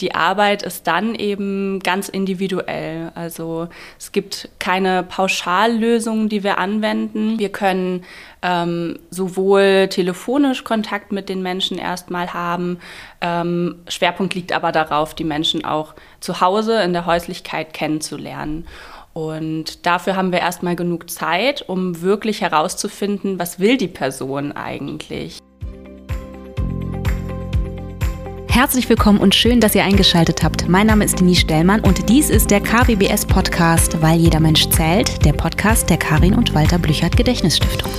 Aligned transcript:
Die 0.00 0.14
Arbeit 0.14 0.62
ist 0.62 0.86
dann 0.86 1.14
eben 1.14 1.78
ganz 1.80 2.08
individuell. 2.08 3.12
Also 3.14 3.68
es 3.98 4.10
gibt 4.10 4.48
keine 4.58 5.04
Pauschallösungen, 5.04 6.28
die 6.28 6.42
wir 6.42 6.58
anwenden. 6.58 7.38
Wir 7.38 7.50
können 7.50 8.04
ähm, 8.42 8.98
sowohl 9.10 9.88
telefonisch 9.88 10.64
Kontakt 10.64 11.12
mit 11.12 11.28
den 11.28 11.42
Menschen 11.42 11.78
erstmal 11.78 12.34
haben. 12.34 12.80
Ähm, 13.20 13.76
Schwerpunkt 13.88 14.34
liegt 14.34 14.52
aber 14.52 14.72
darauf, 14.72 15.14
die 15.14 15.24
Menschen 15.24 15.64
auch 15.64 15.94
zu 16.18 16.40
Hause 16.40 16.82
in 16.82 16.92
der 16.92 17.06
Häuslichkeit 17.06 17.72
kennenzulernen. 17.72 18.66
Und 19.12 19.86
dafür 19.86 20.16
haben 20.16 20.32
wir 20.32 20.40
erstmal 20.40 20.74
genug 20.74 21.08
Zeit, 21.08 21.64
um 21.68 22.02
wirklich 22.02 22.40
herauszufinden, 22.40 23.38
was 23.38 23.60
will 23.60 23.76
die 23.76 23.88
Person 23.88 24.50
eigentlich. 24.50 25.38
Herzlich 28.54 28.88
willkommen 28.88 29.18
und 29.18 29.34
schön, 29.34 29.58
dass 29.58 29.74
ihr 29.74 29.82
eingeschaltet 29.82 30.44
habt. 30.44 30.68
Mein 30.68 30.86
Name 30.86 31.04
ist 31.04 31.18
Denise 31.18 31.40
Stellmann 31.40 31.80
und 31.80 32.08
dies 32.08 32.30
ist 32.30 32.52
der 32.52 32.60
KWBS 32.60 33.26
Podcast, 33.26 34.00
weil 34.00 34.20
jeder 34.20 34.38
Mensch 34.38 34.68
zählt, 34.68 35.24
der 35.24 35.32
Podcast 35.32 35.90
der 35.90 35.96
Karin 35.96 36.34
und 36.34 36.54
Walter 36.54 36.78
Blüchert 36.78 37.16
Gedächtnisstiftung. 37.16 37.90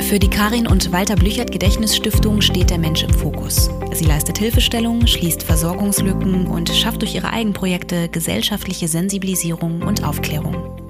Für 0.00 0.18
die 0.18 0.28
Karin 0.28 0.66
und 0.66 0.90
Walter 0.90 1.14
Blüchert 1.14 1.52
Gedächtnisstiftung 1.52 2.40
steht 2.40 2.70
der 2.70 2.78
Mensch 2.78 3.04
im 3.04 3.14
Fokus. 3.14 3.70
Sie 3.92 4.06
leistet 4.06 4.38
Hilfestellung, 4.38 5.06
schließt 5.06 5.44
Versorgungslücken 5.44 6.48
und 6.48 6.68
schafft 6.70 7.02
durch 7.02 7.14
ihre 7.14 7.32
Eigenprojekte 7.32 8.08
gesellschaftliche 8.08 8.88
Sensibilisierung 8.88 9.82
und 9.82 10.02
Aufklärung. 10.02 10.83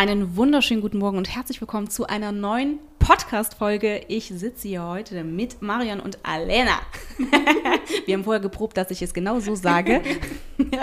Einen 0.00 0.34
wunderschönen 0.34 0.80
guten 0.80 0.96
Morgen 0.96 1.18
und 1.18 1.28
herzlich 1.28 1.60
willkommen 1.60 1.90
zu 1.90 2.06
einer 2.06 2.32
neuen 2.32 2.78
Podcast-Folge. 3.00 4.06
Ich 4.08 4.28
sitze 4.28 4.66
hier 4.66 4.82
heute 4.82 5.24
mit 5.24 5.60
Marion 5.60 6.00
und 6.00 6.20
Alena. 6.22 6.80
Wir 8.06 8.14
haben 8.14 8.24
vorher 8.24 8.40
geprobt, 8.40 8.78
dass 8.78 8.90
ich 8.90 9.02
es 9.02 9.12
genau 9.12 9.40
so 9.40 9.54
sage. 9.56 10.00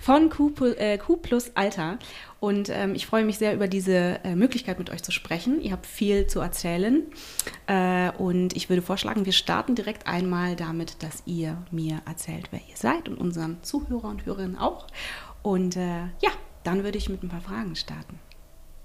Von 0.00 0.30
Q, 0.30 0.52
äh, 0.76 0.98
Q 0.98 1.16
plus 1.16 1.50
Alter. 1.56 1.98
Und 2.38 2.68
ähm, 2.68 2.94
ich 2.94 3.06
freue 3.06 3.24
mich 3.24 3.38
sehr 3.38 3.54
über 3.54 3.66
diese 3.66 4.20
äh, 4.22 4.36
Möglichkeit, 4.36 4.78
mit 4.78 4.88
euch 4.90 5.02
zu 5.02 5.10
sprechen. 5.10 5.60
Ihr 5.60 5.72
habt 5.72 5.86
viel 5.86 6.28
zu 6.28 6.38
erzählen. 6.38 7.02
Äh, 7.66 8.12
und 8.18 8.54
ich 8.54 8.68
würde 8.68 8.82
vorschlagen, 8.82 9.26
wir 9.26 9.32
starten 9.32 9.74
direkt 9.74 10.06
einmal 10.06 10.54
damit, 10.54 11.02
dass 11.02 11.24
ihr 11.26 11.60
mir 11.72 12.02
erzählt, 12.06 12.46
wer 12.52 12.60
ihr 12.68 12.76
seid 12.76 13.08
und 13.08 13.18
unseren 13.18 13.64
Zuhörer 13.64 14.10
und 14.10 14.26
Hörerinnen 14.26 14.56
auch. 14.56 14.86
Und 15.42 15.74
äh, 15.74 16.02
ja, 16.20 16.30
dann 16.62 16.84
würde 16.84 16.98
ich 16.98 17.08
mit 17.08 17.24
ein 17.24 17.28
paar 17.28 17.40
Fragen 17.40 17.74
starten. 17.74 18.20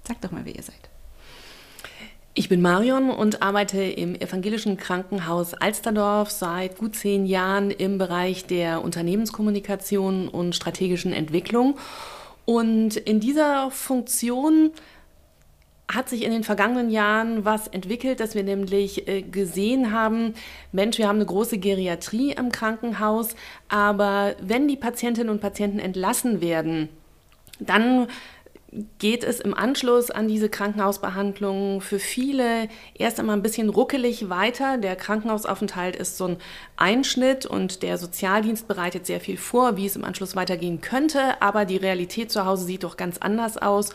Sag 0.06 0.20
doch 0.20 0.30
mal, 0.30 0.44
wer 0.44 0.54
ihr 0.54 0.62
seid. 0.62 0.74
Ich 2.38 2.50
bin 2.50 2.60
Marion 2.60 3.08
und 3.10 3.40
arbeite 3.40 3.82
im 3.82 4.14
evangelischen 4.14 4.76
Krankenhaus 4.76 5.54
Alsterdorf 5.54 6.30
seit 6.30 6.76
gut 6.76 6.94
zehn 6.94 7.24
Jahren 7.24 7.70
im 7.70 7.96
Bereich 7.96 8.44
der 8.44 8.82
Unternehmenskommunikation 8.82 10.28
und 10.28 10.54
strategischen 10.54 11.14
Entwicklung. 11.14 11.78
Und 12.44 12.96
in 12.96 13.20
dieser 13.20 13.70
Funktion 13.70 14.70
hat 15.90 16.08
sich 16.08 16.24
in 16.24 16.30
den 16.30 16.44
vergangenen 16.44 16.90
Jahren 16.90 17.44
was 17.44 17.68
entwickelt, 17.68 18.20
dass 18.20 18.34
wir 18.34 18.42
nämlich 18.42 19.08
äh, 19.08 19.22
gesehen 19.22 19.92
haben, 19.92 20.34
Mensch, 20.72 20.98
wir 20.98 21.08
haben 21.08 21.16
eine 21.16 21.26
große 21.26 21.58
Geriatrie 21.58 22.32
im 22.32 22.52
Krankenhaus, 22.52 23.34
aber 23.68 24.34
wenn 24.42 24.68
die 24.68 24.76
Patientinnen 24.76 25.30
und 25.30 25.40
Patienten 25.40 25.78
entlassen 25.78 26.40
werden, 26.40 26.88
dann 27.60 28.08
geht 28.98 29.24
es 29.24 29.40
im 29.40 29.54
Anschluss 29.54 30.10
an 30.10 30.28
diese 30.28 30.48
Krankenhausbehandlung 30.48 31.80
für 31.80 31.98
viele 31.98 32.68
erst 32.94 33.18
einmal 33.18 33.36
ein 33.36 33.42
bisschen 33.42 33.68
ruckelig 33.68 34.28
weiter. 34.28 34.78
Der 34.78 34.96
Krankenhausaufenthalt 34.96 35.96
ist 35.96 36.16
so 36.16 36.26
ein 36.26 36.36
Einschnitt 36.76 37.46
und 37.46 37.82
der 37.82 37.98
Sozialdienst 37.98 38.68
bereitet 38.68 39.06
sehr 39.06 39.20
viel 39.20 39.36
vor, 39.36 39.76
wie 39.76 39.86
es 39.86 39.96
im 39.96 40.04
Anschluss 40.04 40.36
weitergehen 40.36 40.80
könnte, 40.80 41.40
aber 41.40 41.64
die 41.64 41.76
Realität 41.76 42.30
zu 42.30 42.44
Hause 42.44 42.64
sieht 42.64 42.84
doch 42.84 42.96
ganz 42.96 43.18
anders 43.18 43.56
aus. 43.56 43.90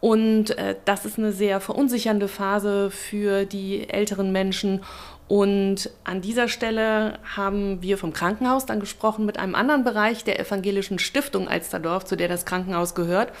Und 0.00 0.56
äh, 0.58 0.76
das 0.84 1.06
ist 1.06 1.18
eine 1.18 1.32
sehr 1.32 1.60
verunsichernde 1.60 2.28
Phase 2.28 2.90
für 2.90 3.44
die 3.44 3.88
älteren 3.88 4.30
Menschen. 4.30 4.82
Und 5.28 5.90
an 6.04 6.20
dieser 6.20 6.48
Stelle 6.48 7.18
haben 7.34 7.82
wir 7.82 7.98
vom 7.98 8.12
Krankenhaus 8.12 8.66
dann 8.66 8.78
gesprochen 8.78 9.26
mit 9.26 9.38
einem 9.38 9.54
anderen 9.54 9.82
Bereich 9.82 10.22
der 10.22 10.38
evangelischen 10.38 10.98
Stiftung 10.98 11.48
Alsterdorf, 11.48 12.04
zu 12.04 12.16
der 12.16 12.28
das 12.28 12.44
Krankenhaus 12.44 12.94
gehört 12.94 13.32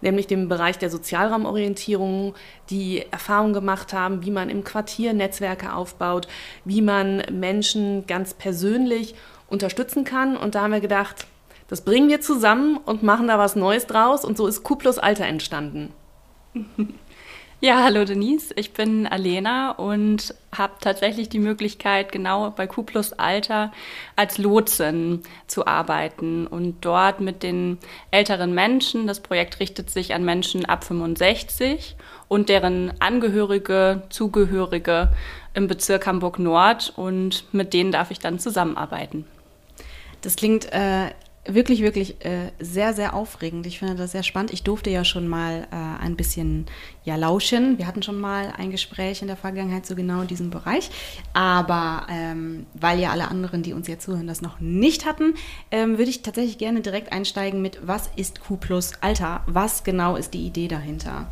nämlich 0.00 0.26
dem 0.26 0.48
Bereich 0.48 0.78
der 0.78 0.90
Sozialraumorientierung, 0.90 2.34
die 2.70 3.04
Erfahrung 3.10 3.52
gemacht 3.52 3.92
haben, 3.92 4.24
wie 4.24 4.30
man 4.30 4.50
im 4.50 4.64
Quartier 4.64 5.12
Netzwerke 5.12 5.72
aufbaut, 5.74 6.28
wie 6.64 6.82
man 6.82 7.22
Menschen 7.30 8.06
ganz 8.06 8.34
persönlich 8.34 9.14
unterstützen 9.48 10.04
kann. 10.04 10.36
Und 10.36 10.54
da 10.54 10.62
haben 10.62 10.72
wir 10.72 10.80
gedacht, 10.80 11.26
das 11.68 11.82
bringen 11.82 12.08
wir 12.08 12.20
zusammen 12.20 12.78
und 12.78 13.02
machen 13.02 13.28
da 13.28 13.38
was 13.38 13.56
Neues 13.56 13.86
draus. 13.86 14.24
Und 14.24 14.36
so 14.36 14.46
ist 14.46 14.62
Q 14.62 14.76
plus 14.76 14.98
Alter 14.98 15.26
entstanden. 15.26 15.92
Ja, 17.60 17.82
hallo 17.82 18.04
Denise, 18.04 18.52
ich 18.54 18.72
bin 18.72 19.04
Alena 19.08 19.72
und 19.72 20.32
habe 20.56 20.74
tatsächlich 20.80 21.28
die 21.28 21.40
Möglichkeit, 21.40 22.12
genau 22.12 22.52
bei 22.52 22.68
Q 22.68 22.84
plus 22.84 23.12
Alter 23.14 23.72
als 24.14 24.38
Lotsin 24.38 25.24
zu 25.48 25.66
arbeiten 25.66 26.46
und 26.46 26.76
dort 26.82 27.20
mit 27.20 27.42
den 27.42 27.78
älteren 28.12 28.54
Menschen. 28.54 29.08
Das 29.08 29.18
Projekt 29.18 29.58
richtet 29.58 29.90
sich 29.90 30.14
an 30.14 30.24
Menschen 30.24 30.66
ab 30.66 30.84
65 30.84 31.96
und 32.28 32.48
deren 32.48 32.92
Angehörige, 33.00 34.04
Zugehörige 34.08 35.12
im 35.52 35.66
Bezirk 35.66 36.06
Hamburg 36.06 36.38
Nord 36.38 36.92
und 36.94 37.52
mit 37.52 37.74
denen 37.74 37.90
darf 37.90 38.12
ich 38.12 38.20
dann 38.20 38.38
zusammenarbeiten. 38.38 39.26
Das 40.20 40.36
klingt 40.36 40.72
äh, 40.72 41.10
wirklich, 41.48 41.82
wirklich 41.82 42.24
äh, 42.24 42.52
sehr, 42.60 42.94
sehr 42.94 43.14
aufregend. 43.14 43.66
Ich 43.66 43.78
finde 43.78 43.94
das 43.94 44.12
sehr 44.12 44.22
spannend. 44.22 44.52
Ich 44.52 44.62
durfte 44.62 44.90
ja 44.90 45.04
schon 45.04 45.26
mal 45.26 45.66
äh, 45.70 46.04
ein 46.04 46.16
bisschen 46.16 46.66
ja, 47.04 47.16
lauschen. 47.16 47.78
Wir 47.78 47.86
hatten 47.86 48.02
schon 48.02 48.20
mal 48.20 48.52
ein 48.56 48.70
Gespräch 48.70 49.22
in 49.22 49.28
der 49.28 49.36
Vergangenheit 49.36 49.86
zu 49.86 49.96
genau 49.96 50.24
diesem 50.24 50.50
Bereich. 50.50 50.90
Aber 51.32 52.06
ähm, 52.10 52.66
weil 52.74 53.00
ja 53.00 53.10
alle 53.10 53.28
anderen, 53.28 53.62
die 53.62 53.72
uns 53.72 53.88
jetzt 53.88 54.04
zuhören, 54.04 54.26
das 54.26 54.42
noch 54.42 54.60
nicht 54.60 55.06
hatten, 55.06 55.34
ähm, 55.70 55.98
würde 55.98 56.10
ich 56.10 56.22
tatsächlich 56.22 56.58
gerne 56.58 56.80
direkt 56.80 57.12
einsteigen 57.12 57.62
mit, 57.62 57.80
was 57.86 58.10
ist 58.16 58.40
Q 58.40 58.56
plus 58.56 58.92
Alter? 59.00 59.42
Was 59.46 59.84
genau 59.84 60.16
ist 60.16 60.34
die 60.34 60.46
Idee 60.46 60.68
dahinter? 60.68 61.26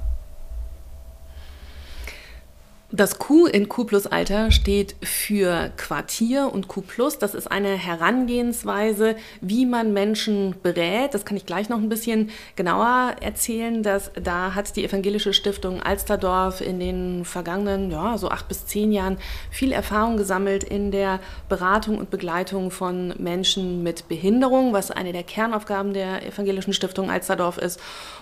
Das 2.93 3.19
Q 3.19 3.47
in 3.47 3.69
Q 3.69 3.83
plus 3.83 4.07
Alter 4.07 4.53
steht 4.53 4.95
für 5.03 5.73
Quartier 5.77 6.53
und 6.53 6.69
Q 6.69 6.83
plus. 6.83 7.19
Das 7.19 7.35
ist 7.35 7.51
eine 7.51 7.71
Herangehensweise, 7.71 9.17
wie 9.41 9.67
man 9.67 9.93
Menschen 9.93 10.55
berät. 10.63 11.13
Das 11.13 11.25
kann 11.25 11.37
ich 11.37 11.47
gleich 11.47 11.69
noch 11.69 11.79
ein 11.79 11.89
bisschen 11.89 12.31
genauer 12.55 13.17
erzählen. 13.21 13.83
Dass, 13.83 14.13
da 14.23 14.55
hat 14.55 14.77
die 14.77 14.85
evangelische 14.85 15.33
Stiftung 15.33 15.83
Alsterdorf 15.83 16.61
in 16.61 16.79
den 16.79 17.25
vergangenen, 17.25 17.91
ja, 17.91 18.17
so 18.19 18.29
acht 18.29 18.47
bis 18.47 18.67
zehn 18.67 18.93
Jahren 18.93 19.19
viel 19.51 19.73
Erfahrung 19.73 20.17
gesammelt 20.17 20.63
in 20.63 20.93
der 20.93 21.19
Beratung 21.49 21.99
und 21.99 22.11
Begleitung 22.11 22.71
von 22.71 23.15
Menschen 23.19 23.83
mit 23.83 24.07
Behinderung, 24.07 24.73
was 24.73 24.93
eine 24.93 25.13
der 25.13 25.25
Kernaufgaben 25.25 25.93
der 25.93 26.25
evangelischen 26.25 26.73
Stiftung 26.73 27.11
Alsterdorf 27.11 27.59
ist. 27.59 27.81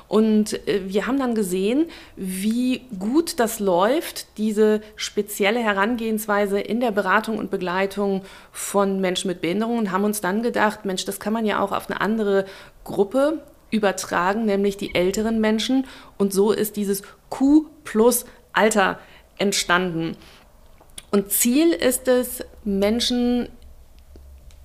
Und 0.09 0.67
äh, 0.69 0.83
wir 0.87 1.07
haben 1.07 1.19
dann 1.19 1.35
gesehen, 1.35 1.87
wie 2.17 2.83
gut 2.99 3.41
das 3.41 3.59
läuft, 3.59 4.27
diese 4.39 4.54
spezielle 4.97 5.61
Herangehensweise 5.61 6.61
in 6.61 6.81
der 6.81 6.91
Beratung 6.91 7.39
und 7.39 7.51
Begleitung 7.51 8.23
von 8.53 9.01
Menschen 9.01 9.29
mit 9.29 9.41
Behinderungen 9.41 9.79
und 9.81 9.93
haben 9.93 10.05
uns 10.05 10.21
dann 10.21 10.43
gedacht, 10.43 10.85
Mensch, 10.85 11.05
das 11.05 11.21
kann 11.21 11.33
man 11.33 11.47
ja 11.47 11.61
auch 11.61 11.73
auf 11.73 11.91
eine 11.91 12.01
andere 12.01 12.45
Gruppe 12.85 13.43
übertragen, 13.71 14.45
nämlich 14.45 14.77
die 14.77 14.95
älteren 14.95 15.41
Menschen. 15.41 15.87
Und 16.17 16.33
so 16.33 16.53
ist 16.53 16.77
dieses 16.77 17.03
Q 17.29 17.67
plus 17.85 18.25
Alter 18.53 18.99
entstanden. 19.39 20.17
Und 21.11 21.31
Ziel 21.31 21.73
ist 21.73 22.09
es, 22.09 22.45
Menschen 22.65 23.49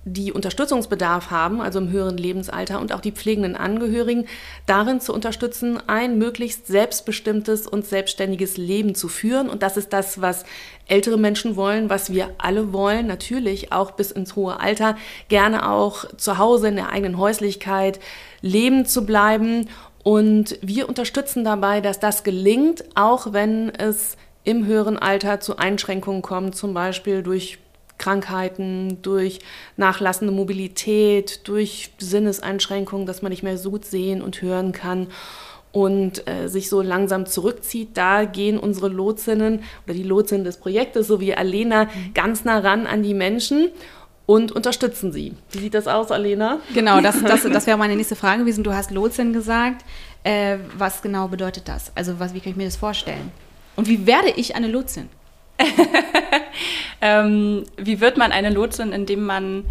die 0.04 0.32
Unterstützungsbedarf 0.32 1.30
haben, 1.30 1.60
also 1.60 1.78
im 1.78 1.90
höheren 1.90 2.16
Lebensalter 2.16 2.80
und 2.80 2.92
auch 2.92 3.00
die 3.00 3.12
pflegenden 3.12 3.54
Angehörigen, 3.54 4.26
darin 4.64 5.00
zu 5.00 5.12
unterstützen, 5.12 5.78
ein 5.88 6.16
möglichst 6.16 6.66
selbstbestimmtes 6.66 7.66
und 7.66 7.84
selbstständiges 7.84 8.56
Leben 8.56 8.94
zu 8.94 9.08
führen. 9.08 9.50
Und 9.50 9.62
das 9.62 9.76
ist 9.76 9.92
das, 9.92 10.22
was 10.22 10.44
ältere 10.88 11.18
Menschen 11.18 11.54
wollen, 11.54 11.90
was 11.90 12.12
wir 12.12 12.30
alle 12.38 12.72
wollen, 12.72 13.06
natürlich 13.06 13.72
auch 13.72 13.90
bis 13.90 14.10
ins 14.10 14.36
hohe 14.36 14.58
Alter, 14.58 14.96
gerne 15.28 15.68
auch 15.68 16.06
zu 16.16 16.38
Hause 16.38 16.68
in 16.68 16.76
der 16.76 16.88
eigenen 16.88 17.18
Häuslichkeit 17.18 18.00
leben 18.40 18.86
zu 18.86 19.04
bleiben. 19.04 19.68
Und 20.02 20.58
wir 20.62 20.88
unterstützen 20.88 21.44
dabei, 21.44 21.82
dass 21.82 22.00
das 22.00 22.24
gelingt, 22.24 22.84
auch 22.94 23.34
wenn 23.34 23.68
es 23.68 24.16
im 24.44 24.64
höheren 24.64 24.98
Alter 24.98 25.40
zu 25.40 25.58
Einschränkungen 25.58 26.22
kommt, 26.22 26.56
zum 26.56 26.72
Beispiel 26.72 27.22
durch 27.22 27.58
Krankheiten, 28.00 29.00
durch 29.02 29.38
nachlassende 29.76 30.32
Mobilität, 30.32 31.46
durch 31.46 31.92
Sinneseinschränkungen, 31.98 33.06
dass 33.06 33.22
man 33.22 33.30
nicht 33.30 33.44
mehr 33.44 33.58
so 33.58 33.70
gut 33.70 33.84
sehen 33.84 34.22
und 34.22 34.42
hören 34.42 34.72
kann. 34.72 35.06
und 35.72 36.26
äh, 36.26 36.48
sich 36.48 36.68
so 36.68 36.82
langsam 36.82 37.26
zurückzieht, 37.26 37.90
da 37.94 38.24
gehen 38.24 38.58
unsere 38.58 38.88
Lotsinnen 38.88 39.62
oder 39.84 39.94
die 39.94 40.02
Lotsinnen 40.02 40.42
des 40.42 40.56
Projektes 40.56 41.06
sowie 41.06 41.34
Alena 41.34 41.84
mhm. 41.84 42.12
ganz 42.12 42.44
nah 42.44 42.58
ran 42.58 42.88
an 42.88 43.04
die 43.04 43.14
Menschen 43.14 43.68
und 44.26 44.50
unterstützen 44.50 45.12
sie. 45.12 45.34
Wie 45.52 45.58
sieht 45.58 45.74
das 45.74 45.86
aus, 45.86 46.10
Alena? 46.10 46.58
Genau, 46.74 47.00
das, 47.00 47.22
das, 47.22 47.42
das 47.44 47.68
wäre 47.68 47.78
meine 47.78 47.94
nächste 47.94 48.16
Frage 48.16 48.40
gewesen. 48.40 48.64
Du 48.64 48.74
hast 48.74 48.90
Lotsin 48.90 49.32
gesagt. 49.32 49.84
Äh, 50.24 50.58
was 50.76 51.02
genau 51.02 51.28
bedeutet 51.28 51.68
das? 51.68 51.92
Also 51.94 52.18
was, 52.18 52.34
wie 52.34 52.40
kann 52.40 52.50
ich 52.50 52.56
mir 52.56 52.64
das 52.64 52.76
vorstellen? 52.76 53.30
Und 53.76 53.88
wie 53.88 54.06
werde 54.06 54.30
ich 54.30 54.56
eine 54.56 54.66
Lotsin? 54.66 55.08
ähm, 57.00 57.64
wie 57.76 58.00
wird 58.00 58.16
man 58.16 58.32
eine 58.32 58.50
Lotsin, 58.50 58.92
indem 58.92 59.24
man 59.24 59.64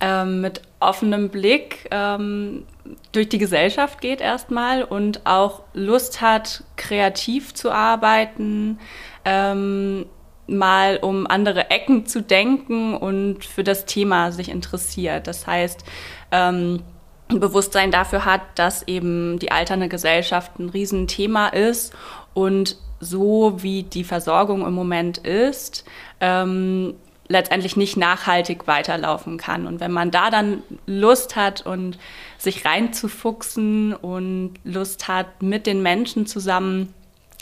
ähm, 0.00 0.40
mit 0.40 0.62
offenem 0.80 1.30
Blick 1.30 1.88
ähm, 1.90 2.64
durch 3.12 3.28
die 3.28 3.38
Gesellschaft 3.38 4.00
geht 4.00 4.20
erstmal 4.20 4.82
und 4.82 5.24
auch 5.24 5.62
Lust 5.72 6.20
hat, 6.20 6.64
kreativ 6.76 7.54
zu 7.54 7.70
arbeiten, 7.70 8.78
ähm, 9.24 10.06
mal 10.46 10.98
um 10.98 11.26
andere 11.26 11.70
Ecken 11.70 12.06
zu 12.06 12.20
denken 12.20 12.94
und 12.94 13.44
für 13.44 13.64
das 13.64 13.86
Thema 13.86 14.30
sich 14.30 14.50
interessiert. 14.50 15.26
Das 15.26 15.46
heißt, 15.46 15.84
ähm, 16.32 16.82
Bewusstsein 17.28 17.90
dafür 17.90 18.26
hat, 18.26 18.42
dass 18.56 18.86
eben 18.86 19.38
die 19.38 19.50
alternde 19.50 19.88
Gesellschaft 19.88 20.58
ein 20.58 20.68
Riesenthema 20.68 21.48
ist 21.48 21.94
und 22.34 22.76
so 23.04 23.62
wie 23.62 23.82
die 23.82 24.04
Versorgung 24.04 24.66
im 24.66 24.72
Moment 24.72 25.18
ist, 25.18 25.84
ähm, 26.20 26.94
letztendlich 27.28 27.76
nicht 27.76 27.96
nachhaltig 27.96 28.66
weiterlaufen 28.66 29.38
kann. 29.38 29.66
Und 29.66 29.80
wenn 29.80 29.92
man 29.92 30.10
da 30.10 30.30
dann 30.30 30.62
Lust 30.86 31.36
hat 31.36 31.64
und 31.64 31.98
sich 32.36 32.64
reinzufuchsen 32.64 33.94
und 33.94 34.54
Lust 34.64 35.08
hat, 35.08 35.42
mit 35.42 35.66
den 35.66 35.82
Menschen 35.82 36.26
zusammen 36.26 36.92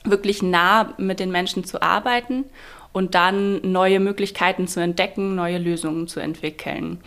wirklich 0.04 0.42
nah 0.42 0.94
mit 0.98 1.20
den 1.20 1.30
Menschen 1.30 1.64
zu 1.64 1.80
arbeiten 1.80 2.44
und 2.92 3.14
dann 3.14 3.60
neue 3.70 4.00
Möglichkeiten 4.00 4.66
zu 4.66 4.80
entdecken, 4.80 5.34
neue 5.34 5.58
Lösungen 5.58 6.08
zu 6.08 6.20
entwickeln. 6.20 7.00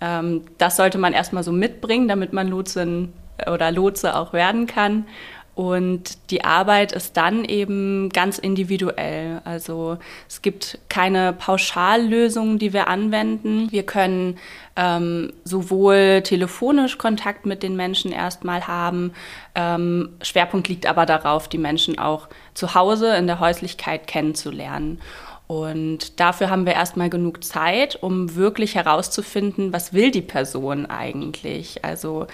Ähm, 0.00 0.42
das 0.58 0.76
sollte 0.76 0.98
man 0.98 1.12
erstmal 1.12 1.44
so 1.44 1.52
mitbringen, 1.52 2.08
damit 2.08 2.32
man 2.32 2.48
Lotsin 2.48 3.12
oder 3.50 3.70
Lotse 3.70 4.16
auch 4.16 4.32
werden 4.32 4.66
kann. 4.66 5.06
Und 5.54 6.30
die 6.30 6.44
Arbeit 6.44 6.92
ist 6.92 7.18
dann 7.18 7.44
eben 7.44 8.08
ganz 8.08 8.38
individuell. 8.38 9.42
Also 9.44 9.98
es 10.26 10.40
gibt 10.40 10.78
keine 10.88 11.34
Pauschallösungen, 11.34 12.58
die 12.58 12.72
wir 12.72 12.88
anwenden. 12.88 13.70
Wir 13.70 13.84
können 13.84 14.38
ähm, 14.76 15.34
sowohl 15.44 16.22
telefonisch 16.22 16.96
Kontakt 16.96 17.44
mit 17.44 17.62
den 17.62 17.76
Menschen 17.76 18.12
erstmal 18.12 18.66
haben. 18.66 19.12
Ähm, 19.54 20.10
Schwerpunkt 20.22 20.68
liegt 20.68 20.86
aber 20.86 21.04
darauf, 21.04 21.48
die 21.48 21.58
Menschen 21.58 21.98
auch 21.98 22.28
zu 22.54 22.74
Hause 22.74 23.14
in 23.16 23.26
der 23.26 23.38
Häuslichkeit 23.38 24.06
kennenzulernen. 24.06 25.02
Und 25.48 26.18
dafür 26.18 26.48
haben 26.48 26.64
wir 26.64 26.72
erstmal 26.72 27.10
genug 27.10 27.44
Zeit, 27.44 28.02
um 28.02 28.36
wirklich 28.36 28.74
herauszufinden, 28.74 29.70
was 29.74 29.92
will 29.92 30.10
die 30.10 30.22
Person 30.22 30.86
eigentlich. 30.86 31.84
Also 31.84 32.26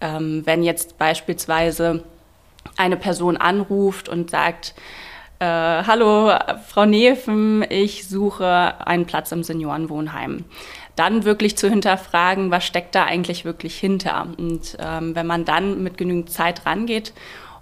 ähm, 0.00 0.42
wenn 0.44 0.64
jetzt 0.64 0.98
beispielsweise 0.98 2.02
eine 2.76 2.96
Person 2.96 3.36
anruft 3.36 4.08
und 4.08 4.30
sagt, 4.30 4.74
äh, 5.38 5.44
hallo, 5.46 6.32
Frau 6.68 6.86
Neven, 6.86 7.64
ich 7.68 8.08
suche 8.08 8.74
einen 8.86 9.06
Platz 9.06 9.32
im 9.32 9.42
Seniorenwohnheim. 9.42 10.44
Dann 10.96 11.24
wirklich 11.24 11.56
zu 11.56 11.68
hinterfragen, 11.68 12.50
was 12.50 12.64
steckt 12.64 12.94
da 12.94 13.04
eigentlich 13.04 13.44
wirklich 13.44 13.76
hinter. 13.76 14.28
Und 14.38 14.76
ähm, 14.78 15.14
wenn 15.14 15.26
man 15.26 15.44
dann 15.44 15.82
mit 15.82 15.98
genügend 15.98 16.30
Zeit 16.30 16.66
rangeht 16.66 17.12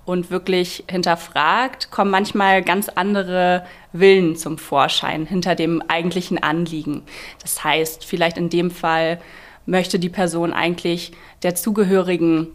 und 0.05 0.31
wirklich 0.31 0.85
hinterfragt, 0.91 1.91
kommen 1.91 2.11
manchmal 2.11 2.63
ganz 2.63 2.89
andere 2.89 3.65
Willen 3.93 4.37
zum 4.37 4.59
Vorschein 4.59 5.27
hinter 5.27 5.55
dem 5.55 5.83
eigentlichen 5.89 6.43
Anliegen. 6.43 7.03
Das 7.41 7.65
heißt, 7.65 8.05
vielleicht 8.05 8.37
in 8.37 8.51
dem 8.51 8.71
Fall 8.71 9.19
möchte 9.65 9.99
die 9.99 10.09
Person 10.09 10.53
eigentlich 10.53 11.13
der 11.43 11.55
Zugehörigen 11.55 12.49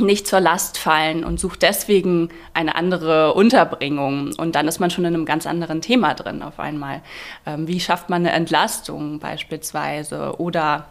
nicht 0.00 0.26
zur 0.26 0.40
Last 0.40 0.78
fallen 0.78 1.24
und 1.24 1.40
sucht 1.40 1.62
deswegen 1.62 2.30
eine 2.54 2.74
andere 2.74 3.34
Unterbringung. 3.34 4.34
Und 4.36 4.54
dann 4.54 4.68
ist 4.68 4.80
man 4.80 4.90
schon 4.90 5.04
in 5.04 5.14
einem 5.14 5.24
ganz 5.24 5.46
anderen 5.46 5.80
Thema 5.80 6.14
drin 6.14 6.42
auf 6.42 6.58
einmal. 6.58 7.02
Ähm, 7.46 7.68
wie 7.68 7.80
schafft 7.80 8.08
man 8.10 8.22
eine 8.22 8.32
Entlastung 8.32 9.18
beispielsweise? 9.18 10.38
Oder 10.38 10.86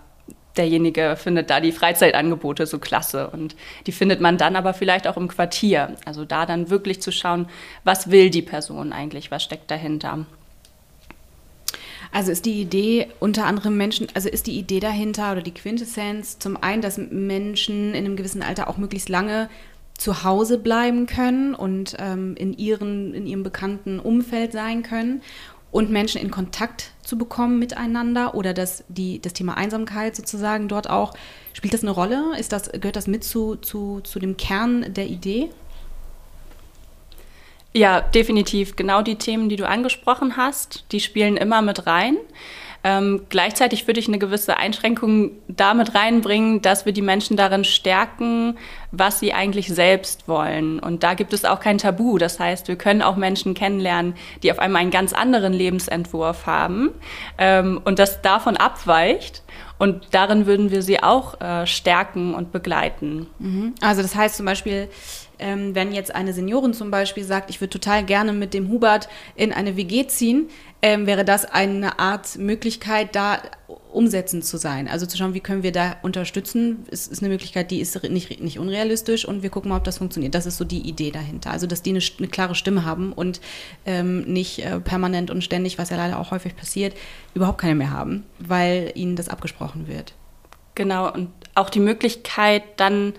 derjenige 0.57 1.15
findet 1.17 1.49
da 1.49 1.59
die 1.59 1.71
Freizeitangebote 1.71 2.65
so 2.65 2.79
klasse 2.79 3.29
und 3.29 3.55
die 3.85 3.91
findet 3.91 4.21
man 4.21 4.37
dann 4.37 4.55
aber 4.55 4.73
vielleicht 4.73 5.07
auch 5.07 5.17
im 5.17 5.27
Quartier. 5.27 5.95
Also 6.05 6.25
da 6.25 6.45
dann 6.45 6.69
wirklich 6.69 7.01
zu 7.01 7.11
schauen, 7.11 7.47
was 7.83 8.09
will 8.11 8.29
die 8.29 8.41
Person 8.41 8.93
eigentlich, 8.93 9.31
was 9.31 9.43
steckt 9.43 9.69
dahinter. 9.71 10.25
Also 12.11 12.31
ist 12.31 12.45
die 12.45 12.61
Idee 12.61 13.07
unter 13.19 13.45
anderem 13.45 13.77
Menschen, 13.77 14.07
also 14.13 14.29
ist 14.29 14.47
die 14.47 14.57
Idee 14.57 14.79
dahinter 14.79 15.31
oder 15.31 15.41
die 15.41 15.53
Quintessenz 15.53 16.39
zum 16.39 16.57
einen, 16.61 16.81
dass 16.81 16.97
Menschen 16.97 17.93
in 17.93 18.05
einem 18.05 18.15
gewissen 18.15 18.41
Alter 18.41 18.69
auch 18.69 18.77
möglichst 18.77 19.09
lange 19.09 19.49
zu 19.97 20.23
Hause 20.23 20.57
bleiben 20.57 21.07
können 21.07 21.55
und 21.55 21.95
ähm, 21.99 22.35
in, 22.35 22.53
ihren, 22.57 23.13
in 23.13 23.25
ihrem 23.25 23.43
bekannten 23.43 23.99
Umfeld 23.99 24.51
sein 24.51 24.83
können 24.83 25.21
und 25.71 25.89
Menschen 25.89 26.21
in 26.21 26.31
Kontakt 26.31 26.91
zu 27.01 27.17
bekommen 27.17 27.59
miteinander 27.59 28.35
oder 28.35 28.53
dass 28.53 28.83
die, 28.87 29.19
das 29.19 29.33
Thema 29.33 29.57
Einsamkeit 29.57 30.15
sozusagen 30.15 30.67
dort 30.67 30.89
auch, 30.89 31.13
spielt 31.53 31.73
das 31.73 31.81
eine 31.81 31.91
Rolle? 31.91 32.37
Ist 32.37 32.51
das, 32.51 32.71
gehört 32.71 32.95
das 32.95 33.07
mit 33.07 33.23
zu, 33.23 33.55
zu, 33.55 34.01
zu 34.01 34.19
dem 34.19 34.37
Kern 34.37 34.93
der 34.93 35.07
Idee? 35.07 35.49
Ja, 37.77 38.01
definitiv. 38.01 38.75
Genau 38.75 39.03
die 39.03 39.17
Themen, 39.17 39.49
die 39.49 39.55
du 39.55 39.67
angesprochen 39.67 40.35
hast, 40.35 40.85
die 40.91 40.99
spielen 40.99 41.37
immer 41.37 41.61
mit 41.61 41.85
rein. 41.85 42.17
Ähm, 42.83 43.27
gleichzeitig 43.29 43.85
würde 43.85 43.99
ich 43.99 44.07
eine 44.07 44.17
gewisse 44.17 44.57
Einschränkung 44.57 45.29
damit 45.47 45.93
reinbringen, 45.93 46.63
dass 46.63 46.87
wir 46.87 46.93
die 46.93 47.03
Menschen 47.03 47.37
darin 47.37 47.63
stärken, 47.63 48.57
was 48.91 49.19
sie 49.19 49.31
eigentlich 49.31 49.67
selbst 49.67 50.27
wollen. 50.27 50.79
Und 50.79 51.03
da 51.03 51.13
gibt 51.13 51.33
es 51.33 51.45
auch 51.45 51.59
kein 51.59 51.77
Tabu. 51.77 52.17
Das 52.17 52.39
heißt, 52.39 52.67
wir 52.67 52.77
können 52.77 53.03
auch 53.03 53.15
Menschen 53.15 53.53
kennenlernen, 53.53 54.15
die 54.41 54.51
auf 54.51 54.57
einmal 54.57 54.81
einen 54.81 54.89
ganz 54.89 55.13
anderen 55.13 55.53
Lebensentwurf 55.53 56.47
haben 56.47 56.89
ähm, 57.37 57.79
und 57.85 57.99
das 57.99 58.23
davon 58.23 58.57
abweicht. 58.57 59.43
Und 59.77 60.15
darin 60.15 60.47
würden 60.47 60.71
wir 60.71 60.81
sie 60.81 61.03
auch 61.03 61.39
äh, 61.39 61.67
stärken 61.67 62.33
und 62.33 62.51
begleiten. 62.51 63.27
Mhm. 63.37 63.75
Also 63.81 64.01
das 64.01 64.15
heißt 64.15 64.37
zum 64.37 64.47
Beispiel, 64.47 64.89
ähm, 65.39 65.75
wenn 65.75 65.91
jetzt 65.91 66.13
eine 66.13 66.33
Seniorin 66.33 66.73
zum 66.73 66.91
Beispiel 66.91 67.23
sagt, 67.23 67.49
ich 67.49 67.61
würde 67.61 67.71
total 67.71 68.03
gerne 68.03 68.33
mit 68.33 68.53
dem 68.53 68.69
Hubert 68.69 69.09
in 69.35 69.53
eine 69.53 69.77
WG 69.77 70.07
ziehen, 70.07 70.49
ähm, 70.81 71.07
wäre 71.07 71.25
das 71.25 71.45
eine 71.45 71.99
Art 71.99 72.37
Möglichkeit, 72.37 73.15
da 73.15 73.41
umsetzend 73.91 74.45
zu 74.45 74.57
sein. 74.57 74.87
Also 74.87 75.05
zu 75.05 75.17
schauen, 75.17 75.33
wie 75.33 75.39
können 75.39 75.63
wir 75.63 75.71
da 75.71 75.95
unterstützen. 76.03 76.85
Es 76.91 77.07
ist 77.07 77.23
eine 77.23 77.29
Möglichkeit, 77.29 77.71
die 77.71 77.79
ist 77.79 78.01
nicht, 78.03 78.41
nicht 78.41 78.59
unrealistisch 78.59 79.25
und 79.25 79.41
wir 79.41 79.49
gucken 79.49 79.69
mal, 79.69 79.77
ob 79.77 79.83
das 79.83 79.97
funktioniert. 79.97 80.35
Das 80.35 80.45
ist 80.45 80.57
so 80.57 80.65
die 80.65 80.87
Idee 80.87 81.09
dahinter. 81.09 81.51
Also, 81.51 81.65
dass 81.65 81.81
die 81.81 81.89
eine, 81.89 82.01
eine 82.19 82.27
klare 82.27 82.53
Stimme 82.53 82.85
haben 82.85 83.11
und 83.11 83.41
ähm, 83.85 84.21
nicht 84.21 84.59
äh, 84.59 84.79
permanent 84.79 85.31
und 85.31 85.43
ständig, 85.43 85.77
was 85.77 85.89
ja 85.89 85.97
leider 85.97 86.19
auch 86.19 86.31
häufig 86.31 86.55
passiert, 86.55 86.95
überhaupt 87.33 87.59
keine 87.59 87.75
mehr 87.75 87.91
haben, 87.91 88.23
weil 88.39 88.91
ihnen 88.93 89.15
das 89.15 89.29
abgesprochen 89.29 89.87
wird. 89.87 90.13
Genau, 90.75 91.11
und 91.11 91.29
auch 91.55 91.71
die 91.71 91.79
Möglichkeit 91.79 92.61
dann 92.77 93.13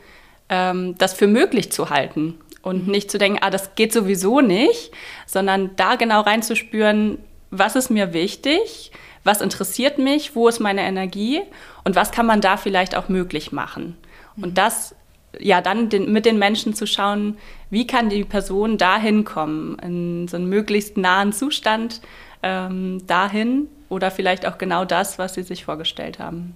ähm, 0.48 0.96
das 0.98 1.14
für 1.14 1.26
möglich 1.26 1.72
zu 1.72 1.90
halten 1.90 2.38
und 2.62 2.86
mhm. 2.86 2.92
nicht 2.92 3.10
zu 3.10 3.18
denken, 3.18 3.38
ah, 3.42 3.50
das 3.50 3.74
geht 3.74 3.92
sowieso 3.92 4.40
nicht, 4.40 4.92
sondern 5.26 5.76
da 5.76 5.96
genau 5.96 6.20
reinzuspüren, 6.20 7.18
was 7.50 7.76
ist 7.76 7.90
mir 7.90 8.12
wichtig, 8.12 8.92
was 9.24 9.40
interessiert 9.40 9.98
mich, 9.98 10.34
wo 10.34 10.48
ist 10.48 10.60
meine 10.60 10.82
Energie 10.82 11.42
und 11.84 11.96
was 11.96 12.10
kann 12.10 12.26
man 12.26 12.40
da 12.40 12.56
vielleicht 12.56 12.96
auch 12.96 13.08
möglich 13.08 13.52
machen. 13.52 13.96
Mhm. 14.36 14.44
Und 14.44 14.58
das 14.58 14.94
ja 15.38 15.60
dann 15.60 15.88
den, 15.88 16.12
mit 16.12 16.24
den 16.24 16.38
Menschen 16.38 16.74
zu 16.74 16.86
schauen, 16.86 17.36
wie 17.70 17.86
kann 17.86 18.08
die 18.08 18.24
Person 18.24 18.78
dahin 18.78 19.24
kommen, 19.24 19.78
in 19.80 20.28
so 20.28 20.36
einen 20.36 20.48
möglichst 20.48 20.96
nahen 20.96 21.32
Zustand 21.32 22.00
ähm, 22.42 23.06
dahin 23.06 23.68
oder 23.88 24.10
vielleicht 24.10 24.46
auch 24.46 24.58
genau 24.58 24.84
das, 24.84 25.18
was 25.18 25.34
sie 25.34 25.42
sich 25.42 25.64
vorgestellt 25.64 26.18
haben. 26.18 26.54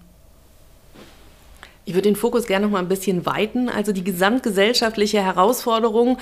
Ich 1.85 1.95
würde 1.95 2.09
den 2.09 2.17
Fokus 2.17 2.47
gerne 2.47 2.67
noch 2.67 2.73
mal 2.73 2.79
ein 2.79 2.89
bisschen 2.89 3.27
weiten. 3.27 3.69
Also 3.69 3.93
die 3.93 4.05
gesamtgesellschaftliche 4.05 5.23
Herausforderung, 5.23 6.19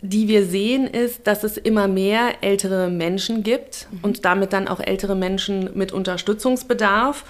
die 0.00 0.28
wir 0.28 0.46
sehen, 0.46 0.86
ist, 0.86 1.26
dass 1.26 1.44
es 1.44 1.56
immer 1.56 1.88
mehr 1.88 2.42
ältere 2.42 2.88
Menschen 2.88 3.42
gibt 3.42 3.88
mhm. 3.90 3.98
und 4.02 4.24
damit 4.24 4.52
dann 4.52 4.68
auch 4.68 4.80
ältere 4.80 5.14
Menschen 5.14 5.70
mit 5.74 5.92
Unterstützungsbedarf 5.92 7.24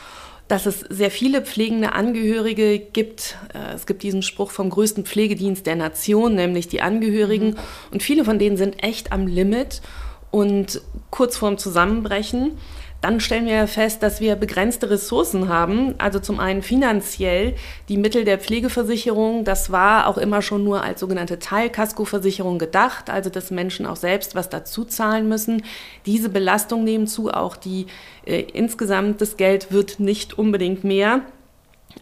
dass 0.49 0.65
es 0.65 0.81
sehr 0.81 1.11
viele 1.11 1.43
pflegende 1.43 1.93
Angehörige 1.93 2.79
gibt. 2.79 3.37
Äh, 3.53 3.75
es 3.75 3.87
gibt 3.87 4.03
diesen 4.03 4.23
Spruch 4.23 4.51
vom 4.51 4.71
größten 4.71 5.05
Pflegedienst 5.05 5.67
der 5.67 5.77
Nation, 5.77 6.35
nämlich 6.35 6.69
die 6.69 6.81
Angehörigen. 6.81 7.51
Mhm. 7.51 7.57
Und 7.93 8.03
viele 8.03 8.25
von 8.25 8.39
denen 8.39 8.57
sind 8.57 8.83
echt 8.83 9.13
am 9.13 9.27
Limit 9.27 9.83
und 10.31 10.81
kurz 11.11 11.37
vorm 11.37 11.59
Zusammenbrechen. 11.59 12.53
Dann 13.01 13.21
stellen 13.21 13.47
wir 13.47 13.69
fest, 13.69 14.03
dass 14.03 14.21
wir 14.21 14.35
begrenzte 14.35 14.91
Ressourcen 14.91 15.49
haben. 15.49 15.95
Also 15.99 16.19
zum 16.19 16.41
einen 16.41 16.63
finanziell 16.63 17.55
die 17.89 17.97
Mittel 17.97 18.25
der 18.25 18.39
Pflegeversicherung, 18.39 19.45
das 19.45 19.71
war 19.71 20.09
auch 20.09 20.19
immer 20.19 20.43
schon 20.43 20.65
nur 20.65 20.83
als 20.83 20.99
sogenannte 20.99 21.39
Teilkaskoversicherung 21.39 22.59
gedacht, 22.59 23.09
also 23.09 23.31
dass 23.31 23.53
Menschen 23.53 23.87
auch 23.87 23.95
selbst 23.95 24.35
was 24.35 24.49
dazu 24.49 24.85
zahlen 24.85 25.29
müssen. 25.29 25.63
Diese 26.07 26.29
Belastung 26.29 26.83
nehmen 26.83 27.07
zu, 27.07 27.31
auch 27.31 27.57
die 27.57 27.87
äh, 28.27 28.41
insgesamt 28.41 29.21
das 29.21 29.37
Geld 29.37 29.71
wird 29.71 30.01
nicht 30.01 30.37
unbedingt 30.37 30.83
mehr, 30.83 31.21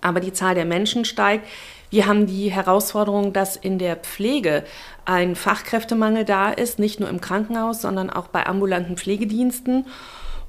aber 0.01 0.21
die 0.21 0.33
Zahl 0.33 0.55
der 0.55 0.65
Menschen 0.65 1.05
steigt. 1.05 1.47
Wir 1.91 2.07
haben 2.07 2.27
die 2.27 2.51
Herausforderung, 2.51 3.35
dass 3.35 3.57
in 3.57 3.79
der 3.79 3.97
Pflege 3.97 4.65
ein 5.05 5.37
Fachkräftemangel 5.37 6.25
da 6.25 6.51
ist, 6.51 6.79
nicht 6.79 7.01
nur 7.01 7.09
im 7.11 7.21
Krankenhaus, 7.21 7.83
sondern 7.83 8.09
auch 8.09 8.29
bei 8.29 8.47
ambulanten 8.47 8.97
Pflegediensten. 8.97 9.85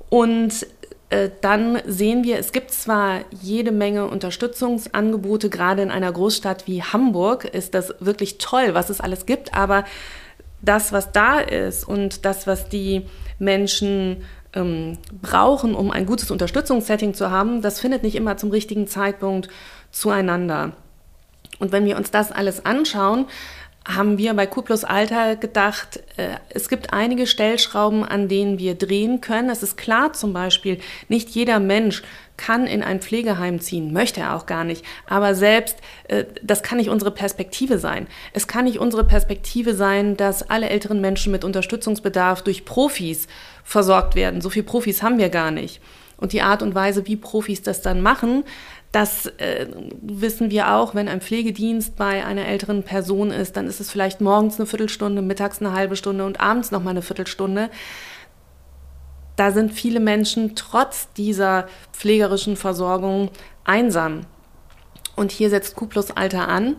Und 0.10 0.66
äh, 1.10 1.30
dann 1.42 1.82
sehen 1.86 2.24
wir, 2.24 2.38
es 2.38 2.52
gibt 2.52 2.72
zwar 2.72 3.22
jede 3.42 3.72
Menge 3.72 4.08
Unterstützungsangebote, 4.08 5.50
gerade 5.50 5.82
in 5.82 5.92
einer 5.92 6.12
Großstadt 6.12 6.68
wie 6.68 6.84
Hamburg 6.84 7.46
ist 7.46 7.74
das 7.74 7.94
wirklich 8.00 8.38
toll, 8.38 8.74
was 8.74 8.90
es 8.90 9.00
alles 9.00 9.26
gibt, 9.26 9.54
aber 9.54 9.86
das, 10.62 10.92
was 10.92 11.12
da 11.12 11.40
ist 11.40 11.88
und 11.88 12.26
das, 12.26 12.48
was 12.48 12.68
die 12.68 13.06
Menschen 13.40 14.24
ähm, 14.54 14.98
brauchen, 15.22 15.76
um 15.76 15.92
ein 15.92 16.06
gutes 16.06 16.32
Unterstützungssetting 16.32 17.14
zu 17.14 17.32
haben, 17.32 17.62
das 17.62 17.80
findet 17.80 18.04
nicht 18.04 18.16
immer 18.16 18.38
zum 18.38 18.52
richtigen 18.52 18.88
Zeitpunkt 18.88 19.50
zueinander. 19.92 20.74
Und 21.60 21.72
wenn 21.72 21.86
wir 21.86 21.98
uns 21.98 22.12
das 22.12 22.32
alles 22.32 22.66
anschauen, 22.66 23.26
haben 23.88 24.17
wir 24.17 24.34
bei 24.34 24.46
Q 24.46 24.63
Alter 24.84 25.38
gedacht, 25.38 26.01
äh, 26.17 26.36
es 26.50 26.67
gibt 26.67 26.91
einige 26.91 27.25
Stellschrauben, 27.25 28.03
an 28.03 28.27
denen 28.27 28.60
wir 28.60 28.75
drehen 28.75 29.22
können. 29.22 29.50
Es 29.50 29.63
ist 29.63 29.77
klar 29.77 30.12
zum 30.13 30.34
Beispiel, 30.34 30.79
nicht 31.08 31.29
jeder 31.29 31.60
Mensch 31.60 32.03
kann 32.36 32.67
in 32.67 32.84
ein 32.84 33.00
Pflegeheim 33.00 33.60
ziehen, 33.60 33.94
möchte 33.94 34.20
er 34.22 34.36
auch 34.36 34.46
gar 34.46 34.63
nicht. 34.63 34.84
Aber 35.08 35.34
selbst, 35.36 35.77
äh, 36.10 36.25
das 36.44 36.63
kann 36.63 36.77
nicht 36.77 36.89
unsere 36.89 37.12
Perspektive 37.12 37.79
sein. 37.79 38.08
Es 38.34 38.48
kann 38.48 38.65
nicht 38.65 38.79
unsere 38.79 39.06
Perspektive 39.06 39.74
sein, 39.74 40.17
dass 40.17 40.50
alle 40.50 40.70
älteren 40.70 41.00
Menschen 41.00 41.32
mit 41.32 41.46
Unterstützungsbedarf 41.46 42.44
durch 42.44 42.65
Profis 42.65 43.27
versorgt 43.63 44.15
werden. 44.15 44.41
So 44.41 44.50
viele 44.50 44.65
Profis 44.65 45.01
haben 45.01 45.17
wir 45.17 45.29
gar 45.29 45.51
nicht. 45.51 45.82
Und 46.17 46.34
die 46.34 46.41
Art 46.41 46.62
und 46.62 46.75
Weise, 46.75 47.08
wie 47.08 47.15
Profis 47.15 47.62
das 47.62 47.82
dann 47.82 48.01
machen, 48.01 48.44
das 48.91 49.25
äh, 49.38 49.67
wissen 50.01 50.50
wir 50.50 50.74
auch, 50.74 50.96
wenn 50.96 51.08
ein 51.08 51.22
Pflegedienst 51.22 51.96
bei 51.96 52.25
einer 52.25 52.48
älteren 52.48 52.84
Person 52.84 53.32
ist, 53.32 53.58
dann 53.58 53.67
ist 53.67 53.79
es 53.79 53.91
vielleicht 53.91 54.22
morgens 54.22 54.58
eine 54.58 54.65
Viertelstunde, 54.65 55.22
mittags 55.22 55.60
eine 55.60 55.74
halbe 55.74 55.96
Stunde 55.96 56.25
und 56.25 56.39
abends 56.39 56.72
nochmal 56.72 56.91
eine 56.91 57.01
Viertelstunde. 57.01 57.70
Da 59.36 59.51
sind 59.51 59.72
viele 59.72 60.00
Menschen 60.00 60.56
trotz 60.56 61.12
dieser 61.13 61.67
pflegerischen 61.91 62.56
Versorgung 62.56 63.29
einsam. 63.65 64.22
Und 65.15 65.32
hier 65.32 65.50
setzt 65.50 65.75
Q 65.75 65.88
plus 65.88 66.12
Alter 66.12 66.48
an 66.48 66.77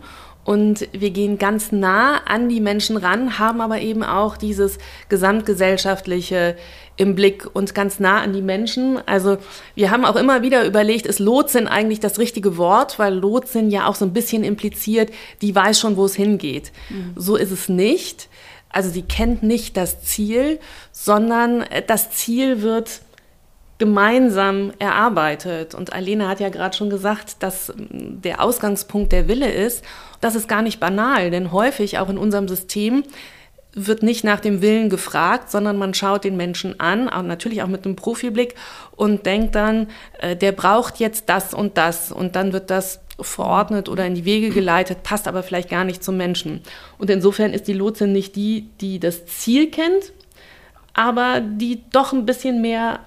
und 0.49 0.87
wir 0.93 1.11
gehen 1.11 1.37
ganz 1.37 1.71
nah 1.71 2.23
an 2.25 2.49
die 2.49 2.59
Menschen 2.59 2.97
ran, 2.97 3.37
haben 3.37 3.61
aber 3.61 3.81
eben 3.81 4.03
auch 4.03 4.35
dieses 4.35 4.79
gesamtgesellschaftliche 5.07 6.55
im 6.99 7.15
Blick 7.15 7.47
und 7.53 7.73
ganz 7.73 8.01
nah 8.01 8.19
an 8.19 8.33
die 8.33 8.41
Menschen. 8.41 8.99
Also 9.07 9.37
wir 9.73 9.89
haben 9.89 10.03
auch 10.03 10.17
immer 10.17 10.41
wieder 10.41 10.65
überlegt, 10.65 11.05
ist 11.05 11.19
Lotsin 11.19 11.65
eigentlich 11.65 12.01
das 12.01 12.19
richtige 12.19 12.57
Wort, 12.57 12.99
weil 12.99 13.13
Lotsin 13.13 13.71
ja 13.71 13.87
auch 13.87 13.95
so 13.95 14.03
ein 14.03 14.11
bisschen 14.11 14.43
impliziert, 14.43 15.09
die 15.41 15.55
weiß 15.55 15.79
schon, 15.79 15.95
wo 15.95 16.03
es 16.03 16.15
hingeht. 16.15 16.73
Mhm. 16.89 17.13
So 17.15 17.37
ist 17.37 17.51
es 17.51 17.69
nicht. 17.69 18.27
Also 18.67 18.89
sie 18.89 19.01
kennt 19.01 19.43
nicht 19.43 19.77
das 19.77 20.01
Ziel, 20.03 20.59
sondern 20.91 21.63
das 21.87 22.11
Ziel 22.11 22.61
wird 22.61 23.01
gemeinsam 23.77 24.73
erarbeitet. 24.77 25.73
Und 25.75 25.93
Alena 25.93 26.27
hat 26.27 26.41
ja 26.41 26.49
gerade 26.49 26.75
schon 26.75 26.89
gesagt, 26.89 27.37
dass 27.39 27.73
der 27.77 28.43
Ausgangspunkt 28.43 29.13
der 29.13 29.29
Wille 29.29 29.49
ist. 29.49 29.85
Das 30.19 30.35
ist 30.35 30.49
gar 30.49 30.61
nicht 30.61 30.81
banal, 30.81 31.31
denn 31.31 31.53
häufig 31.53 31.97
auch 31.97 32.09
in 32.09 32.17
unserem 32.17 32.49
System 32.49 33.03
wird 33.73 34.03
nicht 34.03 34.23
nach 34.23 34.39
dem 34.39 34.61
Willen 34.61 34.89
gefragt, 34.89 35.51
sondern 35.51 35.77
man 35.77 35.93
schaut 35.93 36.23
den 36.23 36.37
Menschen 36.37 36.79
an, 36.79 37.07
auch 37.07 37.21
natürlich 37.21 37.61
auch 37.61 37.67
mit 37.67 37.85
einem 37.85 37.95
Profiblick 37.95 38.55
und 38.95 39.25
denkt 39.25 39.55
dann, 39.55 39.87
äh, 40.19 40.35
der 40.35 40.51
braucht 40.51 40.99
jetzt 40.99 41.29
das 41.29 41.53
und 41.53 41.77
das 41.77 42.11
und 42.11 42.35
dann 42.35 42.51
wird 42.53 42.69
das 42.69 42.99
verordnet 43.21 43.89
oder 43.89 44.05
in 44.05 44.15
die 44.15 44.25
Wege 44.25 44.49
geleitet, 44.49 45.03
passt 45.03 45.27
aber 45.27 45.43
vielleicht 45.43 45.69
gar 45.69 45.83
nicht 45.83 46.03
zum 46.03 46.17
Menschen. 46.17 46.61
Und 46.97 47.09
insofern 47.09 47.53
ist 47.53 47.67
die 47.67 47.73
Lotsin 47.73 48.11
nicht 48.11 48.35
die, 48.35 48.69
die 48.81 48.99
das 48.99 49.25
Ziel 49.25 49.69
kennt, 49.69 50.13
aber 50.93 51.41
die 51.41 51.83
doch 51.91 52.13
ein 52.13 52.25
bisschen 52.25 52.61
mehr 52.61 53.01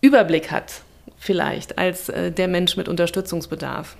Überblick 0.00 0.50
hat, 0.50 0.82
vielleicht, 1.18 1.78
als 1.78 2.08
äh, 2.08 2.30
der 2.30 2.48
Mensch 2.48 2.76
mit 2.76 2.88
Unterstützungsbedarf. 2.88 3.96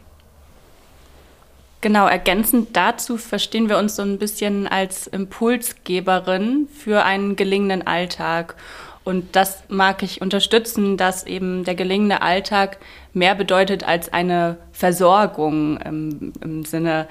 Genau, 1.87 2.09
ergänzend 2.09 2.77
dazu 2.77 3.17
verstehen 3.17 3.69
wir 3.69 3.79
uns 3.79 3.95
so 3.95 4.03
ein 4.03 4.19
bisschen 4.19 4.67
als 4.67 5.07
Impulsgeberin 5.07 6.67
für 6.67 7.05
einen 7.05 7.37
gelingenden 7.37 7.87
Alltag. 7.87 8.57
Und 9.05 9.37
das 9.37 9.63
mag 9.69 10.03
ich 10.03 10.21
unterstützen, 10.21 10.97
dass 10.97 11.25
eben 11.29 11.63
der 11.63 11.77
gelingende 11.77 12.23
Alltag 12.23 12.79
mehr 13.13 13.37
bedeutet 13.37 13.87
als 13.87 14.13
eine 14.13 14.57
Versorgung 14.73 15.77
im, 15.77 16.33
im 16.41 16.65
Sinne, 16.65 17.07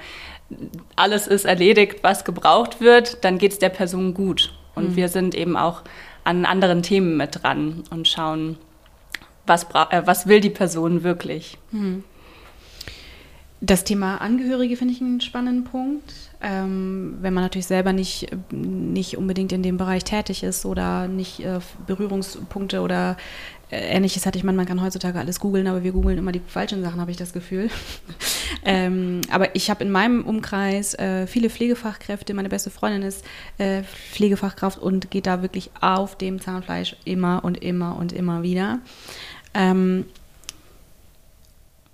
alles 0.94 1.26
ist 1.26 1.46
erledigt, 1.46 2.00
was 2.02 2.26
gebraucht 2.26 2.78
wird, 2.78 3.24
dann 3.24 3.38
geht 3.38 3.52
es 3.52 3.58
der 3.58 3.70
Person 3.70 4.12
gut. 4.12 4.52
Und 4.74 4.90
mhm. 4.90 4.96
wir 4.96 5.08
sind 5.08 5.34
eben 5.34 5.56
auch 5.56 5.84
an 6.22 6.44
anderen 6.44 6.82
Themen 6.82 7.16
mit 7.16 7.42
dran 7.42 7.82
und 7.88 8.08
schauen, 8.08 8.58
was, 9.46 9.64
äh, 9.88 10.02
was 10.04 10.26
will 10.26 10.42
die 10.42 10.50
Person 10.50 11.02
wirklich. 11.02 11.56
Mhm. 11.70 12.04
Das 13.66 13.82
Thema 13.82 14.18
Angehörige 14.20 14.76
finde 14.76 14.94
ich 14.94 15.00
einen 15.00 15.20
spannenden 15.20 15.64
Punkt. 15.64 16.12
Ähm, 16.40 17.16
wenn 17.20 17.34
man 17.34 17.42
natürlich 17.42 17.66
selber 17.66 17.92
nicht, 17.92 18.28
nicht 18.52 19.16
unbedingt 19.16 19.50
in 19.50 19.64
dem 19.64 19.76
Bereich 19.76 20.04
tätig 20.04 20.44
ist 20.44 20.64
oder 20.64 21.08
nicht 21.08 21.40
äh, 21.40 21.58
Berührungspunkte 21.84 22.80
oder 22.80 23.16
äh, 23.72 23.78
ähnliches 23.78 24.24
hatte 24.24 24.38
ich 24.38 24.44
meine, 24.44 24.56
man 24.56 24.66
kann 24.66 24.80
heutzutage 24.80 25.18
alles 25.18 25.40
googeln, 25.40 25.66
aber 25.66 25.82
wir 25.82 25.90
googeln 25.90 26.16
immer 26.16 26.30
die 26.30 26.42
falschen 26.46 26.80
Sachen, 26.80 27.00
habe 27.00 27.10
ich 27.10 27.16
das 27.16 27.32
Gefühl. 27.32 27.68
ähm, 28.64 29.22
aber 29.32 29.56
ich 29.56 29.68
habe 29.68 29.82
in 29.82 29.90
meinem 29.90 30.24
Umkreis 30.24 30.94
äh, 30.94 31.26
viele 31.26 31.50
Pflegefachkräfte. 31.50 32.34
Meine 32.34 32.48
beste 32.48 32.70
Freundin 32.70 33.02
ist 33.02 33.24
äh, 33.58 33.82
Pflegefachkraft 33.82 34.78
und 34.78 35.10
geht 35.10 35.26
da 35.26 35.42
wirklich 35.42 35.70
auf 35.80 36.16
dem 36.16 36.40
Zahnfleisch 36.40 36.94
immer 37.04 37.42
und 37.42 37.64
immer 37.64 37.96
und 37.96 38.12
immer 38.12 38.44
wieder. 38.44 38.78
Ähm, 39.54 40.04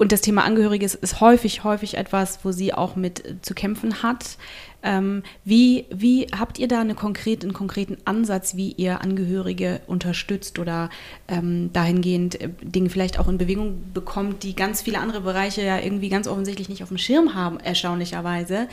und 0.03 0.11
das 0.11 0.21
Thema 0.21 0.43
Angehörige 0.43 0.85
ist, 0.85 0.97
ist, 0.97 1.21
häufig, 1.21 1.63
häufig 1.63 1.97
etwas, 1.97 2.41
wo 2.43 2.51
sie 2.51 2.75
auch 2.75 2.97
mit 2.97 3.25
äh, 3.25 3.41
zu 3.41 3.55
kämpfen 3.55 4.03
hat. 4.03 4.37
Ähm, 4.83 5.23
wie, 5.45 5.85
wie 5.91 6.27
habt 6.37 6.59
ihr 6.59 6.67
da 6.67 6.81
eine 6.81 6.97
konkret, 6.97 7.45
einen 7.45 7.53
konkreten 7.53 7.99
Ansatz, 8.05 8.57
wie 8.57 8.73
ihr 8.73 9.01
Angehörige 9.01 9.81
unterstützt 9.87 10.59
oder 10.59 10.91
ähm, 11.29 11.73
dahingehend 11.73 12.41
äh, 12.41 12.49
Dinge 12.63 12.91
vielleicht 12.91 13.21
auch 13.21 13.29
in 13.29 13.39
Bewegung 13.39 13.93
bekommt, 13.95 14.43
die 14.43 14.57
ganz 14.57 14.83
viele 14.83 14.99
andere 14.99 15.21
Bereiche 15.21 15.63
ja 15.63 15.79
irgendwie 15.79 16.09
ganz 16.09 16.27
offensichtlich 16.27 16.69
nicht 16.69 16.83
auf 16.83 16.89
dem 16.89 16.99
Schirm 16.99 17.37
haben, 17.37 17.61
erstaunlicherweise? 17.61 18.67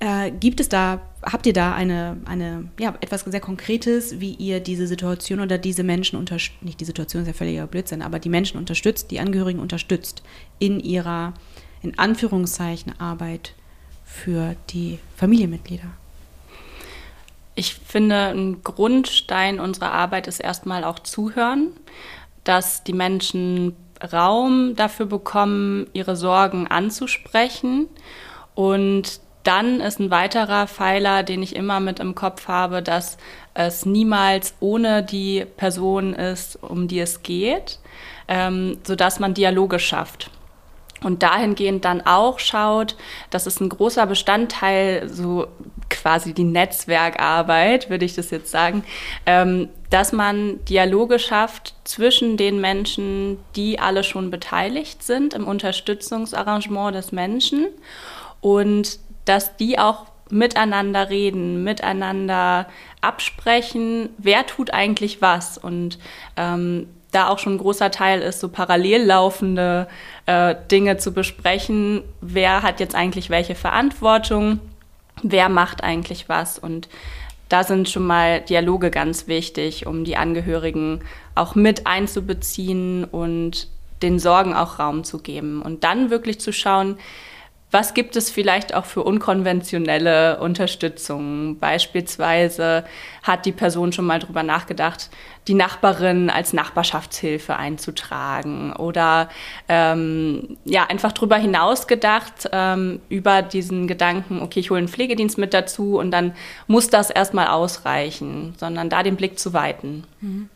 Äh, 0.00 0.30
gibt 0.30 0.60
es 0.60 0.68
da, 0.68 1.00
habt 1.22 1.46
ihr 1.46 1.52
da 1.52 1.74
eine, 1.74 2.18
eine, 2.24 2.70
ja, 2.78 2.94
etwas 3.00 3.22
sehr 3.22 3.40
Konkretes, 3.40 4.20
wie 4.20 4.32
ihr 4.34 4.60
diese 4.60 4.86
Situation 4.86 5.40
oder 5.40 5.58
diese 5.58 5.82
Menschen 5.82 6.16
unterstützt, 6.18 6.62
nicht 6.62 6.80
die 6.80 6.84
Situation 6.84 7.22
ist 7.22 7.28
ja 7.28 7.34
völliger 7.34 7.66
Blödsinn, 7.66 8.02
aber 8.02 8.20
die 8.20 8.28
Menschen 8.28 8.58
unterstützt, 8.58 9.10
die 9.10 9.18
Angehörigen 9.18 9.58
unterstützt 9.58 10.22
in 10.60 10.78
ihrer, 10.78 11.34
in 11.82 11.98
Anführungszeichen, 11.98 12.94
Arbeit 13.00 13.54
für 14.04 14.54
die 14.70 15.00
Familienmitglieder? 15.16 15.88
Ich 17.56 17.74
finde, 17.74 18.28
ein 18.28 18.62
Grundstein 18.62 19.58
unserer 19.58 19.90
Arbeit 19.90 20.28
ist 20.28 20.38
erstmal 20.38 20.84
auch 20.84 21.00
Zuhören, 21.00 21.72
dass 22.44 22.84
die 22.84 22.92
Menschen 22.92 23.74
Raum 24.12 24.76
dafür 24.76 25.06
bekommen, 25.06 25.88
ihre 25.92 26.14
Sorgen 26.14 26.68
anzusprechen 26.68 27.88
und 28.54 29.20
dann 29.44 29.80
ist 29.80 29.98
ein 30.00 30.10
weiterer 30.10 30.66
Pfeiler, 30.66 31.22
den 31.22 31.42
ich 31.42 31.56
immer 31.56 31.80
mit 31.80 32.00
im 32.00 32.14
Kopf 32.14 32.48
habe, 32.48 32.82
dass 32.82 33.16
es 33.54 33.86
niemals 33.86 34.54
ohne 34.60 35.02
die 35.02 35.46
Person 35.56 36.14
ist, 36.14 36.62
um 36.62 36.88
die 36.88 37.00
es 37.00 37.22
geht, 37.22 37.78
ähm, 38.28 38.78
sodass 38.84 39.20
man 39.20 39.34
Dialoge 39.34 39.78
schafft. 39.78 40.30
Und 41.02 41.22
dahingehend 41.22 41.84
dann 41.84 42.00
auch 42.04 42.40
schaut, 42.40 42.96
das 43.30 43.46
ist 43.46 43.60
ein 43.60 43.68
großer 43.68 44.06
Bestandteil, 44.06 45.08
so 45.08 45.46
quasi 45.88 46.34
die 46.34 46.44
Netzwerkarbeit, 46.44 47.88
würde 47.88 48.04
ich 48.04 48.14
das 48.14 48.30
jetzt 48.30 48.50
sagen, 48.50 48.84
ähm, 49.24 49.68
dass 49.90 50.12
man 50.12 50.64
Dialoge 50.64 51.18
schafft 51.18 51.74
zwischen 51.84 52.36
den 52.36 52.60
Menschen, 52.60 53.38
die 53.54 53.78
alle 53.78 54.02
schon 54.02 54.30
beteiligt 54.30 55.02
sind 55.02 55.34
im 55.34 55.46
Unterstützungsarrangement 55.46 56.94
des 56.94 57.12
Menschen 57.12 57.68
und 58.40 58.98
dass 59.28 59.56
die 59.56 59.78
auch 59.78 60.06
miteinander 60.30 61.10
reden, 61.10 61.64
miteinander 61.64 62.66
absprechen, 63.00 64.10
wer 64.18 64.46
tut 64.46 64.72
eigentlich 64.72 65.22
was 65.22 65.58
und 65.58 65.98
ähm, 66.36 66.86
da 67.12 67.28
auch 67.28 67.38
schon 67.38 67.54
ein 67.54 67.58
großer 67.58 67.90
Teil 67.90 68.20
ist, 68.20 68.40
so 68.40 68.48
parallel 68.48 69.04
laufende 69.04 69.88
äh, 70.26 70.54
Dinge 70.70 70.98
zu 70.98 71.12
besprechen. 71.12 72.02
Wer 72.20 72.62
hat 72.62 72.80
jetzt 72.80 72.94
eigentlich 72.94 73.30
welche 73.30 73.54
Verantwortung? 73.54 74.60
Wer 75.22 75.48
macht 75.48 75.82
eigentlich 75.82 76.28
was? 76.28 76.58
Und 76.58 76.88
da 77.48 77.64
sind 77.64 77.88
schon 77.88 78.06
mal 78.06 78.42
Dialoge 78.42 78.90
ganz 78.90 79.26
wichtig, 79.26 79.86
um 79.86 80.04
die 80.04 80.16
Angehörigen 80.16 81.00
auch 81.34 81.54
mit 81.54 81.86
einzubeziehen 81.86 83.04
und 83.04 83.68
den 84.02 84.18
Sorgen 84.18 84.54
auch 84.54 84.78
Raum 84.78 85.02
zu 85.02 85.18
geben. 85.18 85.62
Und 85.62 85.84
dann 85.84 86.10
wirklich 86.10 86.40
zu 86.40 86.52
schauen, 86.52 86.98
was 87.70 87.92
gibt 87.92 88.16
es 88.16 88.30
vielleicht 88.30 88.74
auch 88.74 88.86
für 88.86 89.02
unkonventionelle 89.02 90.40
Unterstützung? 90.40 91.58
Beispielsweise 91.58 92.84
hat 93.22 93.44
die 93.44 93.52
Person 93.52 93.92
schon 93.92 94.06
mal 94.06 94.18
drüber 94.18 94.42
nachgedacht, 94.42 95.10
die 95.48 95.54
Nachbarin 95.54 96.30
als 96.30 96.54
Nachbarschaftshilfe 96.54 97.56
einzutragen 97.56 98.72
oder 98.72 99.28
ähm, 99.68 100.56
ja 100.64 100.86
einfach 100.86 101.12
drüber 101.12 101.36
hinaus 101.36 101.86
gedacht 101.86 102.48
ähm, 102.52 103.00
über 103.10 103.42
diesen 103.42 103.86
Gedanken, 103.86 104.40
okay, 104.40 104.60
ich 104.60 104.70
hole 104.70 104.78
einen 104.78 104.88
Pflegedienst 104.88 105.36
mit 105.36 105.52
dazu 105.52 105.98
und 105.98 106.10
dann 106.10 106.34
muss 106.68 106.88
das 106.88 107.10
erstmal 107.10 107.48
ausreichen, 107.48 108.54
sondern 108.58 108.88
da 108.88 109.02
den 109.02 109.16
Blick 109.16 109.38
zu 109.38 109.52
weiten. 109.52 110.04
Mhm. 110.20 110.48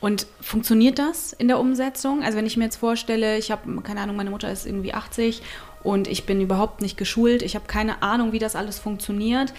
Und 0.00 0.26
funktioniert 0.42 0.98
das 0.98 1.32
in 1.32 1.48
der 1.48 1.58
Umsetzung? 1.58 2.22
Also 2.22 2.36
wenn 2.36 2.44
ich 2.44 2.58
mir 2.58 2.64
jetzt 2.64 2.76
vorstelle, 2.76 3.38
ich 3.38 3.50
habe 3.50 3.80
keine 3.80 4.02
Ahnung, 4.02 4.16
meine 4.16 4.28
Mutter 4.28 4.52
ist 4.52 4.66
irgendwie 4.66 4.92
80 4.92 5.40
und 5.84 6.08
ich 6.08 6.26
bin 6.26 6.40
überhaupt 6.40 6.80
nicht 6.80 6.96
geschult, 6.96 7.42
ich 7.42 7.54
habe 7.54 7.66
keine 7.66 8.02
Ahnung, 8.02 8.32
wie 8.32 8.40
das 8.40 8.56
alles 8.56 8.80
funktioniert. 8.80 9.54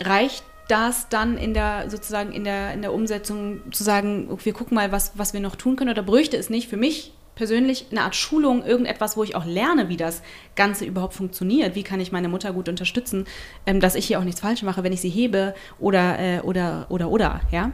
Reicht 0.00 0.44
das 0.68 1.08
dann 1.08 1.36
in 1.36 1.54
der 1.54 1.90
sozusagen 1.90 2.32
in 2.32 2.44
der, 2.44 2.72
in 2.72 2.82
der 2.82 2.92
Umsetzung 2.92 3.60
zu 3.72 3.82
sagen, 3.82 4.28
wir 4.42 4.52
gucken 4.52 4.76
mal, 4.76 4.92
was, 4.92 5.12
was 5.16 5.32
wir 5.32 5.40
noch 5.40 5.56
tun 5.56 5.76
können 5.76 5.90
oder 5.90 6.02
bräuchte 6.02 6.36
es 6.36 6.50
nicht 6.50 6.68
für 6.68 6.76
mich 6.76 7.12
persönlich 7.34 7.86
eine 7.90 8.02
Art 8.02 8.14
Schulung, 8.14 8.64
irgendetwas, 8.64 9.16
wo 9.16 9.24
ich 9.24 9.34
auch 9.34 9.46
lerne, 9.46 9.88
wie 9.88 9.96
das 9.96 10.22
Ganze 10.54 10.84
überhaupt 10.84 11.14
funktioniert. 11.14 11.74
Wie 11.74 11.82
kann 11.82 12.00
ich 12.00 12.12
meine 12.12 12.28
Mutter 12.28 12.52
gut 12.52 12.68
unterstützen, 12.68 13.24
ähm, 13.66 13.80
dass 13.80 13.94
ich 13.94 14.06
hier 14.06 14.18
auch 14.18 14.24
nichts 14.24 14.40
falsch 14.40 14.62
mache, 14.62 14.84
wenn 14.84 14.92
ich 14.92 15.00
sie 15.00 15.08
hebe 15.08 15.54
oder, 15.78 16.18
äh, 16.18 16.40
oder, 16.40 16.86
oder, 16.90 17.08
oder, 17.08 17.40
ja? 17.50 17.72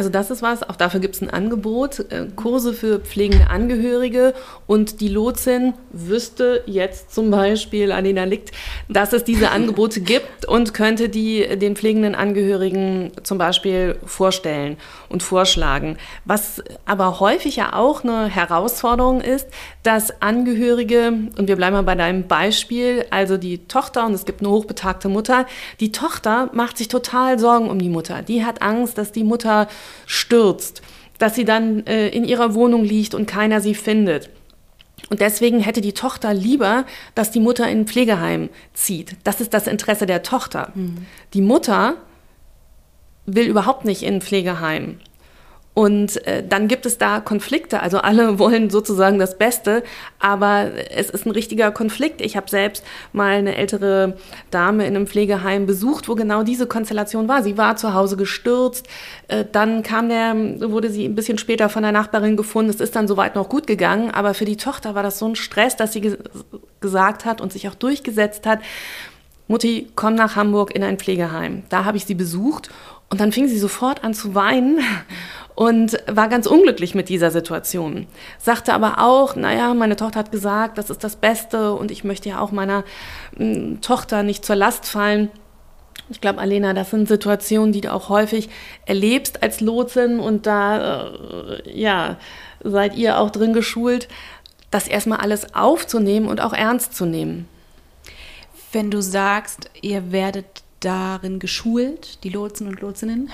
Also 0.00 0.08
das 0.08 0.30
ist 0.30 0.40
was, 0.40 0.62
auch 0.62 0.76
dafür 0.76 0.98
gibt 0.98 1.16
es 1.16 1.20
ein 1.20 1.28
Angebot, 1.28 2.06
äh, 2.10 2.28
Kurse 2.34 2.72
für 2.72 3.00
pflegende 3.00 3.50
Angehörige 3.50 4.32
und 4.66 5.02
die 5.02 5.08
Lotsin 5.08 5.74
wüsste 5.92 6.62
jetzt 6.64 7.14
zum 7.14 7.30
Beispiel, 7.30 7.92
Alina 7.92 8.24
liegt, 8.24 8.50
dass 8.88 9.12
es 9.12 9.24
diese 9.24 9.50
Angebote 9.50 10.00
gibt 10.00 10.46
und 10.46 10.72
könnte 10.72 11.10
die 11.10 11.46
den 11.58 11.76
pflegenden 11.76 12.14
Angehörigen 12.14 13.12
zum 13.24 13.36
Beispiel 13.36 13.98
vorstellen 14.06 14.78
und 15.10 15.22
vorschlagen. 15.22 15.98
Was 16.24 16.62
aber 16.86 17.20
häufig 17.20 17.56
ja 17.56 17.74
auch 17.74 18.02
eine 18.02 18.26
Herausforderung 18.26 19.20
ist, 19.20 19.48
dass 19.82 20.22
Angehörige, 20.22 21.12
und 21.36 21.46
wir 21.46 21.56
bleiben 21.56 21.76
mal 21.76 21.82
bei 21.82 21.94
deinem 21.94 22.26
Beispiel, 22.26 23.04
also 23.10 23.36
die 23.36 23.66
Tochter, 23.66 24.06
und 24.06 24.14
es 24.14 24.24
gibt 24.24 24.40
eine 24.40 24.48
hochbetagte 24.48 25.10
Mutter, 25.10 25.44
die 25.78 25.92
Tochter 25.92 26.48
macht 26.54 26.78
sich 26.78 26.88
total 26.88 27.38
Sorgen 27.38 27.68
um 27.68 27.78
die 27.78 27.90
Mutter. 27.90 28.22
Die 28.22 28.46
hat 28.46 28.62
Angst, 28.62 28.96
dass 28.96 29.12
die 29.12 29.24
Mutter 29.24 29.68
stürzt, 30.06 30.82
dass 31.18 31.34
sie 31.34 31.44
dann 31.44 31.86
äh, 31.86 32.08
in 32.08 32.24
ihrer 32.24 32.54
Wohnung 32.54 32.84
liegt 32.84 33.14
und 33.14 33.26
keiner 33.26 33.60
sie 33.60 33.74
findet. 33.74 34.30
Und 35.08 35.20
deswegen 35.20 35.60
hätte 35.60 35.80
die 35.80 35.92
Tochter 35.92 36.34
lieber, 36.34 36.84
dass 37.14 37.30
die 37.30 37.40
Mutter 37.40 37.68
in 37.68 37.80
ein 37.80 37.86
Pflegeheim 37.86 38.48
zieht. 38.74 39.16
Das 39.24 39.40
ist 39.40 39.54
das 39.54 39.66
Interesse 39.66 40.06
der 40.06 40.22
Tochter. 40.22 40.72
Mhm. 40.74 41.06
Die 41.34 41.40
Mutter 41.40 41.96
will 43.26 43.46
überhaupt 43.46 43.84
nicht 43.84 44.02
in 44.02 44.16
ein 44.16 44.20
Pflegeheim. 44.20 44.98
Und 45.72 46.26
äh, 46.26 46.42
dann 46.46 46.66
gibt 46.66 46.84
es 46.84 46.98
da 46.98 47.20
Konflikte. 47.20 47.80
Also 47.80 47.98
alle 47.98 48.38
wollen 48.38 48.70
sozusagen 48.70 49.18
das 49.18 49.38
Beste, 49.38 49.84
aber 50.18 50.70
es 50.90 51.10
ist 51.10 51.26
ein 51.26 51.30
richtiger 51.30 51.70
Konflikt. 51.70 52.20
Ich 52.20 52.36
habe 52.36 52.50
selbst 52.50 52.84
mal 53.12 53.36
eine 53.36 53.56
ältere 53.56 54.16
Dame 54.50 54.86
in 54.86 54.96
einem 54.96 55.06
Pflegeheim 55.06 55.66
besucht, 55.66 56.08
wo 56.08 56.16
genau 56.16 56.42
diese 56.42 56.66
Konstellation 56.66 57.28
war. 57.28 57.42
Sie 57.42 57.56
war 57.56 57.76
zu 57.76 57.94
Hause 57.94 58.16
gestürzt, 58.16 58.88
äh, 59.28 59.44
dann 59.50 59.82
kam 59.82 60.08
der, 60.08 60.34
wurde 60.70 60.90
sie 60.90 61.04
ein 61.04 61.14
bisschen 61.14 61.38
später 61.38 61.68
von 61.68 61.82
der 61.82 61.92
Nachbarin 61.92 62.36
gefunden. 62.36 62.70
Es 62.70 62.80
ist 62.80 62.96
dann 62.96 63.06
soweit 63.06 63.36
noch 63.36 63.48
gut 63.48 63.66
gegangen, 63.66 64.10
aber 64.10 64.34
für 64.34 64.44
die 64.44 64.56
Tochter 64.56 64.94
war 64.94 65.04
das 65.04 65.18
so 65.18 65.26
ein 65.26 65.36
Stress, 65.36 65.76
dass 65.76 65.92
sie 65.92 66.00
ge 66.00 66.18
gesagt 66.80 67.26
hat 67.26 67.42
und 67.42 67.52
sich 67.52 67.68
auch 67.68 67.74
durchgesetzt 67.74 68.46
hat. 68.46 68.60
Mutti, 69.48 69.88
komm 69.96 70.14
nach 70.14 70.36
Hamburg 70.36 70.74
in 70.74 70.82
ein 70.82 70.96
Pflegeheim. 70.96 71.64
Da 71.68 71.84
habe 71.84 71.98
ich 71.98 72.06
sie 72.06 72.14
besucht 72.14 72.70
und 73.10 73.20
dann 73.20 73.32
fing 73.32 73.48
sie 73.48 73.58
sofort 73.58 74.04
an 74.04 74.14
zu 74.14 74.34
weinen 74.34 74.80
und 75.56 75.98
war 76.06 76.28
ganz 76.28 76.46
unglücklich 76.46 76.94
mit 76.94 77.08
dieser 77.08 77.30
Situation. 77.30 78.06
Sagte 78.38 78.72
aber 78.72 78.98
auch, 78.98 79.36
naja, 79.36 79.74
meine 79.74 79.96
Tochter 79.96 80.20
hat 80.20 80.32
gesagt, 80.32 80.78
das 80.78 80.90
ist 80.90 81.04
das 81.04 81.16
Beste 81.16 81.74
und 81.74 81.90
ich 81.90 82.04
möchte 82.04 82.28
ja 82.28 82.40
auch 82.40 82.52
meiner 82.52 82.84
hm, 83.36 83.80
Tochter 83.80 84.22
nicht 84.22 84.44
zur 84.44 84.56
Last 84.56 84.86
fallen. 84.86 85.28
Ich 86.08 86.20
glaube, 86.20 86.40
Alena, 86.40 86.72
das 86.72 86.90
sind 86.90 87.08
Situationen, 87.08 87.72
die 87.72 87.82
du 87.82 87.92
auch 87.92 88.08
häufig 88.08 88.48
erlebst 88.86 89.42
als 89.42 89.60
Lotsin 89.60 90.18
und 90.18 90.46
da, 90.46 91.08
äh, 91.08 91.78
ja, 91.78 92.16
seid 92.62 92.96
ihr 92.96 93.18
auch 93.18 93.30
drin 93.30 93.52
geschult, 93.52 94.08
das 94.70 94.88
erstmal 94.88 95.18
alles 95.18 95.54
aufzunehmen 95.54 96.28
und 96.28 96.40
auch 96.40 96.52
ernst 96.52 96.94
zu 96.94 97.06
nehmen. 97.06 97.48
Wenn 98.72 98.90
du 98.90 99.02
sagst, 99.02 99.68
ihr 99.82 100.12
werdet 100.12 100.62
darin 100.80 101.38
geschult, 101.38 102.24
die 102.24 102.30
Lotsen 102.30 102.66
und 102.66 102.80
Lotsinnen. 102.80 103.30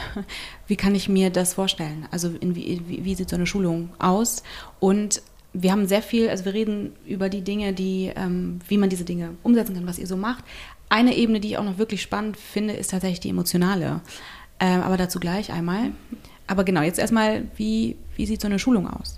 Wie 0.66 0.76
kann 0.76 0.94
ich 0.94 1.09
mir 1.09 1.30
das 1.30 1.54
vorstellen? 1.54 2.06
Also 2.11 2.35
wie, 2.40 2.82
wie, 2.87 3.04
wie, 3.04 3.14
sieht 3.14 3.30
so 3.30 3.37
eine 3.37 3.46
Schulung 3.46 3.90
aus? 3.98 4.42
Und 4.80 5.22
wir 5.52 5.72
haben 5.72 5.87
sehr 5.87 6.02
viel, 6.02 6.28
also 6.28 6.44
wir 6.44 6.54
reden 6.54 6.92
über 7.06 7.28
die 7.28 7.42
Dinge, 7.42 7.72
die, 7.72 8.12
ähm, 8.14 8.61
wie 8.68 8.76
man 8.76 8.90
diese 8.90 9.04
Dinge 9.04 9.30
umsetzen 9.42 9.74
kann, 9.74 9.87
was 9.87 9.98
ihr 9.98 10.06
so 10.06 10.16
macht. 10.16 10.44
Eine 10.88 11.16
Ebene, 11.16 11.40
die 11.40 11.48
ich 11.48 11.59
auch 11.59 11.64
noch 11.64 11.78
wirklich 11.78 12.02
spannend 12.02 12.37
finde, 12.37 12.74
ist 12.74 12.90
tatsächlich 12.90 13.20
die 13.20 13.30
emotionale. 13.30 14.00
Ähm, 14.61 14.82
aber 14.82 14.96
dazu 14.96 15.20
gleich 15.20 15.52
einmal. 15.52 15.92
Aber 16.46 16.64
genau, 16.64 16.82
jetzt 16.82 16.98
erstmal, 16.98 17.44
wie, 17.56 17.96
wie 18.16 18.26
sieht 18.26 18.40
so 18.40 18.46
eine 18.46 18.59
Schulung 18.59 18.88
aus? 18.88 19.16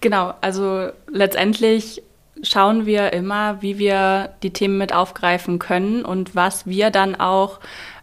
Genau, 0.00 0.34
also 0.40 0.90
letztendlich 1.08 2.02
schauen 2.42 2.86
wir 2.86 3.12
immer, 3.12 3.62
wie 3.62 3.78
wir 3.78 4.30
die 4.42 4.52
Themen 4.52 4.78
mit 4.78 4.92
aufgreifen 4.92 5.58
können 5.58 6.04
und 6.04 6.34
was 6.34 6.66
wir 6.66 6.90
dann 6.90 7.14
auch 7.14 7.60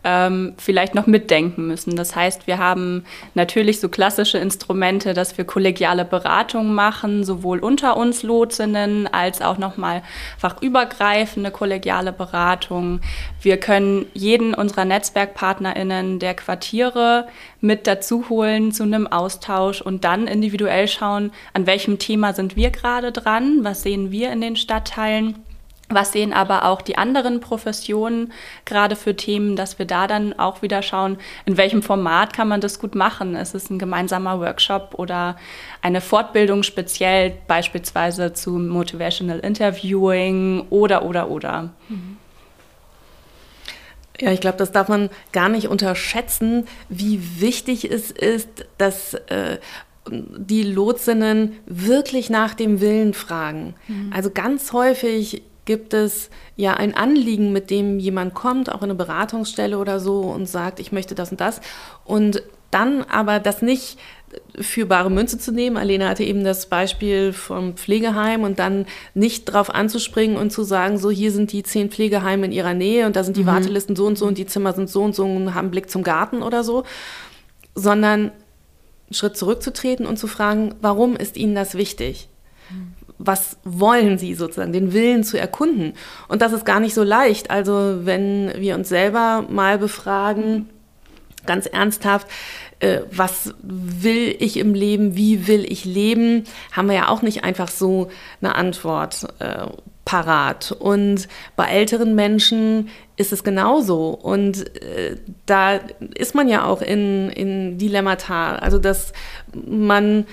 ähm, 0.08 0.54
vielleicht 0.58 0.96
noch 0.96 1.06
mitdenken 1.06 1.68
müssen. 1.68 1.98
Das 1.98 2.16
heißt, 2.16 2.48
wir 2.48 2.60
haben 2.60 3.04
natürlich 3.34 3.82
so 3.82 3.90
klassische 3.90 4.38
Instrumente, 4.38 5.14
dass 5.14 5.38
wir 5.38 5.44
kollegiale 5.44 6.06
Beratungen 6.06 6.74
machen, 6.74 7.26
sowohl 7.26 7.60
unter 7.60 7.98
uns 7.98 8.24
Lotsinnen 8.24 9.08
als 9.08 9.42
auch 9.42 9.58
nochmal 9.58 10.02
fachübergreifende 10.38 11.52
kollegiale 11.52 12.14
Beratung. 12.14 13.02
Wir 13.42 13.58
können 13.58 14.06
jeden 14.14 14.54
unserer 14.54 14.86
NetzwerkpartnerInnen 14.86 16.20
der 16.20 16.36
Quartiere 16.36 17.28
mit 17.60 17.86
dazu 17.86 18.30
holen 18.30 18.72
zu 18.72 18.84
einem 18.84 19.08
Austausch 19.08 19.82
und 19.82 20.06
dann 20.06 20.28
individuell 20.28 20.88
schauen, 20.88 21.32
an 21.54 21.68
welchem 21.68 22.00
Thema 22.00 22.32
sind 22.32 22.56
wir 22.56 22.70
gerade 22.70 23.12
dran, 23.12 23.60
was 23.64 23.84
sehen 23.84 24.10
wir 24.10 24.32
in 24.32 24.40
den 24.40 24.56
Stadtteilen 24.56 25.36
was 25.90 26.12
sehen 26.12 26.34
aber 26.34 26.66
auch 26.66 26.82
die 26.82 26.98
anderen 26.98 27.40
Professionen 27.40 28.34
gerade 28.66 28.96
für 28.96 29.16
Themen, 29.16 29.56
dass 29.56 29.80
wir 29.80 29.86
da 29.86 30.08
dann 30.08 30.38
auch 30.38 30.62
wieder 30.62 30.82
schauen, 30.82 31.18
in 31.46 31.56
welchem 31.56 31.82
Format 31.82 32.34
kann 32.34 32.50
man 32.50 32.60
das 32.60 32.80
gut 32.80 32.94
machen? 32.94 33.36
Ist 33.36 33.56
es 33.56 33.70
ein 33.70 33.80
gemeinsamer 33.80 34.40
Workshop 34.40 34.96
oder 34.98 35.38
eine 35.82 36.02
Fortbildung 36.02 36.64
speziell 36.64 37.38
beispielsweise 37.48 38.34
zu 38.34 38.52
Motivational 38.52 39.40
Interviewing 39.40 40.66
oder, 40.70 41.04
oder, 41.04 41.30
oder? 41.30 41.70
Ja, 44.20 44.32
ich 44.32 44.42
glaube, 44.42 44.58
das 44.58 44.72
darf 44.72 44.90
man 44.90 45.10
gar 45.32 45.48
nicht 45.48 45.68
unterschätzen, 45.68 46.68
wie 46.90 47.40
wichtig 47.40 47.90
es 47.90 48.12
ist, 48.12 48.66
dass 48.78 49.14
äh, 49.14 49.60
die 50.10 50.64
Lotsinnen 50.64 51.54
wirklich 51.66 52.30
nach 52.30 52.54
dem 52.56 52.82
Willen 52.82 53.14
fragen. 53.14 53.76
Mhm. 53.88 54.12
Also 54.14 54.32
ganz 54.32 54.74
häufig 54.74 55.44
gibt 55.68 55.94
es 55.94 56.32
ja 56.56 56.74
ein 56.74 56.96
Anliegen, 56.96 57.54
mit 57.54 57.70
dem 57.70 58.00
jemand 58.00 58.34
kommt, 58.34 58.72
auch 58.72 58.80
in 58.80 58.86
eine 58.86 58.96
Beratungsstelle 58.96 59.78
oder 59.78 60.00
so 60.00 60.22
und 60.22 60.48
sagt, 60.48 60.80
ich 60.80 60.92
möchte 60.92 61.14
das 61.14 61.30
und 61.30 61.40
das. 61.40 61.62
Und 62.04 62.42
dann 62.72 63.04
aber 63.04 63.40
das 63.40 63.62
nicht 63.62 64.00
für 64.60 64.86
bare 64.86 65.10
Münze 65.10 65.38
zu 65.38 65.52
nehmen. 65.52 65.78
Alena 65.78 66.10
hatte 66.10 66.24
eben 66.24 66.44
das 66.44 66.66
Beispiel 66.68 67.32
vom 67.32 67.76
Pflegeheim 67.76 68.44
und 68.44 68.60
dann 68.60 68.86
nicht 69.14 69.46
drauf 69.46 69.74
anzuspringen 69.74 70.38
und 70.38 70.52
zu 70.52 70.64
sagen, 70.64 70.98
so 70.98 71.10
hier 71.10 71.32
sind 71.32 71.52
die 71.52 71.64
zehn 71.64 71.90
Pflegeheime 71.90 72.48
in 72.48 72.52
ihrer 72.52 72.74
Nähe 72.74 73.06
und 73.06 73.16
da 73.16 73.24
sind 73.24 73.38
die 73.38 73.44
mhm. 73.44 73.48
Wartelisten 73.48 73.96
so 73.96 74.06
und 74.06 74.18
so 74.18 74.26
und 74.26 74.38
die 74.38 74.46
Zimmer 74.46 74.74
sind 74.74 74.90
so 74.90 75.04
und 75.04 75.16
so 75.16 75.24
und 75.24 75.54
haben 75.54 75.72
Blick 75.72 75.90
zum 75.90 76.04
Garten 76.04 76.44
oder 76.44 76.64
so, 76.64 76.84
sondern 77.74 78.32
einen 78.32 79.14
Schritt 79.14 79.38
zurückzutreten 79.38 80.06
und 80.06 80.18
zu 80.18 80.28
fragen, 80.28 80.76
warum 80.82 81.16
ist 81.16 81.38
Ihnen 81.38 81.56
das 81.56 81.76
wichtig? 81.76 82.28
Was 83.20 83.58
wollen 83.64 84.18
sie 84.18 84.36
sozusagen, 84.36 84.74
den 84.74 84.94
Willen 84.94 85.24
zu 85.24 85.40
erkunden. 85.40 85.94
Und 86.28 86.42
das 86.42 86.54
ist 86.54 86.66
gar 86.66 86.80
nicht 86.80 86.94
so 86.94 87.04
leicht. 87.04 87.50
Also 87.50 88.06
wenn 88.06 88.52
wir 88.58 88.76
uns 88.76 88.90
selber 88.90 89.46
mal 89.50 89.78
befragen, 89.78 90.70
ganz 91.46 91.66
ernsthaft, 91.66 92.28
äh, 92.80 93.00
was 93.12 93.56
will 93.62 94.36
ich 94.40 94.58
im 94.58 94.74
Leben, 94.74 95.16
wie 95.16 95.48
will 95.48 95.66
ich 95.68 95.86
leben, 95.86 96.44
haben 96.72 96.90
wir 96.90 96.96
ja 96.96 97.08
auch 97.08 97.22
nicht 97.24 97.44
einfach 97.44 97.70
so 97.70 98.10
eine 98.42 98.56
Antwort 98.56 99.28
äh, 99.40 99.66
parat. 100.06 100.72
Und 100.72 101.28
bei 101.56 101.66
älteren 101.66 102.14
Menschen 102.16 102.90
ist 103.16 103.34
es 103.34 103.44
genauso. 103.44 104.10
Und 104.10 104.76
äh, 104.82 105.18
da 105.46 105.80
ist 106.16 106.36
man 106.36 106.48
ja 106.48 106.66
auch 106.66 106.82
in, 106.82 107.30
in 107.30 107.78
Dilemmata. 107.78 108.56
Also, 108.58 108.78
dass 108.78 109.12
man 109.54 110.26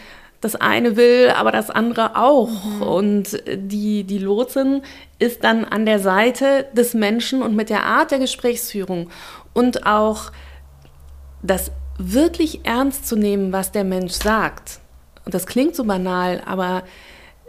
das 0.45 0.57
eine 0.57 0.97
will, 0.97 1.31
aber 1.31 1.51
das 1.51 1.71
andere 1.71 2.17
auch. 2.17 2.51
Mhm. 2.65 2.83
Und 2.83 3.43
die, 3.47 4.05
die 4.05 4.19
Lotsin 4.19 4.83
ist 5.19 5.43
dann 5.43 5.65
an 5.65 5.87
der 5.87 5.99
Seite 5.99 6.67
des 6.75 6.95
Menschen 6.95 7.43
und 7.43 7.57
mit 7.57 7.71
der 7.71 7.85
Art 7.85 8.11
der 8.11 8.19
Gesprächsführung 8.19 9.11
und 9.55 9.87
auch 9.87 10.31
das 11.43 11.71
wirklich 11.97 12.61
ernst 12.65 13.07
zu 13.07 13.17
nehmen, 13.17 13.53
was 13.53 13.73
der 13.73 13.85
Mensch 13.85 14.13
sagt. 14.13 14.81
Und 15.25 15.33
das 15.35 15.47
klingt 15.47 15.75
so 15.75 15.85
banal, 15.85 16.43
aber 16.45 16.83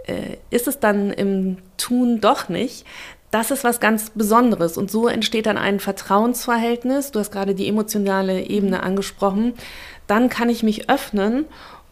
äh, 0.05 0.37
ist 0.49 0.67
es 0.67 0.79
dann 0.79 1.11
im 1.11 1.57
Tun 1.77 2.21
doch 2.21 2.47
nicht. 2.47 2.85
Das 3.31 3.51
ist 3.51 3.65
was 3.65 3.81
ganz 3.81 4.11
Besonderes. 4.11 4.77
Und 4.77 4.89
so 4.89 5.09
entsteht 5.09 5.47
dann 5.47 5.57
ein 5.57 5.81
Vertrauensverhältnis. 5.81 7.11
Du 7.11 7.19
hast 7.19 7.31
gerade 7.31 7.55
die 7.55 7.67
emotionale 7.67 8.43
Ebene 8.43 8.83
angesprochen. 8.83 9.53
Dann 10.07 10.29
kann 10.29 10.47
ich 10.47 10.63
mich 10.63 10.89
öffnen 10.89 11.45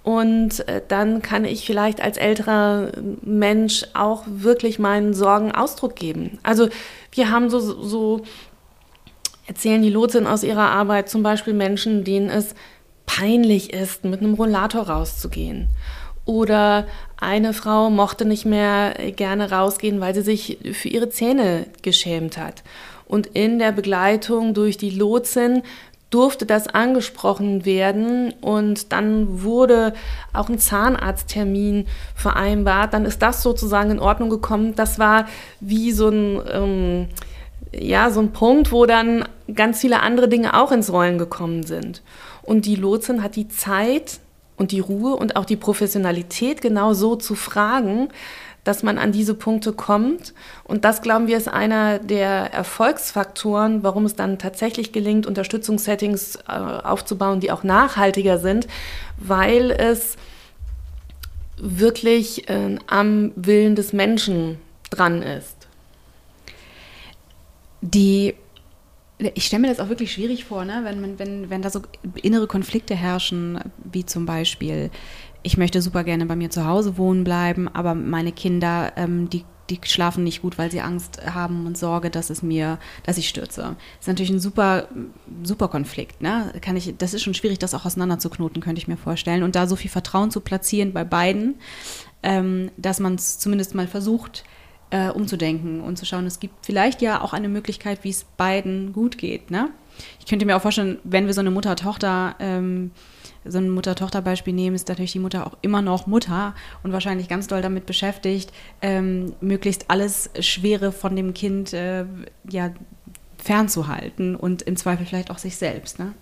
und 0.03 0.67
äh, 0.67 0.81
dann 0.87 1.21
kann 1.21 1.45
ich 1.45 1.65
vielleicht 1.65 2.01
als 2.01 2.17
älterer 2.17 2.91
Mensch 3.21 3.85
auch 3.93 4.23
wirklich 4.27 4.77
meinen 4.77 5.13
Sorgen 5.13 5.53
Ausdruck 5.53 5.95
geben. 5.95 6.39
Also 6.43 6.67
wir 7.13 7.31
haben 7.31 7.49
so, 7.49 7.59
so 7.59 8.21
erzählen 9.47 9.81
die 9.81 9.89
Lotsen 9.89 10.27
aus 10.27 10.43
ihrer 10.43 10.71
Arbeit 10.71 11.09
zum 11.09 11.23
Beispiel 11.23 11.53
Menschen, 11.53 12.03
denen 12.03 12.29
es 12.29 12.53
peinlich 13.05 13.73
ist, 13.73 14.03
mit 14.03 14.19
einem 14.19 14.33
Rollator 14.33 14.89
rauszugehen. 14.89 15.69
Oder 16.25 16.85
eine 17.17 17.53
Frau 17.53 17.89
mochte 17.89 18.25
nicht 18.25 18.45
mehr 18.45 18.93
gerne 19.15 19.51
rausgehen, 19.51 19.99
weil 19.99 20.13
sie 20.13 20.21
sich 20.21 20.57
für 20.73 20.87
ihre 20.87 21.09
Zähne 21.09 21.65
geschämt 21.81 22.37
hat. 22.37 22.63
Und 23.05 23.27
in 23.27 23.59
der 23.59 23.73
Begleitung 23.73 24.53
durch 24.53 24.77
die 24.77 24.89
Lotsin 24.89 25.63
durfte 26.13 26.45
das 26.45 26.67
angesprochen 26.67 27.65
werden 27.65 28.33
und 28.41 28.91
dann 28.91 29.41
wurde 29.43 29.93
auch 30.31 30.47
ein 30.47 30.59
Zahnarzttermin 30.59 31.87
vereinbart. 32.15 32.93
Dann 32.93 33.05
ist 33.05 33.21
das 33.21 33.41
sozusagen 33.41 33.91
in 33.91 33.99
Ordnung 33.99 34.29
gekommen. 34.29 34.75
Das 34.75 34.99
war 34.99 35.25
wie 35.59 35.91
so 35.91 36.09
ein, 36.09 36.41
ähm, 36.51 37.07
ja, 37.73 38.11
so 38.11 38.19
ein 38.19 38.31
Punkt, 38.31 38.71
wo 38.71 38.85
dann 38.85 39.27
ganz 39.53 39.81
viele 39.81 40.01
andere 40.01 40.29
Dinge 40.29 40.53
auch 40.53 40.71
ins 40.71 40.91
Rollen 40.91 41.17
gekommen 41.17 41.63
sind. 41.63 42.03
Und 42.43 42.65
die 42.65 42.75
Lotsin 42.75 43.23
hat 43.23 43.35
die 43.35 43.47
Zeit 43.47 44.19
und 44.55 44.71
die 44.71 44.81
Ruhe 44.81 45.15
und 45.15 45.35
auch 45.35 45.45
die 45.45 45.55
Professionalität 45.55 46.61
genau 46.61 46.93
so 46.93 47.15
zu 47.15 47.33
fragen, 47.33 48.09
dass 48.63 48.83
man 48.83 48.97
an 48.97 49.11
diese 49.11 49.33
Punkte 49.33 49.73
kommt. 49.73 50.33
Und 50.63 50.85
das, 50.85 51.01
glauben 51.01 51.27
wir, 51.27 51.37
ist 51.37 51.47
einer 51.47 51.99
der 51.99 52.53
Erfolgsfaktoren, 52.53 53.83
warum 53.83 54.05
es 54.05 54.15
dann 54.15 54.39
tatsächlich 54.39 54.91
gelingt, 54.91 55.25
Unterstützungssettings 55.25 56.37
äh, 56.47 56.51
aufzubauen, 56.51 57.39
die 57.39 57.51
auch 57.51 57.63
nachhaltiger 57.63 58.37
sind, 58.37 58.67
weil 59.17 59.71
es 59.71 60.15
wirklich 61.57 62.49
äh, 62.49 62.77
am 62.87 63.31
Willen 63.35 63.75
des 63.75 63.93
Menschen 63.93 64.57
dran 64.89 65.21
ist. 65.21 65.67
Die 67.81 68.35
ich 69.35 69.45
stelle 69.45 69.61
mir 69.61 69.67
das 69.67 69.79
auch 69.79 69.89
wirklich 69.89 70.11
schwierig 70.11 70.43
vor, 70.43 70.65
ne? 70.65 70.81
wenn, 70.83 71.17
wenn, 71.19 71.49
wenn 71.49 71.61
da 71.61 71.69
so 71.69 71.81
innere 72.21 72.47
Konflikte 72.47 72.95
herrschen, 72.95 73.59
wie 73.83 74.05
zum 74.05 74.25
Beispiel, 74.25 74.89
ich 75.43 75.57
möchte 75.57 75.81
super 75.81 76.03
gerne 76.03 76.25
bei 76.25 76.35
mir 76.35 76.49
zu 76.49 76.65
Hause 76.65 76.97
wohnen 76.97 77.23
bleiben, 77.23 77.67
aber 77.67 77.93
meine 77.93 78.31
Kinder, 78.31 78.93
ähm, 78.95 79.29
die, 79.29 79.43
die 79.69 79.79
schlafen 79.83 80.23
nicht 80.23 80.41
gut, 80.41 80.57
weil 80.57 80.71
sie 80.71 80.81
Angst 80.81 81.21
haben 81.25 81.67
und 81.67 81.77
Sorge, 81.77 82.09
dass 82.09 82.29
es 82.29 82.41
mir, 82.41 82.79
dass 83.03 83.17
ich 83.17 83.27
stürze. 83.27 83.61
Das 83.61 84.01
ist 84.01 84.07
natürlich 84.07 84.31
ein 84.31 84.39
super, 84.39 84.87
super 85.43 85.67
Konflikt. 85.67 86.21
Ne? 86.21 86.53
Kann 86.61 86.77
ich, 86.77 86.95
das 86.97 87.13
ist 87.13 87.23
schon 87.23 87.33
schwierig, 87.33 87.59
das 87.59 87.73
auch 87.73 87.85
auseinanderzuknoten, 87.85 88.61
könnte 88.61 88.79
ich 88.79 88.87
mir 88.87 88.97
vorstellen. 88.97 89.43
Und 89.43 89.55
da 89.55 89.67
so 89.67 89.75
viel 89.75 89.91
Vertrauen 89.91 90.31
zu 90.31 90.39
platzieren 90.39 90.93
bei 90.93 91.03
beiden, 91.03 91.55
ähm, 92.23 92.71
dass 92.77 92.99
man 92.99 93.15
es 93.15 93.37
zumindest 93.37 93.75
mal 93.75 93.87
versucht, 93.87 94.45
äh, 94.91 95.09
umzudenken 95.09 95.81
und 95.81 95.97
zu 95.97 96.05
schauen, 96.05 96.25
es 96.25 96.39
gibt 96.39 96.65
vielleicht 96.65 97.01
ja 97.01 97.21
auch 97.21 97.33
eine 97.33 97.49
Möglichkeit, 97.49 98.03
wie 98.03 98.11
es 98.11 98.25
beiden 98.37 98.93
gut 98.93 99.17
geht. 99.17 99.51
Ne? 99.51 99.69
Ich 100.19 100.25
könnte 100.25 100.45
mir 100.45 100.55
auch 100.55 100.61
vorstellen, 100.61 100.99
wenn 101.03 101.25
wir 101.25 101.33
so 101.33 101.41
eine 101.41 101.51
Mutter-Tochter, 101.51 102.35
ähm, 102.39 102.91
so 103.45 103.57
ein 103.57 103.69
Mutter-Tochter-Beispiel 103.69 104.53
nehmen, 104.53 104.75
ist 104.75 104.87
natürlich 104.87 105.11
die 105.11 105.19
Mutter 105.19 105.47
auch 105.47 105.57
immer 105.61 105.81
noch 105.81 106.07
Mutter 106.07 106.55
und 106.83 106.93
wahrscheinlich 106.93 107.27
ganz 107.27 107.47
doll 107.47 107.61
damit 107.61 107.85
beschäftigt, 107.85 108.51
ähm, 108.81 109.33
möglichst 109.41 109.89
alles 109.89 110.29
Schwere 110.39 110.91
von 110.91 111.15
dem 111.15 111.33
Kind 111.33 111.73
äh, 111.73 112.05
ja, 112.49 112.71
fernzuhalten 113.37 114.35
und 114.35 114.61
im 114.61 114.77
Zweifel 114.77 115.05
vielleicht 115.05 115.31
auch 115.31 115.37
sich 115.37 115.57
selbst. 115.57 115.99
Ne? 115.99 116.13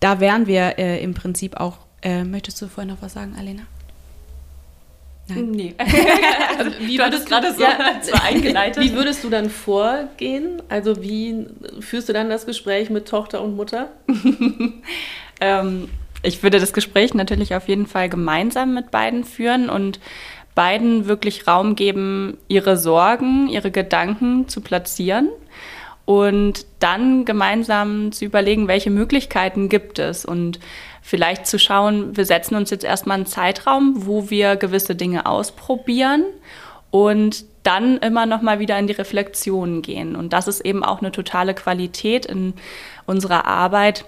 Da 0.00 0.20
wären 0.20 0.46
wir 0.46 0.78
äh, 0.78 1.02
im 1.02 1.14
Prinzip 1.14 1.56
auch. 1.56 1.78
Äh, 2.02 2.24
möchtest 2.24 2.60
du 2.62 2.68
vorhin 2.68 2.92
noch 2.92 3.02
was 3.02 3.12
sagen, 3.12 3.34
Alena? 3.38 3.62
Nein. 5.28 5.50
Nee. 5.50 5.74
also, 6.58 6.70
wie 6.80 6.96
du 6.96 7.04
hattest 7.04 7.28
gerade 7.28 7.52
so 7.52 7.62
ja, 7.62 7.78
eingeleitet. 8.22 8.82
Wie 8.82 8.92
würdest 8.94 9.22
du 9.22 9.30
dann 9.30 9.50
vorgehen? 9.50 10.62
Also 10.68 11.02
wie 11.02 11.46
führst 11.80 12.08
du 12.08 12.12
dann 12.12 12.30
das 12.30 12.46
Gespräch 12.46 12.90
mit 12.90 13.06
Tochter 13.06 13.42
und 13.42 13.54
Mutter? 13.54 13.90
Ähm, 15.40 15.88
ich 16.22 16.42
würde 16.42 16.60
das 16.60 16.72
Gespräch 16.72 17.14
natürlich 17.14 17.54
auf 17.54 17.68
jeden 17.68 17.86
Fall 17.86 18.08
gemeinsam 18.08 18.74
mit 18.74 18.90
beiden 18.90 19.24
führen 19.24 19.70
und 19.70 20.00
beiden 20.54 21.06
wirklich 21.06 21.46
Raum 21.46 21.76
geben, 21.76 22.36
ihre 22.48 22.76
Sorgen, 22.76 23.48
ihre 23.48 23.70
Gedanken 23.70 24.48
zu 24.48 24.60
platzieren 24.60 25.28
und 26.04 26.66
dann 26.80 27.24
gemeinsam 27.24 28.12
zu 28.12 28.24
überlegen, 28.24 28.68
welche 28.68 28.90
Möglichkeiten 28.90 29.68
gibt 29.68 29.98
es 29.98 30.24
und 30.24 30.58
vielleicht 31.02 31.46
zu 31.46 31.58
schauen, 31.58 32.16
wir 32.16 32.26
setzen 32.26 32.56
uns 32.56 32.70
jetzt 32.70 32.84
erstmal 32.84 33.16
einen 33.16 33.26
Zeitraum, 33.26 34.06
wo 34.06 34.28
wir 34.28 34.56
gewisse 34.56 34.94
Dinge 34.94 35.26
ausprobieren 35.26 36.24
und 36.90 37.44
dann 37.62 37.98
immer 37.98 38.26
noch 38.26 38.42
mal 38.42 38.58
wieder 38.58 38.78
in 38.78 38.86
die 38.86 38.92
Reflexion 38.92 39.82
gehen. 39.82 40.16
Und 40.16 40.32
das 40.32 40.48
ist 40.48 40.60
eben 40.60 40.84
auch 40.84 41.00
eine 41.00 41.12
totale 41.12 41.54
Qualität 41.54 42.26
in 42.26 42.54
unserer 43.06 43.44
Arbeit, 43.44 44.04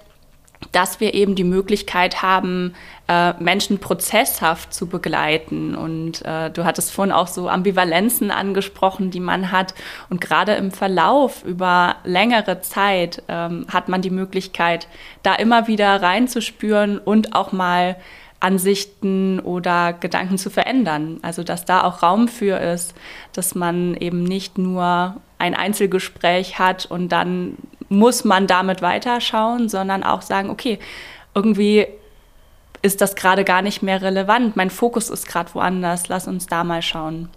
dass 0.73 1.01
wir 1.01 1.15
eben 1.15 1.35
die 1.35 1.45
Möglichkeit 1.45 2.23
haben, 2.23 2.75
äh, 3.09 3.35
Menschen 3.35 3.79
prozesshaft 3.79 4.73
zu 4.73 4.87
begleiten. 4.87 5.75
Und 5.75 6.25
äh, 6.25 6.51
du 6.51 6.65
hattest 6.65 6.93
vorhin 6.93 7.13
auch 7.13 7.29
so 7.29 7.49
Ambivalenzen 7.49 8.31
angesprochen, 8.31 9.11
die 9.11 9.21
man 9.21 9.53
hat. 9.53 9.75
Und 10.09 10.21
gerade 10.21 10.55
im 10.55 10.71
Verlauf 10.71 11.45
über 11.45 11.97
längere 12.05 12.63
Zeit 12.63 13.23
ähm, 13.29 13.67
hat 13.69 13.89
man 13.89 14.01
die 14.01 14.11
Möglichkeit, 14.11 14.89
da 15.23 15.35
immer 15.35 15.69
wieder 15.69 16.01
reinzuspüren 16.03 16.99
und 16.99 17.35
auch 17.35 17.53
mal 17.53 17.97
Ansichten 18.41 19.39
oder 19.41 19.93
Gedanken 19.93 20.37
zu 20.37 20.51
verändern. 20.51 21.19
Also 21.23 21.45
dass 21.45 21.65
da 21.65 21.85
auch 21.85 22.03
Raum 22.03 22.29
für 22.29 22.59
ist, 22.59 22.95
dass 23.33 23.55
man 23.55 23.95
eben 23.95 24.25
nicht 24.25 24.59
nur 24.59 25.17
ein 25.43 25.55
Einzelgespräch 25.55 26.59
hat 26.61 26.87
und 26.87 27.11
dann 27.11 27.59
muss 27.89 28.25
man 28.25 28.47
damit 28.47 28.81
weiterschauen, 28.81 29.69
sondern 29.69 30.05
auch 30.05 30.23
sagen, 30.23 30.51
okay, 30.51 30.79
irgendwie 31.35 31.87
ist 32.81 33.01
das 33.01 33.17
gerade 33.17 33.45
gar 33.45 33.61
nicht 33.61 33.83
mehr 33.83 34.01
relevant. 34.03 34.57
Mein 34.57 34.71
Fokus 34.71 35.11
ist 35.11 35.27
gerade 35.27 35.55
woanders. 35.55 36.09
Lass 36.09 36.27
uns 36.27 36.47
da 36.47 36.65
mal 36.65 36.83
schauen. 36.83 37.29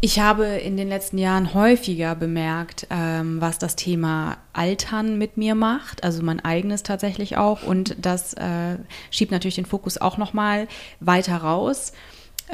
Ich 0.00 0.18
habe 0.18 0.46
in 0.46 0.76
den 0.76 0.88
letzten 0.88 1.16
Jahren 1.18 1.54
häufiger 1.54 2.16
bemerkt, 2.16 2.88
ähm, 2.90 3.40
was 3.40 3.58
das 3.58 3.76
Thema 3.76 4.38
Altern 4.52 5.16
mit 5.16 5.36
mir 5.36 5.54
macht, 5.54 6.02
also 6.02 6.24
mein 6.24 6.44
eigenes 6.44 6.82
tatsächlich 6.82 7.36
auch. 7.36 7.62
Und 7.62 7.94
das 8.04 8.34
äh, 8.34 8.78
schiebt 9.12 9.30
natürlich 9.30 9.54
den 9.54 9.66
Fokus 9.66 9.98
auch 9.98 10.18
noch 10.18 10.32
mal 10.32 10.66
weiter 10.98 11.36
raus. 11.36 11.92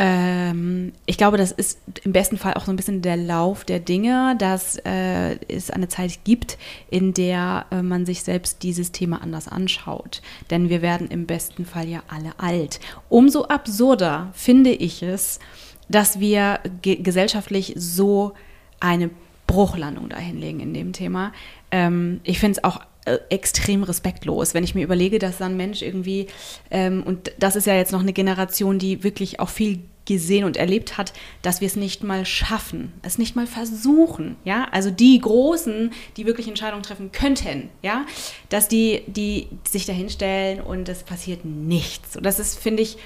Ähm, 0.00 0.92
ich 1.06 1.18
glaube, 1.18 1.38
das 1.38 1.50
ist 1.50 1.80
im 2.04 2.12
besten 2.12 2.38
Fall 2.38 2.54
auch 2.54 2.64
so 2.64 2.70
ein 2.70 2.76
bisschen 2.76 3.02
der 3.02 3.16
Lauf 3.16 3.64
der 3.64 3.80
Dinge, 3.80 4.36
dass 4.38 4.76
äh, 4.84 5.36
es 5.48 5.70
eine 5.70 5.88
Zeit 5.88 6.20
gibt, 6.22 6.56
in 6.88 7.14
der 7.14 7.66
äh, 7.72 7.82
man 7.82 8.06
sich 8.06 8.22
selbst 8.22 8.62
dieses 8.62 8.92
Thema 8.92 9.20
anders 9.20 9.48
anschaut. 9.48 10.22
Denn 10.50 10.68
wir 10.68 10.82
werden 10.82 11.08
im 11.08 11.26
besten 11.26 11.66
Fall 11.66 11.88
ja 11.88 12.04
alle 12.06 12.32
alt. 12.38 12.78
Umso 13.08 13.46
absurder 13.46 14.30
finde 14.34 14.70
ich 14.70 15.02
es, 15.02 15.40
dass 15.88 16.20
wir 16.20 16.60
ge 16.80 16.96
gesellschaftlich 17.02 17.74
so 17.76 18.34
eine 18.78 19.10
Bruchlandung 19.48 20.08
dahinlegen 20.10 20.60
in 20.60 20.74
dem 20.74 20.92
Thema. 20.92 21.32
Ähm, 21.72 22.20
ich 22.22 22.38
finde 22.38 22.58
es 22.58 22.64
auch 22.64 22.80
extrem 23.28 23.82
respektlos, 23.82 24.54
wenn 24.54 24.64
ich 24.64 24.74
mir 24.74 24.84
überlege, 24.84 25.18
dass 25.18 25.38
dann 25.38 25.52
ein 25.52 25.56
Mensch 25.56 25.82
irgendwie, 25.82 26.26
ähm, 26.70 27.02
und 27.04 27.32
das 27.38 27.56
ist 27.56 27.66
ja 27.66 27.74
jetzt 27.74 27.92
noch 27.92 28.00
eine 28.00 28.12
Generation, 28.12 28.78
die 28.78 29.02
wirklich 29.04 29.40
auch 29.40 29.48
viel 29.48 29.80
gesehen 30.08 30.44
und 30.44 30.56
erlebt 30.56 30.96
hat, 30.96 31.12
dass 31.42 31.60
wir 31.60 31.66
es 31.66 31.76
nicht 31.76 32.02
mal 32.02 32.24
schaffen, 32.24 32.94
es 33.02 33.18
nicht 33.18 33.36
mal 33.36 33.46
versuchen, 33.46 34.36
ja, 34.42 34.66
also 34.72 34.90
die 34.90 35.20
Großen, 35.20 35.92
die 36.16 36.24
wirklich 36.24 36.48
Entscheidungen 36.48 36.82
treffen 36.82 37.12
könnten, 37.12 37.68
ja, 37.82 38.06
dass 38.48 38.68
die, 38.68 39.02
die 39.06 39.48
sich 39.68 39.84
dahinstellen 39.84 40.62
und 40.62 40.88
es 40.88 41.02
passiert 41.02 41.44
nichts. 41.44 42.16
Und 42.16 42.24
das 42.24 42.38
ist, 42.38 42.58
finde 42.58 42.82
ich, 42.82 42.96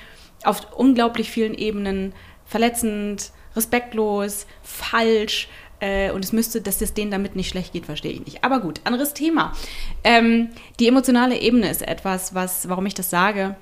auf 0.44 0.72
unglaublich 0.76 1.28
vielen 1.28 1.54
Ebenen 1.54 2.12
verletzend, 2.46 3.32
respektlos, 3.56 4.46
falsch. 4.62 5.48
Äh, 5.83 6.12
und 6.12 6.25
es 6.25 6.33
müsste, 6.33 6.61
dass 6.61 6.81
es 6.81 6.95
denen 6.95 7.11
damit 7.11 7.35
nicht 7.35 7.49
schlecht 7.49 7.73
geht, 7.73 7.87
verstehe 7.87 8.12
ich 8.12 8.25
nicht. 8.25 8.45
Aber 8.45 8.61
gut, 8.61 8.81
anderes 8.85 9.14
Thema. 9.14 9.53
Ähm, 10.05 10.51
die 10.79 10.87
emotionale 10.87 11.38
Ebene 11.38 11.68
ist 11.68 11.83
etwas, 11.83 12.35
was, 12.35 12.68
warum 12.68 12.87
ich 12.87 12.95
das 12.95 13.11
sage. 13.11 13.57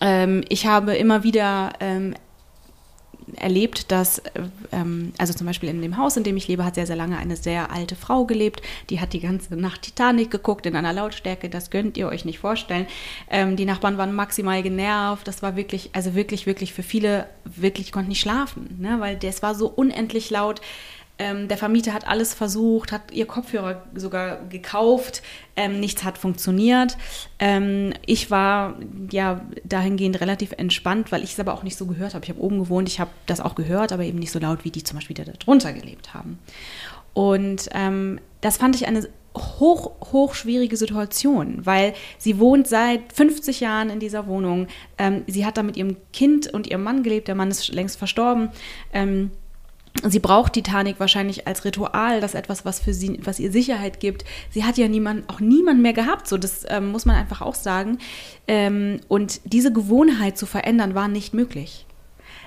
Ähm, 0.00 0.42
ich 0.48 0.66
habe 0.66 0.96
immer 0.96 1.22
wieder 1.22 1.72
ähm, 1.78 2.16
erlebt, 3.36 3.92
dass, 3.92 4.20
ähm, 4.72 5.12
also 5.18 5.32
zum 5.32 5.46
Beispiel 5.46 5.68
in 5.68 5.80
dem 5.80 5.98
Haus, 5.98 6.16
in 6.16 6.24
dem 6.24 6.36
ich 6.36 6.48
lebe, 6.48 6.64
hat 6.64 6.74
sehr, 6.74 6.86
sehr 6.88 6.96
lange 6.96 7.16
eine 7.16 7.36
sehr 7.36 7.70
alte 7.70 7.94
Frau 7.94 8.24
gelebt. 8.24 8.62
Die 8.88 8.98
hat 8.98 9.12
die 9.12 9.20
ganze 9.20 9.54
Nacht 9.54 9.82
Titanic 9.82 10.32
geguckt 10.32 10.66
in 10.66 10.74
einer 10.74 10.92
Lautstärke, 10.92 11.48
das 11.48 11.70
könnt 11.70 11.96
ihr 11.96 12.08
euch 12.08 12.24
nicht 12.24 12.40
vorstellen. 12.40 12.88
Ähm, 13.30 13.54
die 13.54 13.66
Nachbarn 13.66 13.98
waren 13.98 14.16
maximal 14.16 14.64
genervt. 14.64 15.28
Das 15.28 15.44
war 15.44 15.54
wirklich, 15.54 15.90
also 15.92 16.16
wirklich, 16.16 16.46
wirklich 16.46 16.72
für 16.72 16.82
viele, 16.82 17.28
wirklich 17.44 17.92
konnten 17.92 18.08
nicht 18.08 18.20
schlafen, 18.20 18.78
ne? 18.80 18.96
weil 18.98 19.16
das 19.16 19.44
war 19.44 19.54
so 19.54 19.68
unendlich 19.68 20.30
laut. 20.30 20.60
Ähm, 21.20 21.48
der 21.48 21.58
Vermieter 21.58 21.92
hat 21.92 22.08
alles 22.08 22.32
versucht, 22.32 22.92
hat 22.92 23.12
ihr 23.12 23.26
Kopfhörer 23.26 23.82
sogar 23.94 24.38
gekauft. 24.48 25.20
Ähm, 25.54 25.78
nichts 25.78 26.02
hat 26.02 26.16
funktioniert. 26.16 26.96
Ähm, 27.38 27.92
ich 28.06 28.30
war 28.30 28.76
ja 29.10 29.42
dahingehend 29.62 30.18
relativ 30.22 30.52
entspannt, 30.52 31.12
weil 31.12 31.22
ich 31.22 31.32
es 31.32 31.40
aber 31.40 31.52
auch 31.52 31.62
nicht 31.62 31.76
so 31.76 31.84
gehört 31.84 32.14
habe. 32.14 32.24
Ich 32.24 32.30
habe 32.30 32.40
oben 32.40 32.58
gewohnt, 32.58 32.88
ich 32.88 33.00
habe 33.00 33.10
das 33.26 33.40
auch 33.40 33.54
gehört, 33.54 33.92
aber 33.92 34.04
eben 34.04 34.18
nicht 34.18 34.32
so 34.32 34.38
laut, 34.38 34.64
wie 34.64 34.70
die 34.70 34.82
zum 34.82 34.96
Beispiel 34.96 35.14
da 35.14 35.24
drunter 35.24 35.74
gelebt 35.74 36.14
haben. 36.14 36.38
Und 37.12 37.68
ähm, 37.74 38.18
das 38.40 38.56
fand 38.56 38.74
ich 38.74 38.86
eine 38.86 39.06
hoch, 39.36 39.92
hoch 40.12 40.34
schwierige 40.34 40.78
Situation, 40.78 41.66
weil 41.66 41.92
sie 42.16 42.38
wohnt 42.38 42.66
seit 42.66 43.12
50 43.12 43.60
Jahren 43.60 43.90
in 43.90 44.00
dieser 44.00 44.26
Wohnung. 44.26 44.68
Ähm, 44.96 45.24
sie 45.26 45.44
hat 45.44 45.58
da 45.58 45.62
mit 45.62 45.76
ihrem 45.76 45.96
Kind 46.14 46.46
und 46.46 46.66
ihrem 46.66 46.82
Mann 46.82 47.02
gelebt. 47.02 47.28
Der 47.28 47.34
Mann 47.34 47.50
ist 47.50 47.68
längst 47.68 47.98
verstorben. 47.98 48.48
Ähm, 48.94 49.32
Sie 50.04 50.20
braucht 50.20 50.54
Titanic 50.54 51.00
wahrscheinlich 51.00 51.46
als 51.46 51.64
Ritual, 51.64 52.20
das 52.20 52.34
etwas, 52.34 52.64
was 52.64 52.80
für 52.80 52.94
sie, 52.94 53.20
was 53.24 53.40
ihr 53.40 53.52
Sicherheit 53.52 54.00
gibt. 54.00 54.24
Sie 54.50 54.64
hat 54.64 54.78
ja 54.78 54.88
niemand, 54.88 55.28
auch 55.28 55.40
niemand 55.40 55.82
mehr 55.82 55.92
gehabt, 55.92 56.28
so 56.28 56.38
das 56.38 56.64
ähm, 56.68 56.90
muss 56.90 57.06
man 57.06 57.16
einfach 57.16 57.40
auch 57.40 57.54
sagen. 57.54 57.98
Ähm, 58.46 59.00
und 59.08 59.40
diese 59.44 59.72
Gewohnheit 59.72 60.38
zu 60.38 60.46
verändern 60.46 60.94
war 60.94 61.08
nicht 61.08 61.34
möglich. 61.34 61.86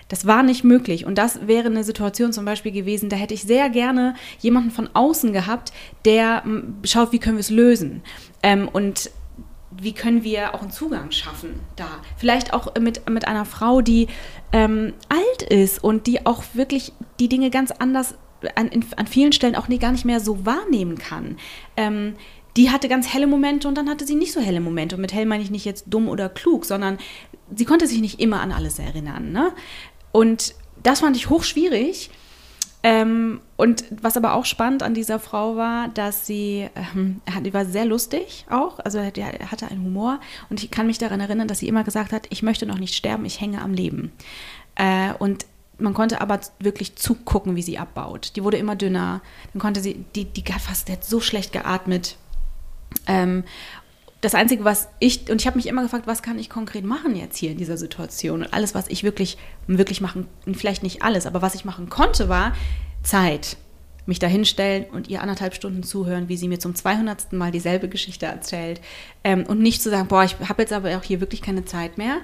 Das 0.07 0.25
war 0.25 0.43
nicht 0.43 0.63
möglich. 0.63 1.05
Und 1.05 1.17
das 1.17 1.47
wäre 1.47 1.67
eine 1.67 1.83
Situation 1.83 2.33
zum 2.33 2.45
Beispiel 2.45 2.71
gewesen, 2.71 3.09
da 3.09 3.15
hätte 3.15 3.33
ich 3.33 3.43
sehr 3.43 3.69
gerne 3.69 4.15
jemanden 4.39 4.71
von 4.71 4.89
außen 4.93 5.33
gehabt, 5.33 5.73
der 6.05 6.43
schaut, 6.83 7.11
wie 7.11 7.19
können 7.19 7.37
wir 7.37 7.41
es 7.41 7.49
lösen. 7.49 8.01
Ähm, 8.41 8.69
und 8.71 9.11
wie 9.81 9.93
können 9.93 10.23
wir 10.23 10.53
auch 10.53 10.61
einen 10.61 10.71
Zugang 10.71 11.11
schaffen 11.11 11.59
da? 11.75 11.87
Vielleicht 12.17 12.53
auch 12.53 12.75
mit, 12.79 13.09
mit 13.09 13.27
einer 13.27 13.45
Frau, 13.45 13.81
die 13.81 14.07
ähm, 14.51 14.93
alt 15.09 15.43
ist 15.43 15.83
und 15.83 16.07
die 16.07 16.25
auch 16.25 16.43
wirklich 16.53 16.93
die 17.19 17.29
Dinge 17.29 17.49
ganz 17.49 17.71
anders 17.71 18.15
an, 18.55 18.69
an 18.97 19.07
vielen 19.07 19.31
Stellen 19.31 19.55
auch 19.55 19.67
nie, 19.67 19.79
gar 19.79 19.91
nicht 19.91 20.05
mehr 20.05 20.19
so 20.19 20.45
wahrnehmen 20.45 20.97
kann. 20.97 21.37
Ähm, 21.77 22.15
die 22.57 22.69
hatte 22.69 22.87
ganz 22.87 23.13
helle 23.13 23.27
Momente 23.27 23.67
und 23.67 23.75
dann 23.75 23.89
hatte 23.89 24.05
sie 24.05 24.15
nicht 24.15 24.31
so 24.33 24.39
helle 24.39 24.59
Momente. 24.59 24.95
Und 24.95 25.01
mit 25.01 25.13
hell 25.13 25.25
meine 25.25 25.43
ich 25.43 25.51
nicht 25.51 25.65
jetzt 25.65 25.85
dumm 25.87 26.07
oder 26.07 26.29
klug, 26.29 26.65
sondern 26.65 26.97
sie 27.55 27.65
konnte 27.65 27.87
sich 27.87 27.99
nicht 27.99 28.19
immer 28.19 28.41
an 28.41 28.51
alles 28.51 28.79
erinnern. 28.79 29.31
Ne? 29.31 29.51
Und 30.11 30.55
das 30.83 30.99
fand 30.99 31.15
ich 31.15 31.29
hochschwierig. 31.29 32.11
Ähm, 32.85 33.39
und 33.55 33.85
was 34.01 34.17
aber 34.17 34.33
auch 34.33 34.43
spannend 34.43 34.83
an 34.83 34.93
dieser 34.93 35.17
Frau 35.17 35.55
war, 35.55 35.87
dass 35.87 36.27
sie, 36.27 36.69
ähm, 36.75 37.21
die 37.41 37.53
war 37.53 37.63
sehr 37.63 37.85
lustig 37.85 38.45
auch, 38.49 38.79
also 38.79 38.99
die 39.09 39.23
hatte 39.23 39.69
einen 39.69 39.85
Humor 39.85 40.19
und 40.49 40.61
ich 40.61 40.69
kann 40.69 40.87
mich 40.87 40.97
daran 40.97 41.21
erinnern, 41.21 41.47
dass 41.47 41.59
sie 41.59 41.69
immer 41.69 41.85
gesagt 41.85 42.11
hat, 42.11 42.27
ich 42.29 42.43
möchte 42.43 42.65
noch 42.65 42.79
nicht 42.79 42.93
sterben, 42.93 43.23
ich 43.23 43.39
hänge 43.39 43.61
am 43.61 43.73
Leben. 43.73 44.11
Äh, 44.75 45.13
und 45.19 45.45
man 45.77 45.93
konnte 45.93 46.19
aber 46.19 46.41
wirklich 46.59 46.97
zugucken, 46.97 47.55
wie 47.55 47.61
sie 47.61 47.79
abbaut. 47.79 48.33
Die 48.35 48.43
wurde 48.43 48.57
immer 48.57 48.75
dünner, 48.75 49.21
dann 49.53 49.61
konnte 49.61 49.79
sie, 49.79 50.05
die, 50.15 50.25
die 50.25 50.43
hat 50.53 50.61
fast, 50.61 50.89
die 50.89 50.93
hat 50.93 51.05
so 51.05 51.21
schlecht 51.21 51.53
geatmet. 51.53 52.17
Ähm, 53.07 53.45
das 54.23 54.35
Einzige, 54.35 54.63
was 54.63 54.87
ich, 54.99 55.29
und 55.29 55.41
ich 55.41 55.47
habe 55.47 55.57
mich 55.57 55.67
immer 55.67 55.83
gefragt, 55.83 56.07
was 56.07 56.21
kann 56.21 56.39
ich 56.39 56.49
konkret 56.49 56.85
machen 56.85 57.13
jetzt 57.13 57.37
hier 57.37 57.51
in 57.51 57.57
dieser 57.57 57.75
Situation? 57.75 58.41
Und 58.41 58.53
alles, 58.53 58.73
was 58.73 58.87
ich 58.87 59.03
wirklich, 59.03 59.37
wirklich 59.67 59.99
machen, 59.99 60.27
vielleicht 60.53 60.81
nicht 60.81 61.01
alles, 61.01 61.25
aber 61.25 61.41
was 61.41 61.55
ich 61.55 61.65
machen 61.65 61.89
konnte, 61.89 62.29
war 62.29 62.53
Zeit. 63.03 63.57
Mich 64.05 64.19
dahinstellen 64.19 64.85
und 64.85 65.09
ihr 65.09 65.21
anderthalb 65.21 65.53
Stunden 65.53 65.83
zuhören, 65.83 66.29
wie 66.29 66.37
sie 66.37 66.47
mir 66.47 66.59
zum 66.59 66.73
200. 66.73 67.33
Mal 67.33 67.51
dieselbe 67.51 67.89
Geschichte 67.89 68.25
erzählt. 68.25 68.79
Ähm, 69.25 69.43
und 69.45 69.59
nicht 69.59 69.81
zu 69.81 69.89
sagen, 69.89 70.07
boah, 70.07 70.23
ich 70.23 70.37
habe 70.47 70.61
jetzt 70.61 70.73
aber 70.73 70.97
auch 70.97 71.03
hier 71.03 71.19
wirklich 71.19 71.41
keine 71.41 71.65
Zeit 71.65 71.97
mehr. 71.97 72.19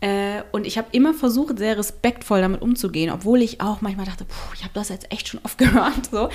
Äh, 0.00 0.42
und 0.52 0.66
ich 0.66 0.76
habe 0.76 0.88
immer 0.92 1.14
versucht, 1.14 1.58
sehr 1.58 1.78
respektvoll 1.78 2.40
damit 2.40 2.60
umzugehen, 2.60 3.10
obwohl 3.10 3.40
ich 3.40 3.60
auch 3.60 3.80
manchmal 3.80 4.06
dachte, 4.06 4.24
puh, 4.24 4.54
ich 4.54 4.62
habe 4.62 4.74
das 4.74 4.88
jetzt 4.90 5.10
echt 5.10 5.28
schon 5.28 5.40
oft 5.44 5.58
gehört. 5.58 6.10
So. 6.10 6.28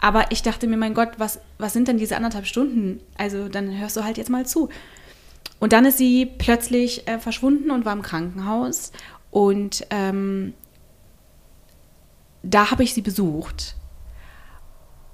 Aber 0.00 0.30
ich 0.30 0.42
dachte 0.42 0.66
mir, 0.66 0.76
mein 0.76 0.94
Gott, 0.94 1.10
was, 1.18 1.40
was 1.58 1.72
sind 1.72 1.88
denn 1.88 1.98
diese 1.98 2.16
anderthalb 2.16 2.46
Stunden? 2.46 3.00
Also 3.16 3.48
dann 3.48 3.78
hörst 3.78 3.96
du 3.96 4.04
halt 4.04 4.18
jetzt 4.18 4.30
mal 4.30 4.46
zu. 4.46 4.68
Und 5.60 5.72
dann 5.72 5.84
ist 5.84 5.98
sie 5.98 6.26
plötzlich 6.26 7.06
äh, 7.06 7.18
verschwunden 7.18 7.70
und 7.70 7.84
war 7.84 7.92
im 7.92 8.02
Krankenhaus. 8.02 8.92
Und 9.30 9.86
ähm, 9.90 10.54
da 12.42 12.70
habe 12.70 12.82
ich 12.82 12.94
sie 12.94 13.02
besucht. 13.02 13.76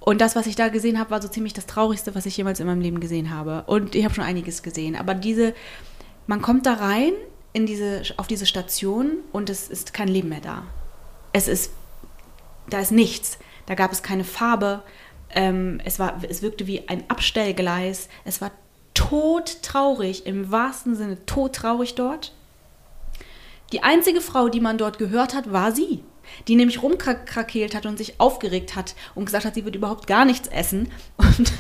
Und 0.01 0.23
das, 0.23 0.37
was 0.37 0.47
ich 0.47 0.57
da 0.57 0.69
gesehen 0.69 0.99
habe, 0.99 1.11
war 1.11 1.21
so 1.21 1.29
ziemlich 1.29 1.53
das 1.53 1.67
Traurigste, 1.67 2.15
was 2.15 2.25
ich 2.25 2.37
jemals 2.37 2.61
in 2.61 2.67
meinem 2.67 2.81
Leben 2.81 3.01
gesehen 3.01 3.35
habe. 3.35 3.65
Und 3.67 3.95
ich 3.95 4.05
habe 4.05 4.15
schon 4.15 4.25
einiges 4.25 4.63
gesehen. 4.63 4.97
Aber 4.97 5.15
diese, 5.15 5.53
man 6.27 6.41
kommt 6.41 6.65
da 6.65 6.75
rein 6.75 7.13
in 7.53 7.67
diese, 7.67 8.03
auf 8.17 8.27
diese 8.27 8.47
Station 8.47 9.19
und 9.33 9.51
es 9.51 9.69
ist 9.69 9.95
kein 9.95 10.09
Leben 10.09 10.29
mehr 10.29 10.41
da. 10.41 10.65
Es 11.33 11.49
ist, 11.49 11.73
da 12.69 12.81
ist 12.81 12.93
nichts. 12.93 13.39
Da 13.67 13.75
gab 13.75 13.93
es 13.93 14.03
keine 14.03 14.25
Farbe. 14.25 14.83
Ähm, 15.31 15.81
es, 15.85 15.99
war, 15.99 16.23
es 16.29 16.43
wirkte 16.43 16.67
wie 16.67 16.89
ein 16.89 17.05
Abstellgleis. 17.09 18.09
Es 18.25 18.41
war 18.41 18.51
todtraurig, 18.95 20.27
im 20.27 20.51
wahrsten 20.51 20.97
Sinne 20.97 21.25
todtraurig 21.27 21.95
dort. 21.95 22.33
Die 23.73 23.83
einzige 23.83 24.21
Frau, 24.21 24.49
die 24.49 24.61
man 24.61 24.79
dort 24.79 24.99
gehört 24.99 25.35
hat, 25.35 25.53
war 25.53 25.73
sie. 25.73 26.03
Die 26.47 26.57
nämlich 26.57 26.83
rumkrakeelt 26.83 27.75
hat 27.75 27.87
und 27.87 27.99
sich 27.99 28.21
aufgeregt 28.21 28.77
hat 28.77 28.95
und 29.15 29.25
gesagt 29.27 29.45
hat, 29.45 29.55
sie 29.55 29.65
wird 29.65 29.77
überhaupt 29.77 30.07
gar 30.07 30.25
nichts 30.25 30.49
essen. 30.49 30.91
Und, 31.17 31.53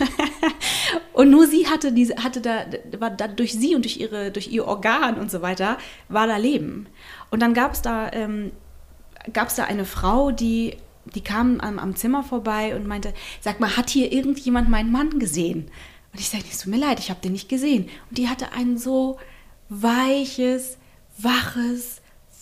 und 1.13 1.31
nur 1.31 1.47
sie 1.47 1.67
hatte 1.67 1.93
diese, 1.93 2.17
hatte 2.17 2.41
da, 2.41 2.65
war 2.99 3.11
da 3.11 3.29
durch 3.29 3.53
sie 3.53 3.75
und 3.75 3.85
durch 3.85 3.99
ihre, 3.99 4.31
durch 4.31 4.49
ihr 4.49 4.67
Organ 4.67 5.17
und 5.17 5.31
so 5.31 5.43
weiter, 5.43 5.79
war 6.09 6.27
da 6.27 6.37
Leben. 6.37 6.87
Und 7.31 7.41
dann 7.41 7.55
gab 7.55 7.73
es 7.73 7.83
da, 7.83 8.11
ähm, 8.13 8.53
gab 9.33 9.49
es 9.49 9.57
da 9.57 9.65
eine 9.65 9.85
Frau, 9.85 10.31
die 10.31 10.77
die 11.15 11.23
kam 11.23 11.59
am, 11.61 11.79
am, 11.79 11.97
Zimmer 11.97 12.23
vorbei 12.23 12.77
und 12.77 12.87
meinte, 12.87 13.15
sag 13.41 13.61
mal, 13.61 13.79
hat 13.79 13.89
hier 13.89 14.13
irgendjemand 14.13 14.69
meinen 14.69 14.93
Mann 14.93 15.19
gesehen? 15.19 15.71
Und 16.13 16.21
ich 16.21 16.29
sagte, 16.29 16.47
es 16.51 16.59
tut 16.59 16.73
mir 16.73 16.79
leid, 16.79 16.99
ich 16.99 17.11
habe 17.11 17.21
den 17.21 17.33
nicht 17.33 17.49
gesehen. 17.49 17.89
Und 18.09 18.19
die 18.19 18.29
hatte 18.29 18.53
ein 18.53 18.79
so 18.79 19.19
weiches, 19.69 20.79
waches, 21.19 21.98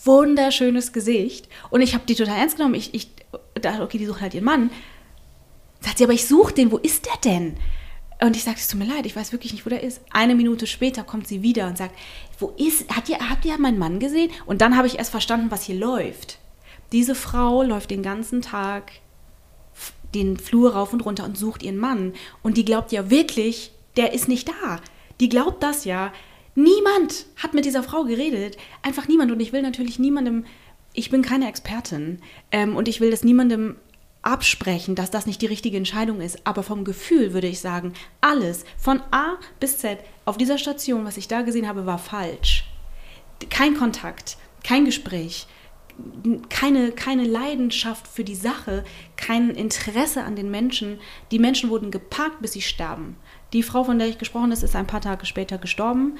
wunderschönes 0.07 0.93
Gesicht. 0.93 1.47
Und 1.69 1.81
ich 1.81 1.93
habe 1.93 2.05
die 2.07 2.15
total 2.15 2.37
ernst 2.37 2.57
genommen. 2.57 2.75
Ich, 2.75 2.93
ich 2.93 3.09
dachte, 3.61 3.83
okay, 3.83 3.97
die 3.97 4.05
sucht 4.05 4.21
halt 4.21 4.33
ihren 4.33 4.45
Mann. 4.45 4.71
Sagt 5.81 5.99
sie, 5.99 6.05
aber 6.05 6.13
ich 6.13 6.25
suche 6.25 6.53
den, 6.53 6.71
wo 6.71 6.77
ist 6.77 7.05
der 7.05 7.17
denn? 7.23 7.57
Und 8.19 8.35
ich 8.35 8.43
sage, 8.43 8.57
es 8.57 8.67
tut 8.67 8.79
mir 8.79 8.87
leid, 8.87 9.05
ich 9.05 9.15
weiß 9.15 9.31
wirklich 9.31 9.53
nicht, 9.53 9.65
wo 9.65 9.69
der 9.69 9.83
ist. 9.83 10.01
Eine 10.09 10.33
Minute 10.33 10.65
später 10.65 11.03
kommt 11.03 11.27
sie 11.27 11.43
wieder 11.43 11.67
und 11.67 11.77
sagt, 11.77 11.95
wo 12.39 12.53
ist, 12.57 12.89
hat 12.95 13.09
ihr, 13.09 13.17
habt 13.29 13.45
ihr 13.45 13.57
meinen 13.59 13.77
Mann 13.77 13.99
gesehen? 13.99 14.31
Und 14.47 14.61
dann 14.61 14.75
habe 14.75 14.87
ich 14.87 14.97
erst 14.97 15.11
verstanden, 15.11 15.51
was 15.51 15.63
hier 15.63 15.75
läuft. 15.75 16.39
Diese 16.91 17.13
Frau 17.13 17.61
läuft 17.61 17.91
den 17.91 18.01
ganzen 18.01 18.41
Tag 18.41 18.91
den 20.15 20.37
Flur 20.37 20.73
rauf 20.73 20.93
und 20.93 21.01
runter 21.05 21.25
und 21.25 21.37
sucht 21.37 21.61
ihren 21.61 21.77
Mann. 21.77 22.13
Und 22.41 22.57
die 22.57 22.65
glaubt 22.65 22.91
ja 22.91 23.09
wirklich, 23.09 23.71
der 23.97 24.13
ist 24.13 24.27
nicht 24.27 24.49
da. 24.49 24.79
Die 25.19 25.29
glaubt 25.29 25.61
das 25.61 25.85
ja. 25.85 26.11
Niemand 26.57 27.27
hat 27.35 27.53
mit 27.53 27.65
dieser 27.65 27.83
Frau 27.83 28.05
geredet. 28.05 28.57
Einfach 28.81 29.07
niemand. 29.07 29.31
Und 29.31 29.39
ich 29.39 29.53
will 29.53 29.61
natürlich 29.61 29.99
niemandem, 29.99 30.43
ich 30.93 31.11
bin 31.11 31.21
keine 31.21 31.47
Expertin. 31.47 32.19
Ähm, 32.51 32.75
und 32.75 32.87
ich 32.87 32.99
will 32.99 33.11
das 33.11 33.23
niemandem 33.23 33.75
absprechen, 34.23 34.95
dass 34.95 35.11
das 35.11 35.27
nicht 35.27 35.43
die 35.43 35.45
richtige 35.45 35.77
Entscheidung 35.77 36.19
ist. 36.19 36.47
Aber 36.47 36.63
vom 36.63 36.83
Gefühl 36.83 37.33
würde 37.33 37.45
ich 37.45 37.59
sagen, 37.59 37.93
alles 38.21 38.65
von 38.75 39.03
A 39.11 39.35
bis 39.59 39.77
Z 39.77 39.99
auf 40.25 40.39
dieser 40.39 40.57
Station, 40.57 41.05
was 41.05 41.17
ich 41.17 41.27
da 41.27 41.43
gesehen 41.43 41.67
habe, 41.67 41.85
war 41.85 41.99
falsch. 41.99 42.65
Kein 43.51 43.75
Kontakt, 43.75 44.37
kein 44.63 44.83
Gespräch, 44.83 45.45
keine, 46.49 46.91
keine 46.91 47.23
Leidenschaft 47.23 48.07
für 48.07 48.23
die 48.23 48.35
Sache, 48.35 48.83
kein 49.15 49.51
Interesse 49.51 50.23
an 50.23 50.35
den 50.35 50.49
Menschen. 50.49 50.99
Die 51.31 51.39
Menschen 51.39 51.69
wurden 51.69 51.91
geparkt, 51.91 52.41
bis 52.41 52.53
sie 52.53 52.61
sterben. 52.61 53.15
Die 53.53 53.63
Frau, 53.63 53.83
von 53.83 53.97
der 53.97 54.07
ich 54.07 54.17
gesprochen 54.17 54.51
habe, 54.51 54.65
ist 54.65 54.75
ein 54.75 54.87
paar 54.87 55.01
Tage 55.01 55.25
später 55.25 55.57
gestorben. 55.57 56.17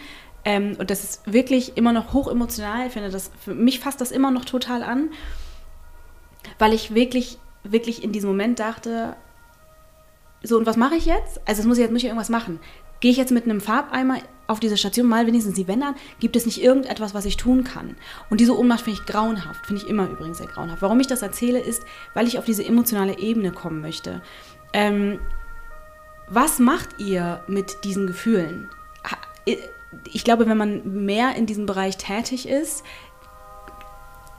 Ähm, 0.47 0.77
und 0.79 0.89
das 0.89 1.03
ist 1.03 1.21
wirklich 1.31 1.75
immer 1.75 1.91
noch 1.91 2.13
hoch 2.13 2.29
emotional. 2.29 2.87
Ich 2.87 2.93
finde, 2.93 3.09
das, 3.09 3.31
für 3.43 3.53
mich 3.53 3.81
fasst 3.81 3.99
das 3.99 4.11
immer 4.11 4.31
noch 4.31 4.45
total 4.45 4.81
an, 4.81 5.09
weil 6.57 6.71
ich 6.73 6.95
wirklich, 6.95 7.37
wirklich 7.65 8.01
in 8.01 8.13
diesem 8.13 8.29
Moment 8.29 8.59
dachte, 8.59 9.17
so, 10.41 10.57
und 10.57 10.65
was 10.65 10.77
mache 10.77 10.95
ich 10.95 11.05
jetzt? 11.05 11.41
Also, 11.45 11.59
es 11.59 11.67
muss 11.67 11.77
ich 11.77 11.81
jetzt 11.81 11.91
muss 11.91 11.99
ich 11.99 12.05
irgendwas 12.05 12.29
machen. 12.29 12.61
Gehe 13.01 13.11
ich 13.11 13.17
jetzt 13.17 13.33
mit 13.33 13.43
einem 13.43 13.59
Farbeimer 13.59 14.19
auf 14.47 14.61
diese 14.61 14.77
Station, 14.77 15.05
mal 15.05 15.27
wenigstens 15.27 15.55
die 15.55 15.67
Wände 15.67 15.87
an? 15.87 15.95
Gibt 16.21 16.37
es 16.37 16.45
nicht 16.45 16.63
irgendetwas, 16.63 17.13
was 17.13 17.25
ich 17.25 17.35
tun 17.35 17.65
kann? 17.65 17.97
Und 18.29 18.39
diese 18.39 18.57
Ohnmacht 18.57 18.85
finde 18.85 19.01
ich 19.01 19.05
grauenhaft, 19.05 19.65
finde 19.65 19.81
ich 19.83 19.89
immer 19.89 20.07
übrigens 20.07 20.37
sehr 20.37 20.47
grauenhaft. 20.47 20.81
Warum 20.81 21.01
ich 21.01 21.07
das 21.07 21.23
erzähle, 21.23 21.59
ist, 21.59 21.83
weil 22.13 22.25
ich 22.25 22.39
auf 22.39 22.45
diese 22.45 22.63
emotionale 22.63 23.19
Ebene 23.19 23.51
kommen 23.51 23.81
möchte. 23.81 24.21
Ähm, 24.71 25.19
was 26.29 26.59
macht 26.59 27.01
ihr 27.01 27.43
mit 27.47 27.83
diesen 27.83 28.07
Gefühlen? 28.07 28.69
Ich 30.13 30.23
glaube, 30.23 30.47
wenn 30.47 30.57
man 30.57 31.05
mehr 31.05 31.35
in 31.35 31.45
diesem 31.45 31.65
Bereich 31.65 31.97
tätig 31.97 32.47
ist, 32.47 32.83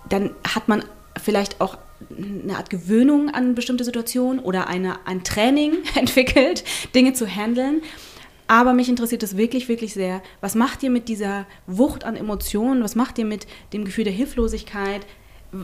dann 0.09 0.31
hat 0.47 0.69
man 0.69 0.85
vielleicht 1.17 1.61
auch 1.61 1.79
eine 2.17 2.57
Art 2.57 2.71
Gewöhnung 2.71 3.31
an 3.31 3.55
bestimmte 3.55 3.85
Situationen 3.85 4.41
oder 4.41 4.69
eine, 4.69 5.07
ein 5.07 5.25
Training 5.25 5.79
entwickelt, 5.95 6.65
Dinge 6.95 7.13
zu 7.13 7.27
handeln. 7.27 7.83
Aber 8.47 8.73
mich 8.73 8.89
interessiert 8.89 9.23
es 9.23 9.37
wirklich, 9.37 9.69
wirklich 9.69 9.93
sehr. 9.93 10.23
Was 10.41 10.55
macht 10.55 10.83
ihr 10.83 10.91
mit 10.91 11.09
dieser 11.09 11.47
Wucht 11.67 12.05
an 12.05 12.17
Emotionen? 12.17 12.83
Was 12.83 12.95
macht 12.95 13.19
ihr 13.19 13.27
mit 13.27 13.47
dem 13.75 13.85
Gefühl 13.85 14.05
der 14.05 14.13
Hilflosigkeit? 14.13 15.07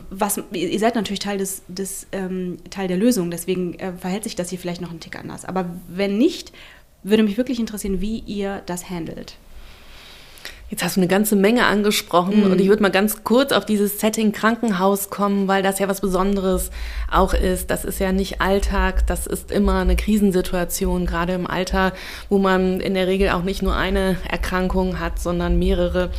Was, 0.09 0.39
ihr 0.51 0.79
seid 0.79 0.95
natürlich 0.95 1.19
Teil, 1.19 1.39
des, 1.39 1.63
des 1.67 2.07
ähm, 2.11 2.57
Teil 2.69 2.87
der 2.87 2.97
Lösung, 2.97 3.29
deswegen 3.29 3.75
äh, 3.75 3.93
verhält 3.93 4.23
sich 4.23 4.35
das 4.35 4.49
hier 4.49 4.59
vielleicht 4.59 4.81
noch 4.81 4.91
ein 4.91 4.99
Tick 4.99 5.15
anders. 5.17 5.45
Aber 5.45 5.69
wenn 5.87 6.17
nicht, 6.17 6.51
würde 7.03 7.23
mich 7.23 7.37
wirklich 7.37 7.59
interessieren, 7.59 8.01
wie 8.01 8.19
ihr 8.19 8.61
das 8.65 8.89
handelt. 8.89 9.37
Jetzt 10.69 10.83
hast 10.83 10.97
du 10.97 11.01
eine 11.01 11.07
ganze 11.07 11.35
Menge 11.35 11.67
angesprochen 11.67 12.43
mhm. 12.43 12.51
und 12.51 12.59
ich 12.59 12.67
würde 12.69 12.81
mal 12.81 12.89
ganz 12.89 13.23
kurz 13.23 13.51
auf 13.51 13.65
dieses 13.65 13.99
Setting 13.99 14.31
Krankenhaus 14.31 15.11
kommen, 15.11 15.47
weil 15.47 15.61
das 15.61 15.77
ja 15.77 15.87
was 15.87 16.01
Besonderes 16.01 16.71
auch 17.11 17.35
ist. 17.35 17.69
Das 17.69 17.85
ist 17.85 17.99
ja 17.99 18.11
nicht 18.11 18.41
Alltag, 18.41 19.05
das 19.05 19.27
ist 19.27 19.51
immer 19.51 19.81
eine 19.81 19.95
Krisensituation, 19.95 21.05
gerade 21.05 21.33
im 21.33 21.45
Alter, 21.45 21.93
wo 22.29 22.39
man 22.39 22.79
in 22.79 22.95
der 22.95 23.05
Regel 23.05 23.29
auch 23.29 23.43
nicht 23.43 23.61
nur 23.61 23.75
eine 23.75 24.17
Erkrankung 24.27 24.99
hat, 24.99 25.19
sondern 25.19 25.59
mehrere 25.59 26.09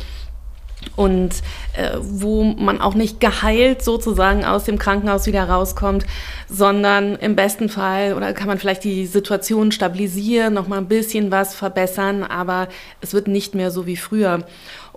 und 0.95 1.31
äh, 1.73 1.97
wo 1.99 2.43
man 2.43 2.81
auch 2.81 2.93
nicht 2.93 3.19
geheilt 3.19 3.81
sozusagen 3.83 4.45
aus 4.45 4.63
dem 4.63 4.77
Krankenhaus 4.77 5.25
wieder 5.27 5.43
rauskommt, 5.43 6.05
sondern 6.49 7.15
im 7.15 7.35
besten 7.35 7.69
Fall 7.69 8.13
oder 8.13 8.33
kann 8.33 8.47
man 8.47 8.57
vielleicht 8.57 8.83
die 8.83 9.05
Situation 9.05 9.71
stabilisieren, 9.71 10.53
noch 10.53 10.67
mal 10.67 10.77
ein 10.77 10.87
bisschen 10.87 11.31
was 11.31 11.55
verbessern, 11.55 12.23
aber 12.23 12.67
es 13.01 13.13
wird 13.13 13.27
nicht 13.27 13.55
mehr 13.55 13.71
so 13.71 13.85
wie 13.85 13.97
früher. 13.97 14.45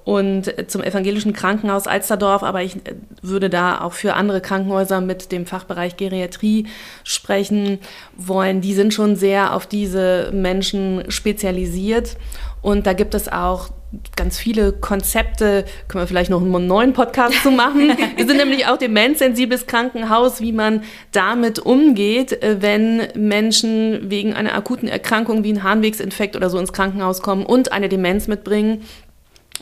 Und 0.03 0.55
zum 0.71 0.83
evangelischen 0.83 1.35
Krankenhaus 1.35 1.87
Alsterdorf, 1.87 2.43
aber 2.43 2.63
ich 2.63 2.77
äh, 2.77 2.95
würde 3.21 3.51
da 3.51 3.83
auch 3.83 3.93
für 3.93 4.15
andere 4.15 4.41
Krankenhäuser 4.41 5.01
mit 5.01 5.31
dem 5.31 5.45
Fachbereich 5.45 5.97
Geriatrie 5.99 6.67
sprechen 7.05 7.79
wollen. 8.17 8.63
Die 8.63 8.75
sind 8.75 8.95
schon 8.95 9.17
sehr 9.17 9.55
auf 9.55 9.67
diese 9.67 10.31
Menschen 10.33 11.05
spezialisiert. 11.11 12.17
Und 12.63 12.87
da 12.87 12.95
gibt 12.95 13.15
es 13.15 13.31
auch 13.31 13.69
ganz 14.17 14.39
viele 14.39 14.73
Konzepte, 14.73 15.65
können 15.89 16.03
wir 16.03 16.07
vielleicht 16.07 16.31
noch 16.31 16.41
einen 16.41 16.67
neuen 16.67 16.93
Podcast 16.93 17.43
zu 17.43 17.51
machen. 17.51 17.97
Wir 18.17 18.27
sind 18.27 18.37
nämlich 18.37 18.67
auch 18.67 18.77
demenzsensibles 18.77 19.67
Krankenhaus, 19.67 20.41
wie 20.41 20.53
man 20.53 20.85
damit 21.11 21.59
umgeht, 21.59 22.41
äh, 22.43 22.63
wenn 22.63 23.09
Menschen 23.17 24.11
wegen 24.11 24.35
einer 24.35 24.55
akuten 24.55 24.89
Erkrankung 24.89 25.43
wie 25.43 25.53
ein 25.53 25.63
Harnwegsinfekt 25.63 26.37
oder 26.37 26.51
so 26.51 26.59
ins 26.59 26.73
Krankenhaus 26.73 27.21
kommen 27.21 27.45
und 27.45 27.73
eine 27.73 27.89
Demenz 27.89 28.29
mitbringen. 28.29 28.83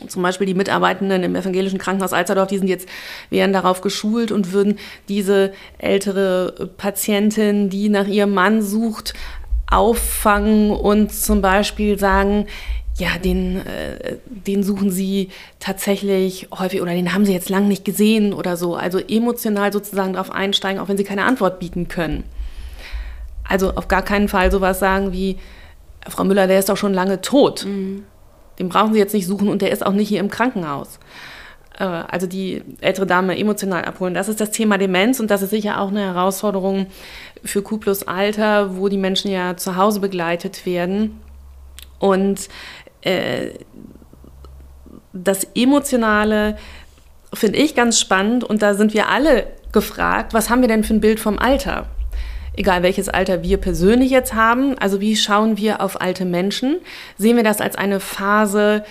Zum 0.07 0.21
Beispiel 0.21 0.47
die 0.47 0.53
Mitarbeitenden 0.53 1.23
im 1.23 1.35
evangelischen 1.35 1.79
Krankenhaus 1.79 2.13
Alsterdorf, 2.13 2.47
die 2.47 2.57
sind 2.59 2.69
jetzt, 2.69 2.87
wären 3.29 3.51
darauf 3.51 3.81
geschult 3.81 4.31
und 4.31 4.53
würden 4.53 4.77
diese 5.09 5.51
ältere 5.77 6.69
Patientin, 6.77 7.69
die 7.69 7.89
nach 7.89 8.07
ihrem 8.07 8.33
Mann 8.33 8.61
sucht, 8.61 9.13
auffangen 9.69 10.71
und 10.71 11.13
zum 11.13 11.41
Beispiel 11.41 11.99
sagen, 11.99 12.47
ja, 12.99 13.17
den, 13.17 13.65
äh, 13.65 14.17
den 14.27 14.61
suchen 14.61 14.91
sie 14.91 15.29
tatsächlich 15.59 16.49
häufig 16.57 16.81
oder 16.81 16.93
den 16.93 17.13
haben 17.13 17.25
sie 17.25 17.33
jetzt 17.33 17.49
lang 17.49 17.67
nicht 17.67 17.85
gesehen 17.85 18.33
oder 18.33 18.57
so. 18.57 18.75
Also 18.75 18.99
emotional 18.99 19.71
sozusagen 19.71 20.13
darauf 20.13 20.31
einsteigen, 20.31 20.79
auch 20.81 20.89
wenn 20.89 20.97
sie 20.97 21.05
keine 21.05 21.23
Antwort 21.23 21.59
bieten 21.59 21.87
können. 21.87 22.23
Also 23.47 23.73
auf 23.73 23.87
gar 23.87 24.03
keinen 24.03 24.27
Fall 24.27 24.51
sowas 24.51 24.79
sagen 24.79 25.13
wie, 25.13 25.37
Frau 26.07 26.23
Müller, 26.23 26.47
der 26.47 26.59
ist 26.59 26.69
doch 26.69 26.77
schon 26.77 26.93
lange 26.93 27.21
tot. 27.21 27.65
Mhm. 27.65 28.03
Den 28.59 28.69
brauchen 28.69 28.93
Sie 28.93 28.99
jetzt 28.99 29.13
nicht 29.13 29.25
suchen 29.27 29.47
und 29.47 29.61
der 29.61 29.71
ist 29.71 29.85
auch 29.85 29.93
nicht 29.93 30.09
hier 30.09 30.19
im 30.19 30.29
Krankenhaus. 30.29 30.99
Äh, 31.77 31.83
also 31.83 32.27
die 32.27 32.61
ältere 32.81 33.07
Dame 33.07 33.37
emotional 33.37 33.85
abholen. 33.85 34.13
Das 34.13 34.27
ist 34.27 34.41
das 34.41 34.51
Thema 34.51 34.77
Demenz 34.77 35.19
und 35.19 35.31
das 35.31 35.41
ist 35.41 35.51
sicher 35.51 35.79
auch 35.79 35.87
eine 35.89 36.01
Herausforderung 36.01 36.87
für 37.43 37.61
Q 37.61 37.77
plus 37.77 38.03
Alter, 38.03 38.77
wo 38.77 38.89
die 38.89 38.97
Menschen 38.97 39.31
ja 39.31 39.55
zu 39.55 39.77
Hause 39.77 40.01
begleitet 40.01 40.65
werden. 40.65 41.19
Und 41.99 42.47
äh, 43.01 43.51
das 45.13 45.47
Emotionale 45.55 46.57
finde 47.33 47.59
ich 47.59 47.75
ganz 47.75 47.99
spannend 47.99 48.43
und 48.43 48.61
da 48.61 48.73
sind 48.73 48.93
wir 48.93 49.09
alle 49.09 49.47
gefragt, 49.71 50.33
was 50.33 50.49
haben 50.49 50.61
wir 50.61 50.67
denn 50.67 50.83
für 50.83 50.93
ein 50.93 51.01
Bild 51.01 51.19
vom 51.19 51.37
Alter? 51.37 51.87
Egal 52.55 52.83
welches 52.83 53.07
Alter 53.07 53.43
wir 53.43 53.57
persönlich 53.57 54.09
jetzt 54.09 54.33
haben, 54.33 54.77
also 54.77 54.99
wie 54.99 55.15
schauen 55.15 55.57
wir 55.57 55.81
auf 55.81 56.01
alte 56.01 56.25
Menschen? 56.25 56.77
Sehen 57.17 57.37
wir 57.37 57.43
das 57.43 57.61
als 57.61 57.75
eine 57.75 57.99
Phase 57.99 58.83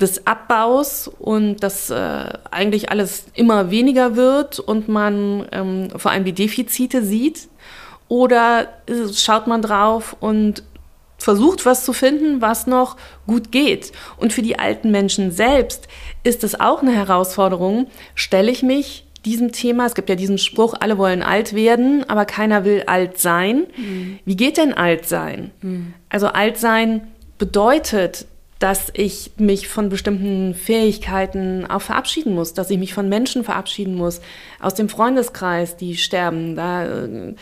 des 0.00 0.26
Abbaus 0.26 1.08
und 1.08 1.62
dass 1.62 1.90
äh, 1.90 2.28
eigentlich 2.50 2.90
alles 2.90 3.26
immer 3.34 3.70
weniger 3.70 4.16
wird 4.16 4.58
und 4.58 4.88
man 4.88 5.46
ähm, 5.52 5.88
vor 5.96 6.10
allem 6.10 6.24
die 6.24 6.32
Defizite 6.32 7.02
sieht? 7.02 7.48
Oder 8.08 8.68
schaut 9.14 9.46
man 9.46 9.62
drauf 9.62 10.16
und 10.20 10.62
versucht, 11.18 11.66
was 11.66 11.84
zu 11.84 11.92
finden, 11.92 12.40
was 12.40 12.66
noch 12.66 12.96
gut 13.26 13.50
geht. 13.52 13.92
Und 14.16 14.32
für 14.32 14.42
die 14.42 14.58
alten 14.58 14.90
Menschen 14.90 15.30
selbst 15.30 15.88
ist 16.22 16.44
es 16.44 16.58
auch 16.58 16.82
eine 16.82 16.92
Herausforderung. 16.92 17.88
Stelle 18.14 18.50
ich 18.50 18.62
mich 18.62 19.04
diesem 19.24 19.50
Thema, 19.50 19.86
es 19.86 19.94
gibt 19.94 20.08
ja 20.08 20.14
diesen 20.14 20.38
Spruch, 20.38 20.74
alle 20.78 20.98
wollen 20.98 21.22
alt 21.22 21.52
werden, 21.52 22.08
aber 22.08 22.24
keiner 22.24 22.64
will 22.64 22.84
alt 22.86 23.18
sein. 23.18 23.66
Mhm. 23.76 24.18
Wie 24.24 24.36
geht 24.36 24.56
denn 24.56 24.72
alt 24.72 25.06
sein? 25.06 25.50
Mhm. 25.62 25.94
Also 26.08 26.28
alt 26.28 26.58
sein 26.58 27.08
bedeutet, 27.38 28.26
dass 28.58 28.90
ich 28.94 29.32
mich 29.36 29.68
von 29.68 29.90
bestimmten 29.90 30.54
Fähigkeiten 30.54 31.66
auch 31.66 31.82
verabschieden 31.82 32.34
muss, 32.34 32.54
dass 32.54 32.70
ich 32.70 32.78
mich 32.78 32.94
von 32.94 33.08
Menschen 33.08 33.44
verabschieden 33.44 33.96
muss, 33.96 34.20
aus 34.60 34.74
dem 34.74 34.88
Freundeskreis, 34.88 35.76
die 35.76 35.96
sterben. 35.96 36.56
Da 36.56 36.86
äh, 36.86 37.34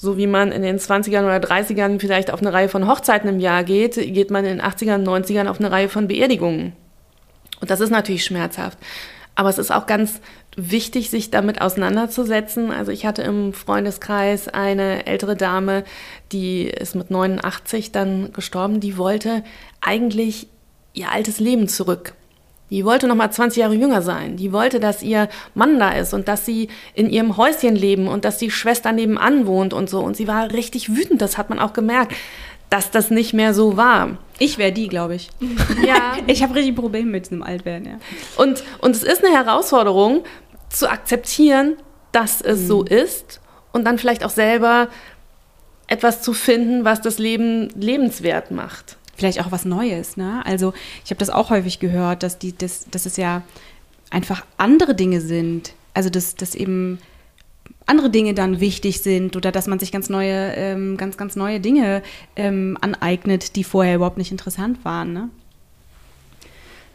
so 0.00 0.16
wie 0.16 0.26
man 0.26 0.50
in 0.50 0.62
den 0.62 0.78
20ern 0.78 1.24
oder 1.24 1.36
30ern 1.36 2.00
vielleicht 2.00 2.30
auf 2.30 2.40
eine 2.40 2.54
Reihe 2.54 2.70
von 2.70 2.88
Hochzeiten 2.88 3.28
im 3.28 3.38
Jahr 3.38 3.64
geht, 3.64 3.96
geht 3.96 4.30
man 4.30 4.46
in 4.46 4.56
den 4.56 4.66
80ern, 4.66 5.04
90ern 5.04 5.46
auf 5.46 5.60
eine 5.60 5.70
Reihe 5.70 5.90
von 5.90 6.08
Beerdigungen. 6.08 6.72
Und 7.60 7.70
das 7.70 7.80
ist 7.80 7.90
natürlich 7.90 8.24
schmerzhaft. 8.24 8.78
Aber 9.34 9.50
es 9.50 9.58
ist 9.58 9.70
auch 9.70 9.84
ganz 9.84 10.22
wichtig, 10.56 11.10
sich 11.10 11.30
damit 11.30 11.60
auseinanderzusetzen. 11.60 12.70
Also 12.72 12.92
ich 12.92 13.04
hatte 13.04 13.20
im 13.20 13.52
Freundeskreis 13.52 14.48
eine 14.48 15.04
ältere 15.04 15.36
Dame, 15.36 15.84
die 16.32 16.62
ist 16.62 16.94
mit 16.94 17.10
89 17.10 17.92
dann 17.92 18.32
gestorben, 18.32 18.80
die 18.80 18.96
wollte 18.96 19.44
eigentlich 19.82 20.48
ihr 20.94 21.12
altes 21.12 21.40
Leben 21.40 21.68
zurück. 21.68 22.14
Die 22.70 22.84
wollte 22.84 23.08
noch 23.08 23.16
mal 23.16 23.30
20 23.30 23.60
Jahre 23.60 23.74
jünger 23.74 24.00
sein. 24.00 24.36
Die 24.36 24.52
wollte, 24.52 24.80
dass 24.80 25.02
ihr 25.02 25.28
Mann 25.54 25.78
da 25.78 25.90
ist 25.90 26.14
und 26.14 26.28
dass 26.28 26.46
sie 26.46 26.68
in 26.94 27.10
ihrem 27.10 27.36
Häuschen 27.36 27.74
leben 27.74 28.08
und 28.08 28.24
dass 28.24 28.38
die 28.38 28.50
Schwester 28.50 28.92
nebenan 28.92 29.46
wohnt 29.46 29.74
und 29.74 29.90
so. 29.90 30.00
Und 30.00 30.16
sie 30.16 30.28
war 30.28 30.52
richtig 30.52 30.94
wütend, 30.94 31.20
das 31.20 31.36
hat 31.36 31.50
man 31.50 31.58
auch 31.58 31.72
gemerkt, 31.72 32.14
dass 32.70 32.92
das 32.92 33.10
nicht 33.10 33.34
mehr 33.34 33.52
so 33.52 33.76
war. 33.76 34.16
Ich 34.38 34.56
wäre 34.56 34.72
die, 34.72 34.88
glaube 34.88 35.16
ich. 35.16 35.30
Ja. 35.84 36.16
ich 36.26 36.42
habe 36.42 36.54
richtig 36.54 36.76
Probleme 36.76 37.10
mit 37.10 37.26
diesem 37.26 37.42
Altwerden, 37.42 37.86
ja. 37.86 37.98
Und, 38.36 38.62
und 38.80 38.94
es 38.94 39.02
ist 39.02 39.24
eine 39.24 39.34
Herausforderung, 39.34 40.22
zu 40.68 40.88
akzeptieren, 40.88 41.76
dass 42.12 42.40
es 42.40 42.60
mhm. 42.60 42.66
so 42.66 42.84
ist 42.84 43.40
und 43.72 43.84
dann 43.84 43.98
vielleicht 43.98 44.24
auch 44.24 44.30
selber 44.30 44.88
etwas 45.88 46.22
zu 46.22 46.32
finden, 46.32 46.84
was 46.84 47.00
das 47.00 47.18
Leben 47.18 47.70
lebenswert 47.74 48.52
macht 48.52 48.96
vielleicht 49.20 49.40
auch 49.40 49.52
was 49.52 49.64
Neues. 49.64 50.16
Ne? 50.16 50.42
Also 50.44 50.72
ich 51.04 51.10
habe 51.10 51.18
das 51.18 51.30
auch 51.30 51.50
häufig 51.50 51.78
gehört, 51.78 52.22
dass, 52.22 52.38
die, 52.38 52.56
dass, 52.56 52.86
dass 52.90 53.06
es 53.06 53.16
ja 53.16 53.42
einfach 54.10 54.44
andere 54.56 54.94
Dinge 54.94 55.20
sind. 55.20 55.74
Also 55.94 56.10
dass, 56.10 56.34
dass 56.34 56.54
eben 56.54 56.98
andere 57.86 58.10
Dinge 58.10 58.34
dann 58.34 58.60
wichtig 58.60 59.02
sind 59.02 59.36
oder 59.36 59.52
dass 59.52 59.66
man 59.66 59.78
sich 59.78 59.92
ganz 59.92 60.08
neue, 60.08 60.54
ähm, 60.54 60.96
ganz, 60.96 61.16
ganz 61.16 61.36
neue 61.36 61.60
Dinge 61.60 62.02
ähm, 62.36 62.78
aneignet, 62.80 63.56
die 63.56 63.64
vorher 63.64 63.96
überhaupt 63.96 64.18
nicht 64.18 64.30
interessant 64.30 64.84
waren. 64.84 65.12
Ne? 65.12 65.28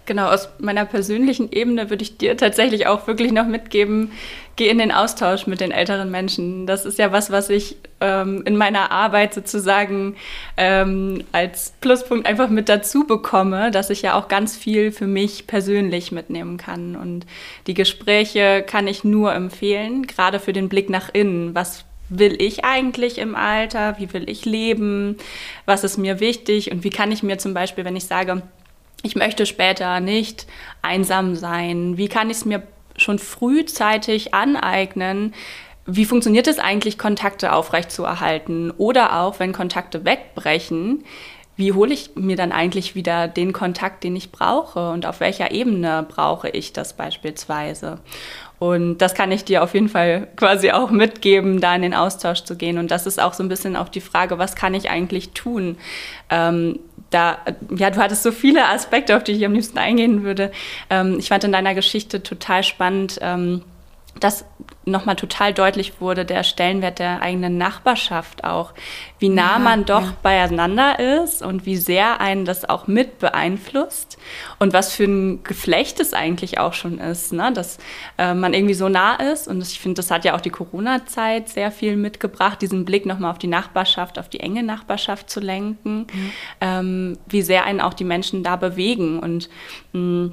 Genau, 0.05 0.27
aus 0.27 0.49
meiner 0.59 0.85
persönlichen 0.85 1.51
Ebene 1.51 1.89
würde 1.89 2.03
ich 2.03 2.17
dir 2.17 2.37
tatsächlich 2.37 2.85
auch 2.85 3.07
wirklich 3.07 3.31
noch 3.31 3.47
mitgeben, 3.47 4.11
geh 4.55 4.69
in 4.69 4.77
den 4.77 4.91
Austausch 4.91 5.47
mit 5.47 5.61
den 5.61 5.71
älteren 5.71 6.11
Menschen. 6.11 6.67
Das 6.67 6.85
ist 6.85 6.99
ja 6.99 7.11
was, 7.11 7.31
was 7.31 7.49
ich 7.49 7.77
ähm, 8.01 8.43
in 8.45 8.55
meiner 8.55 8.91
Arbeit 8.91 9.33
sozusagen 9.33 10.15
ähm, 10.57 11.23
als 11.31 11.73
Pluspunkt 11.81 12.27
einfach 12.27 12.49
mit 12.49 12.69
dazu 12.69 13.05
bekomme, 13.05 13.71
dass 13.71 13.89
ich 13.89 14.03
ja 14.03 14.13
auch 14.13 14.27
ganz 14.27 14.55
viel 14.55 14.91
für 14.91 15.07
mich 15.07 15.47
persönlich 15.47 16.11
mitnehmen 16.11 16.57
kann. 16.57 16.95
Und 16.95 17.25
die 17.65 17.73
Gespräche 17.73 18.63
kann 18.65 18.87
ich 18.87 19.03
nur 19.03 19.33
empfehlen, 19.33 20.05
gerade 20.05 20.39
für 20.39 20.53
den 20.53 20.69
Blick 20.69 20.89
nach 20.89 21.09
innen. 21.13 21.55
Was 21.55 21.83
will 22.09 22.39
ich 22.39 22.63
eigentlich 22.63 23.17
im 23.17 23.35
Alter? 23.35 23.95
Wie 23.97 24.13
will 24.13 24.29
ich 24.29 24.45
leben? 24.45 25.17
Was 25.65 25.83
ist 25.83 25.97
mir 25.97 26.19
wichtig? 26.19 26.71
Und 26.71 26.83
wie 26.83 26.91
kann 26.91 27.11
ich 27.11 27.23
mir 27.23 27.39
zum 27.39 27.55
Beispiel, 27.55 27.85
wenn 27.85 27.95
ich 27.95 28.05
sage, 28.05 28.43
ich 29.05 29.15
möchte 29.15 29.45
später 29.45 29.99
nicht 29.99 30.47
einsam 30.81 31.35
sein. 31.35 31.95
Wie 31.95 32.07
kann 32.07 32.31
ich 32.31 32.37
es 32.37 32.45
mir 32.45 32.63
schon 32.97 33.19
frühzeitig 33.19 34.33
aneignen? 34.33 35.35
Wie 35.85 36.05
funktioniert 36.05 36.47
es 36.47 36.57
eigentlich, 36.57 36.97
Kontakte 36.97 37.53
aufrechtzuerhalten? 37.53 38.71
Oder 38.71 39.21
auch, 39.21 39.39
wenn 39.39 39.53
Kontakte 39.53 40.05
wegbrechen, 40.05 41.03
wie 41.55 41.71
hole 41.71 41.93
ich 41.93 42.15
mir 42.15 42.35
dann 42.35 42.51
eigentlich 42.51 42.95
wieder 42.95 43.27
den 43.27 43.53
Kontakt, 43.53 44.03
den 44.03 44.15
ich 44.15 44.31
brauche? 44.31 44.89
Und 44.89 45.05
auf 45.05 45.19
welcher 45.19 45.51
Ebene 45.51 46.03
brauche 46.09 46.49
ich 46.49 46.73
das 46.73 46.93
beispielsweise? 46.93 47.99
Und 48.57 48.97
das 48.97 49.13
kann 49.13 49.31
ich 49.31 49.45
dir 49.45 49.63
auf 49.63 49.75
jeden 49.75 49.89
Fall 49.89 50.29
quasi 50.35 50.71
auch 50.71 50.89
mitgeben, 50.89 51.61
da 51.61 51.75
in 51.75 51.83
den 51.83 51.93
Austausch 51.93 52.43
zu 52.43 52.55
gehen. 52.55 52.79
Und 52.79 52.89
das 52.89 53.05
ist 53.05 53.21
auch 53.21 53.33
so 53.33 53.43
ein 53.43 53.49
bisschen 53.49 53.75
auch 53.75 53.89
die 53.89 54.01
Frage, 54.01 54.39
was 54.39 54.55
kann 54.55 54.73
ich 54.73 54.89
eigentlich 54.89 55.31
tun? 55.31 55.77
Ähm, 56.29 56.79
da, 57.09 57.37
ja, 57.75 57.89
du 57.89 57.99
hattest 57.99 58.23
so 58.23 58.31
viele 58.31 58.67
Aspekte, 58.67 59.15
auf 59.15 59.23
die 59.23 59.33
ich 59.33 59.45
am 59.45 59.53
liebsten 59.53 59.77
eingehen 59.77 60.23
würde. 60.23 60.51
Ähm, 60.89 61.17
ich 61.19 61.29
fand 61.29 61.43
in 61.43 61.51
deiner 61.51 61.75
Geschichte 61.75 62.23
total 62.23 62.63
spannend, 62.63 63.19
ähm, 63.21 63.61
dass 64.19 64.45
nochmal 64.85 65.15
total 65.15 65.53
deutlich 65.53 65.99
wurde, 65.99 66.25
der 66.25 66.43
Stellenwert 66.43 66.99
der 66.99 67.21
eigenen 67.21 67.57
Nachbarschaft 67.57 68.43
auch, 68.43 68.73
wie 69.19 69.29
nah 69.29 69.53
ja, 69.53 69.59
man 69.59 69.85
doch 69.85 70.03
ja. 70.03 70.17
beieinander 70.21 71.23
ist 71.23 71.41
und 71.41 71.65
wie 71.65 71.77
sehr 71.77 72.21
einen 72.21 72.45
das 72.45 72.67
auch 72.67 72.87
mit 72.87 73.19
beeinflusst 73.19 74.17
und 74.59 74.73
was 74.73 74.93
für 74.93 75.05
ein 75.05 75.43
Geflecht 75.43 75.99
es 75.99 76.13
eigentlich 76.13 76.59
auch 76.59 76.73
schon 76.73 76.99
ist, 76.99 77.33
ne? 77.33 77.51
dass 77.53 77.79
äh, 78.17 78.33
man 78.33 78.53
irgendwie 78.53 78.73
so 78.73 78.89
nah 78.89 79.15
ist 79.15 79.47
und 79.47 79.61
ich 79.61 79.79
finde, 79.79 79.95
das 79.95 80.11
hat 80.11 80.25
ja 80.25 80.35
auch 80.35 80.41
die 80.41 80.51
Corona-Zeit 80.51 81.49
sehr 81.49 81.71
viel 81.71 81.97
mitgebracht, 81.97 82.61
diesen 82.61 82.85
Blick 82.85 83.05
nochmal 83.05 83.31
auf 83.31 83.39
die 83.39 83.47
Nachbarschaft, 83.47 84.19
auf 84.19 84.29
die 84.29 84.39
enge 84.39 84.63
Nachbarschaft 84.63 85.29
zu 85.29 85.39
lenken, 85.39 86.07
mhm. 86.11 86.31
ähm, 86.61 87.17
wie 87.27 87.41
sehr 87.41 87.65
einen 87.65 87.81
auch 87.81 87.93
die 87.93 88.03
Menschen 88.03 88.43
da 88.43 88.55
bewegen 88.55 89.19
und 89.19 89.49
mh, 89.93 90.31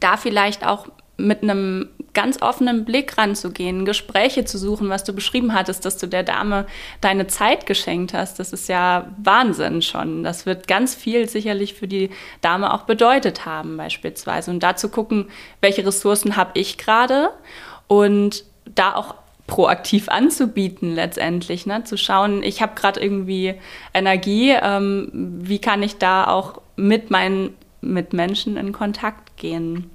da 0.00 0.16
vielleicht 0.16 0.66
auch 0.66 0.88
mit 1.18 1.42
einem 1.42 1.88
ganz 2.14 2.40
offenen 2.40 2.84
Blick 2.84 3.18
ranzugehen, 3.18 3.84
Gespräche 3.84 4.44
zu 4.44 4.56
suchen, 4.56 4.88
was 4.88 5.04
du 5.04 5.12
beschrieben 5.12 5.52
hattest, 5.52 5.84
dass 5.84 5.98
du 5.98 6.06
der 6.06 6.22
Dame 6.22 6.64
deine 7.00 7.26
Zeit 7.26 7.66
geschenkt 7.66 8.14
hast. 8.14 8.38
Das 8.38 8.52
ist 8.52 8.68
ja 8.68 9.08
Wahnsinn 9.22 9.82
schon. 9.82 10.22
Das 10.22 10.46
wird 10.46 10.68
ganz 10.68 10.94
viel 10.94 11.28
sicherlich 11.28 11.74
für 11.74 11.88
die 11.88 12.10
Dame 12.40 12.72
auch 12.72 12.82
bedeutet 12.82 13.46
haben 13.46 13.76
beispielsweise. 13.76 14.50
Und 14.50 14.62
da 14.62 14.76
zu 14.76 14.88
gucken, 14.88 15.28
welche 15.60 15.84
Ressourcen 15.84 16.36
habe 16.36 16.52
ich 16.54 16.78
gerade 16.78 17.30
und 17.88 18.44
da 18.74 18.94
auch 18.94 19.16
proaktiv 19.48 20.08
anzubieten 20.08 20.94
letztendlich, 20.94 21.66
ne? 21.66 21.82
zu 21.82 21.96
schauen, 21.96 22.42
ich 22.42 22.62
habe 22.62 22.74
gerade 22.74 23.00
irgendwie 23.00 23.54
Energie, 23.92 24.54
ähm, 24.60 25.08
wie 25.12 25.58
kann 25.58 25.82
ich 25.82 25.98
da 25.98 26.28
auch 26.28 26.60
mit 26.76 27.10
meinen 27.10 27.54
Mitmenschen 27.80 28.56
in 28.56 28.72
Kontakt 28.72 29.36
gehen 29.36 29.90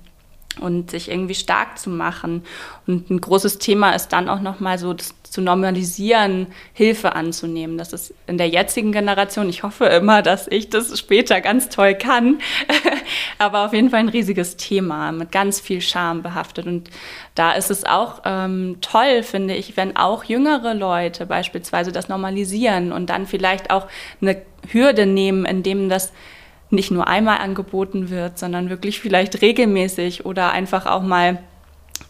und 0.60 0.92
sich 0.92 1.10
irgendwie 1.10 1.36
stark 1.36 1.80
zu 1.80 1.90
machen. 1.90 2.44
Und 2.86 3.10
ein 3.10 3.20
großes 3.20 3.58
Thema 3.58 3.92
ist 3.92 4.10
dann 4.10 4.30
auch 4.30 4.42
nochmal 4.42 4.78
so, 4.78 4.94
das 4.94 5.14
zu 5.24 5.42
normalisieren, 5.42 6.48
Hilfe 6.74 7.16
anzunehmen. 7.16 7.80
Das 7.80 7.92
ist 7.92 8.14
in 8.28 8.38
der 8.38 8.50
jetzigen 8.50 8.92
Generation, 8.92 9.50
ich 9.50 9.64
hoffe 9.64 9.86
immer, 9.86 10.22
dass 10.22 10.48
ich 10.48 10.70
das 10.70 10.98
später 11.00 11.42
ganz 11.42 11.70
toll 11.70 11.96
kann, 11.96 12.38
aber 13.40 13.66
auf 13.66 13.74
jeden 13.74 13.90
Fall 13.90 14.02
ein 14.02 14.10
riesiges 14.10 14.58
Thema, 14.58 15.12
mit 15.12 15.32
ganz 15.32 15.60
viel 15.60 15.82
Scham 15.82 16.22
behaftet. 16.22 16.68
Und 16.68 16.92
da 17.34 17.54
ist 17.54 17.72
es 17.72 17.84
auch 17.84 18.22
ähm, 18.26 18.78
toll, 18.82 19.24
finde 19.24 19.56
ich, 19.56 19.76
wenn 19.76 19.98
auch 19.98 20.24
jüngere 20.24 20.76
Leute 20.76 21.26
beispielsweise 21.26 21.92
das 21.92 22.10
normalisieren 22.10 22.92
und 22.92 23.10
dann 23.10 23.26
vielleicht 23.26 23.72
auch 23.72 23.88
eine 24.22 24.40
Hürde 24.72 25.08
nehmen, 25.08 25.46
indem 25.46 25.90
das 25.90 26.14
nicht 26.74 26.92
nur 26.92 27.08
einmal 27.08 27.38
angeboten 27.38 28.10
wird, 28.10 28.38
sondern 28.38 28.70
wirklich 28.70 29.00
vielleicht 29.00 29.42
regelmäßig 29.42 30.26
oder 30.26 30.52
einfach 30.52 30.86
auch 30.86 31.04
mal 31.04 31.40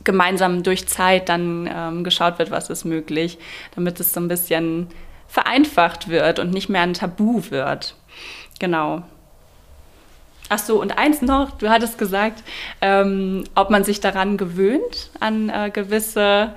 gemeinsam 0.03 0.63
durch 0.63 0.87
Zeit 0.87 1.29
dann 1.29 1.69
ähm, 1.71 2.03
geschaut 2.03 2.39
wird, 2.39 2.51
was 2.51 2.69
ist 2.69 2.85
möglich, 2.85 3.37
damit 3.75 3.99
es 3.99 4.13
so 4.13 4.19
ein 4.19 4.27
bisschen 4.27 4.87
vereinfacht 5.27 6.09
wird 6.09 6.39
und 6.39 6.51
nicht 6.51 6.69
mehr 6.69 6.81
ein 6.81 6.93
Tabu 6.93 7.41
wird. 7.49 7.95
Genau. 8.59 9.03
Ach 10.49 10.59
so, 10.59 10.79
und 10.81 10.97
eins 10.97 11.21
noch, 11.21 11.51
du 11.57 11.69
hattest 11.69 11.97
gesagt, 11.97 12.43
ähm, 12.81 13.43
ob 13.55 13.69
man 13.69 13.83
sich 13.83 14.01
daran 14.01 14.37
gewöhnt, 14.37 15.09
an 15.19 15.49
äh, 15.49 15.71
gewisse 15.71 16.53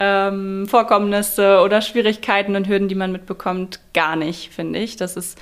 ähm, 0.00 0.66
Vorkommnisse 0.68 1.60
oder 1.60 1.80
Schwierigkeiten 1.80 2.56
und 2.56 2.68
Hürden, 2.68 2.88
die 2.88 2.94
man 2.94 3.12
mitbekommt, 3.12 3.80
gar 3.94 4.16
nicht, 4.16 4.52
finde 4.52 4.78
ich. 4.80 4.96
Das 4.96 5.16
ist 5.16 5.38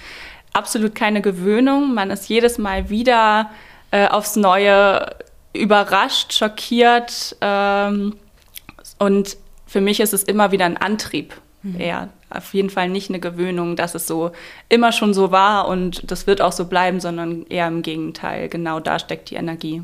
absolut 0.56 0.94
keine 0.94 1.20
Gewöhnung. 1.20 1.94
Man 1.94 2.10
ist 2.10 2.28
jedes 2.28 2.58
Mal 2.58 2.88
wieder 2.88 3.50
äh, 3.90 4.08
aufs 4.08 4.36
Neue 4.36 5.14
überrascht, 5.52 6.32
schockiert. 6.32 7.36
Ähm, 7.40 8.16
und 8.98 9.36
für 9.66 9.80
mich 9.80 10.00
ist 10.00 10.14
es 10.14 10.24
immer 10.24 10.52
wieder 10.52 10.64
ein 10.64 10.76
Antrieb. 10.76 11.34
Mhm. 11.62 11.80
Eher 11.80 12.08
auf 12.30 12.54
jeden 12.54 12.70
Fall 12.70 12.88
nicht 12.88 13.08
eine 13.08 13.20
Gewöhnung, 13.20 13.76
dass 13.76 13.94
es 13.94 14.06
so 14.06 14.32
immer 14.68 14.92
schon 14.92 15.14
so 15.14 15.30
war 15.30 15.68
und 15.68 16.10
das 16.10 16.26
wird 16.26 16.40
auch 16.40 16.52
so 16.52 16.66
bleiben, 16.66 17.00
sondern 17.00 17.46
eher 17.46 17.68
im 17.68 17.82
Gegenteil. 17.82 18.48
Genau 18.48 18.80
da 18.80 18.98
steckt 18.98 19.30
die 19.30 19.36
Energie. 19.36 19.82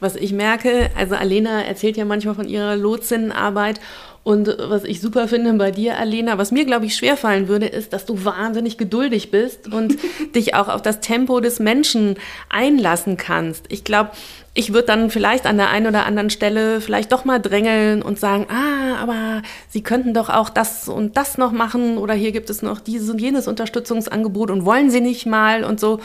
Was 0.00 0.16
ich 0.16 0.32
merke, 0.32 0.90
also 0.96 1.14
Alena 1.14 1.62
erzählt 1.62 1.96
ja 1.96 2.04
manchmal 2.04 2.34
von 2.34 2.48
ihrer 2.48 2.76
Lotsinnenarbeit 2.76 3.80
und 4.28 4.54
was 4.58 4.84
ich 4.84 5.00
super 5.00 5.26
finde 5.26 5.54
bei 5.54 5.70
dir, 5.70 5.96
Alena, 5.96 6.36
was 6.36 6.52
mir, 6.52 6.66
glaube 6.66 6.84
ich, 6.84 6.94
schwerfallen 6.94 7.48
würde, 7.48 7.64
ist, 7.64 7.94
dass 7.94 8.04
du 8.04 8.26
wahnsinnig 8.26 8.76
geduldig 8.76 9.30
bist 9.30 9.72
und 9.72 9.96
dich 10.34 10.54
auch 10.54 10.68
auf 10.68 10.82
das 10.82 11.00
Tempo 11.00 11.40
des 11.40 11.60
Menschen 11.60 12.16
einlassen 12.50 13.16
kannst. 13.16 13.64
Ich 13.70 13.84
glaube, 13.84 14.10
ich 14.52 14.74
würde 14.74 14.88
dann 14.88 15.08
vielleicht 15.08 15.46
an 15.46 15.56
der 15.56 15.70
einen 15.70 15.86
oder 15.86 16.04
anderen 16.04 16.28
Stelle 16.28 16.82
vielleicht 16.82 17.10
doch 17.12 17.24
mal 17.24 17.38
drängeln 17.38 18.02
und 18.02 18.18
sagen, 18.18 18.46
ah, 18.50 19.00
aber 19.00 19.40
Sie 19.70 19.82
könnten 19.82 20.12
doch 20.12 20.28
auch 20.28 20.50
das 20.50 20.88
und 20.88 21.16
das 21.16 21.38
noch 21.38 21.52
machen 21.52 21.96
oder 21.96 22.12
hier 22.12 22.32
gibt 22.32 22.50
es 22.50 22.60
noch 22.60 22.80
dieses 22.80 23.08
und 23.08 23.22
jenes 23.22 23.48
Unterstützungsangebot 23.48 24.50
und 24.50 24.66
wollen 24.66 24.90
Sie 24.90 25.00
nicht 25.00 25.24
mal 25.24 25.64
und 25.64 25.80
so. 25.80 26.00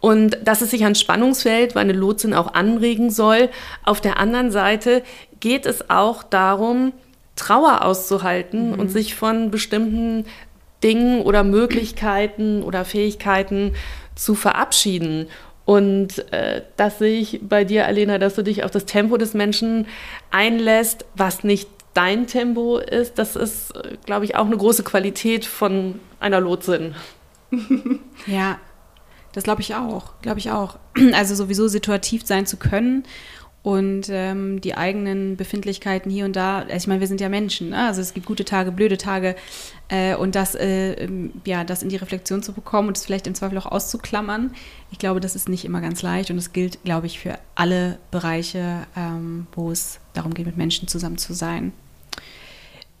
Und 0.00 0.38
dass 0.44 0.60
es 0.60 0.70
sich 0.70 0.84
an 0.84 0.94
Spannungsfeld, 0.94 1.74
weil 1.74 1.84
eine 1.84 1.92
Lotsin 1.92 2.34
auch 2.34 2.54
anregen 2.54 3.10
soll. 3.10 3.48
Auf 3.84 4.00
der 4.00 4.18
anderen 4.18 4.50
Seite 4.50 5.02
geht 5.40 5.66
es 5.66 5.90
auch 5.90 6.22
darum, 6.22 6.92
Trauer 7.34 7.82
auszuhalten 7.82 8.72
mhm. 8.72 8.78
und 8.78 8.88
sich 8.88 9.14
von 9.14 9.50
bestimmten 9.50 10.24
Dingen 10.82 11.22
oder 11.22 11.44
Möglichkeiten 11.44 12.62
oder 12.62 12.84
Fähigkeiten 12.84 13.74
zu 14.14 14.34
verabschieden. 14.34 15.28
Und 15.64 16.32
äh, 16.32 16.62
das 16.76 16.98
sehe 16.98 17.18
ich 17.18 17.40
bei 17.42 17.64
dir, 17.64 17.86
Alena, 17.86 18.18
dass 18.18 18.36
du 18.36 18.42
dich 18.42 18.62
auf 18.64 18.70
das 18.70 18.86
Tempo 18.86 19.16
des 19.16 19.34
Menschen 19.34 19.86
einlässt, 20.30 21.04
was 21.14 21.42
nicht 21.42 21.68
dein 21.92 22.26
Tempo 22.26 22.78
ist. 22.78 23.18
Das 23.18 23.36
ist, 23.36 23.72
glaube 24.04 24.24
ich, 24.24 24.36
auch 24.36 24.46
eine 24.46 24.56
große 24.56 24.84
Qualität 24.84 25.44
von 25.44 25.98
einer 26.20 26.40
Lotsin. 26.40 26.94
ja, 28.26 28.58
das 29.36 29.44
glaube 29.44 29.60
ich 29.60 29.74
auch. 29.74 30.14
Glaube 30.22 30.38
ich 30.38 30.50
auch. 30.50 30.78
Also 31.12 31.34
sowieso 31.34 31.68
situativ 31.68 32.24
sein 32.24 32.46
zu 32.46 32.56
können 32.56 33.04
und 33.62 34.08
ähm, 34.10 34.62
die 34.62 34.76
eigenen 34.76 35.36
Befindlichkeiten 35.36 36.10
hier 36.10 36.24
und 36.24 36.36
da. 36.36 36.60
Also 36.60 36.74
ich 36.74 36.86
meine, 36.86 37.00
wir 37.00 37.06
sind 37.06 37.20
ja 37.20 37.28
Menschen, 37.28 37.70
ne? 37.70 37.86
also 37.86 38.00
es 38.00 38.14
gibt 38.14 38.24
gute 38.24 38.46
Tage, 38.46 38.72
blöde 38.72 38.96
Tage 38.96 39.36
äh, 39.88 40.14
und 40.14 40.36
das, 40.36 40.54
äh, 40.54 41.08
ja, 41.44 41.64
das 41.64 41.82
in 41.82 41.90
die 41.90 41.96
Reflexion 41.96 42.42
zu 42.42 42.54
bekommen 42.54 42.88
und 42.88 42.96
es 42.96 43.04
vielleicht 43.04 43.26
im 43.26 43.34
Zweifel 43.34 43.58
auch 43.58 43.66
auszuklammern. 43.66 44.54
Ich 44.90 44.98
glaube, 44.98 45.20
das 45.20 45.36
ist 45.36 45.50
nicht 45.50 45.66
immer 45.66 45.82
ganz 45.82 46.00
leicht 46.00 46.30
und 46.30 46.38
es 46.38 46.54
gilt, 46.54 46.82
glaube 46.84 47.06
ich, 47.06 47.18
für 47.18 47.38
alle 47.56 47.98
Bereiche, 48.10 48.86
ähm, 48.96 49.48
wo 49.52 49.70
es 49.70 49.98
darum 50.14 50.32
geht, 50.32 50.46
mit 50.46 50.56
Menschen 50.56 50.88
zusammen 50.88 51.18
zu 51.18 51.34
sein. 51.34 51.72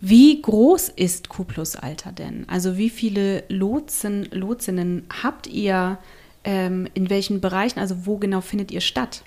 Wie 0.00 0.42
groß 0.42 0.90
ist 0.90 1.30
Q 1.30 1.44
Plus 1.44 1.76
Alter 1.76 2.12
denn? 2.12 2.46
Also 2.48 2.76
wie 2.76 2.90
viele 2.90 3.44
Lotsen, 3.48 4.28
Lotsinnen 4.30 5.06
habt 5.22 5.46
ihr? 5.46 5.98
Ähm, 6.46 6.88
in 6.94 7.10
welchen 7.10 7.40
Bereichen? 7.40 7.80
Also 7.80 8.06
wo 8.06 8.16
genau 8.16 8.40
findet 8.40 8.70
ihr 8.70 8.80
statt? 8.80 9.22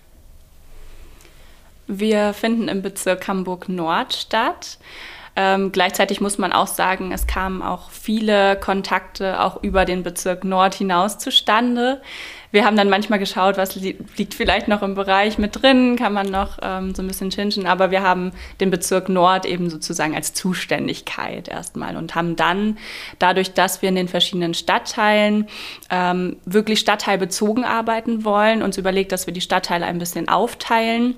Wir 1.86 2.34
finden 2.34 2.70
im 2.70 2.82
Bezirk 2.82 3.28
Hamburg 3.28 3.68
Nord 3.68 4.14
statt. 4.14 4.80
Ähm, 5.36 5.72
gleichzeitig 5.72 6.22
muss 6.22 6.38
man 6.38 6.54
auch 6.54 6.68
sagen, 6.68 7.12
es 7.12 7.28
kamen 7.28 7.62
auch 7.62 7.90
viele 7.92 8.58
Kontakte 8.58 9.42
auch 9.42 9.62
über 9.64 9.84
den 9.84 10.02
Bezirk 10.02 10.46
Nord 10.46 10.76
hinaus 10.76 11.18
zustande 11.18 12.02
wir 12.52 12.66
haben 12.66 12.76
dann 12.76 12.90
manchmal 12.90 13.20
geschaut, 13.20 13.58
was 13.58 13.76
li 13.76 13.98
liegt 14.18 14.34
vielleicht 14.34 14.68
noch 14.68 14.82
im 14.82 14.96
Bereich 14.96 15.38
mit 15.38 15.62
drin, 15.62 15.96
kann 15.96 16.14
man 16.14 16.28
noch 16.28 16.58
ähm, 16.62 16.96
so 16.96 17.04
ein 17.04 17.08
bisschen 17.08 17.30
chinchen, 17.32 17.68
aber 17.68 17.92
wir 17.92 18.02
haben 18.02 18.32
den 18.60 18.72
Bezirk 18.72 19.10
Nord 19.10 19.46
eben 19.46 19.70
sozusagen 19.70 20.16
als 20.16 20.34
Zuständigkeit 20.34 21.48
erstmal 21.48 21.96
und 21.96 22.16
haben 22.16 22.36
dann 22.36 22.78
dadurch, 23.20 23.54
dass 23.54 23.82
wir 23.82 23.90
in 23.90 23.96
den 23.96 24.08
verschiedenen 24.08 24.54
Stadtteilen 24.54 25.48
ähm, 25.90 26.38
wirklich 26.46 26.80
stadtteilbezogen 26.80 27.66
arbeiten 27.66 28.24
wollen, 28.24 28.64
uns 28.64 28.78
überlegt, 28.78 29.12
dass 29.12 29.28
wir 29.28 29.34
die 29.34 29.42
Stadtteile 29.42 29.86
ein 29.86 30.00
bisschen 30.00 30.28
aufteilen 30.28 31.16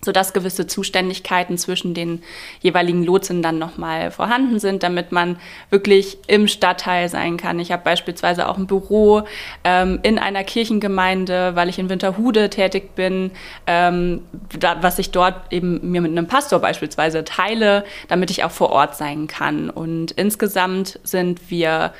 sodass 0.00 0.32
gewisse 0.32 0.66
Zuständigkeiten 0.66 1.58
zwischen 1.58 1.92
den 1.92 2.22
jeweiligen 2.60 3.02
Lotsen 3.02 3.42
dann 3.42 3.58
nochmal 3.58 4.10
vorhanden 4.10 4.60
sind, 4.60 4.82
damit 4.82 5.10
man 5.10 5.38
wirklich 5.70 6.18
im 6.28 6.46
Stadtteil 6.46 7.08
sein 7.08 7.36
kann. 7.36 7.58
Ich 7.58 7.72
habe 7.72 7.82
beispielsweise 7.82 8.48
auch 8.48 8.58
ein 8.58 8.66
Büro 8.66 9.22
ähm, 9.64 9.98
in 10.02 10.18
einer 10.18 10.44
Kirchengemeinde, 10.44 11.56
weil 11.56 11.68
ich 11.68 11.78
in 11.78 11.88
Winterhude 11.88 12.48
tätig 12.48 12.94
bin, 12.94 13.32
ähm, 13.66 14.22
da, 14.58 14.82
was 14.82 14.98
ich 15.00 15.10
dort 15.10 15.52
eben 15.52 15.90
mir 15.90 16.00
mit 16.00 16.12
einem 16.12 16.28
Pastor 16.28 16.60
beispielsweise 16.60 17.24
teile, 17.24 17.84
damit 18.06 18.30
ich 18.30 18.44
auch 18.44 18.52
vor 18.52 18.70
Ort 18.70 18.96
sein 18.96 19.26
kann. 19.26 19.68
Und 19.68 20.12
insgesamt 20.12 21.00
sind 21.02 21.50
wir 21.50 21.92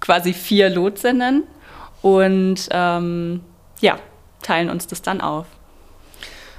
quasi 0.00 0.32
vier 0.32 0.68
Lotsinnen 0.68 1.44
und 2.02 2.68
ähm, 2.70 3.40
ja, 3.80 3.98
teilen 4.42 4.68
uns 4.68 4.86
das 4.88 5.02
dann 5.02 5.20
auf. 5.20 5.46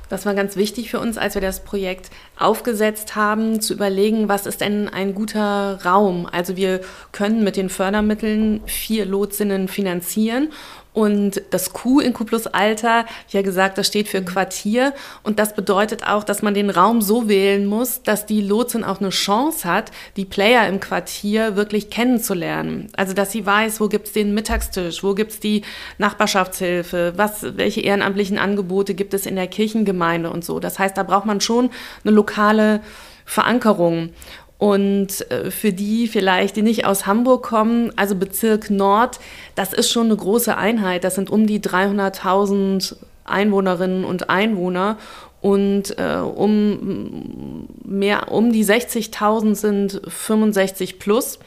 Das 0.09 0.25
war 0.25 0.33
ganz 0.33 0.55
wichtig 0.55 0.89
für 0.89 0.99
uns, 0.99 1.17
als 1.17 1.35
wir 1.35 1.41
das 1.41 1.63
Projekt 1.63 2.09
aufgesetzt 2.37 3.15
haben, 3.15 3.59
zu 3.59 3.73
überlegen, 3.73 4.29
was 4.29 4.45
ist 4.45 4.61
denn 4.61 4.87
ein 4.87 5.13
guter 5.13 5.79
Raum. 5.83 6.27
Also 6.31 6.55
wir 6.55 6.81
können 7.11 7.43
mit 7.43 7.57
den 7.57 7.69
Fördermitteln 7.69 8.61
vier 8.65 9.05
Lotsinnen 9.05 9.67
finanzieren 9.67 10.49
und 10.97 11.43
das 11.51 11.73
Q 11.73 11.99
in 11.99 12.11
Q 12.11 12.25
plus 12.25 12.47
Alter, 12.47 13.05
wie 13.29 13.37
ja 13.37 13.43
gesagt, 13.43 13.77
das 13.77 13.85
steht 13.85 14.07
für 14.07 14.23
Quartier. 14.23 14.95
Und 15.21 15.37
das 15.37 15.53
bedeutet 15.53 16.07
auch, 16.07 16.23
dass 16.23 16.41
man 16.41 16.55
den 16.55 16.71
Raum 16.71 17.03
so 17.03 17.29
wählen 17.29 17.67
muss, 17.67 18.01
dass 18.01 18.25
die 18.25 18.41
Lotsin 18.41 18.83
auch 18.83 18.99
eine 18.99 19.11
Chance 19.11 19.71
hat, 19.71 19.91
die 20.15 20.25
Player 20.25 20.67
im 20.67 20.79
Quartier 20.79 21.55
wirklich 21.55 21.91
kennenzulernen. 21.91 22.89
Also 22.97 23.13
dass 23.13 23.31
sie 23.31 23.45
weiß, 23.45 23.79
wo 23.79 23.89
gibt's 23.89 24.11
den 24.11 24.33
Mittagstisch, 24.33 25.03
wo 25.03 25.13
gibt's 25.13 25.39
die 25.39 25.61
Nachbarschaftshilfe, 25.99 27.13
was, 27.15 27.45
welche 27.57 27.81
ehrenamtlichen 27.81 28.39
Angebote 28.39 28.95
gibt 28.95 29.13
es 29.13 29.27
in 29.27 29.35
der 29.35 29.45
Kirchengemeinde 29.45 30.31
und 30.31 30.43
so. 30.43 30.59
Das 30.59 30.79
heißt, 30.79 30.97
da 30.97 31.03
braucht 31.03 31.27
man 31.27 31.41
schon 31.41 31.69
eine 32.03 32.15
lokale 32.15 32.81
Verankerung. 33.23 34.13
Und 34.57 35.29
äh, 35.29 35.51
für 35.51 35.71
die 35.71 36.07
vielleicht, 36.07 36.55
die 36.55 36.63
nicht 36.63 36.85
aus 36.85 37.05
Hamburg 37.05 37.43
kommen, 37.43 37.91
also 37.95 38.15
Bezirk 38.15 38.69
Nord, 38.69 39.19
das 39.55 39.73
ist 39.73 39.91
schon 39.91 40.07
eine 40.07 40.15
große 40.15 40.57
Einheit. 40.57 41.03
Das 41.03 41.15
sind 41.15 41.29
um 41.29 41.45
die 41.45 41.59
300.000 41.59 42.95
Einwohnerinnen 43.25 44.03
und 44.03 44.29
Einwohner. 44.29 44.97
Und 45.41 45.97
äh, 45.99 46.15
um 46.15 47.67
mehr, 47.83 48.31
um 48.31 48.51
die 48.51 48.65
60.000 48.65 49.55
sind 49.55 50.01
65 50.07 50.97
plus. 50.97 51.37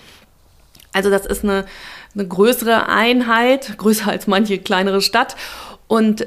Also 0.92 1.10
das 1.10 1.26
ist 1.26 1.42
eine, 1.42 1.66
eine 2.14 2.28
größere 2.28 2.88
Einheit, 2.88 3.76
größer 3.76 4.08
als 4.08 4.28
manche 4.28 4.58
kleinere 4.58 5.00
Stadt. 5.00 5.34
Und 5.88 6.24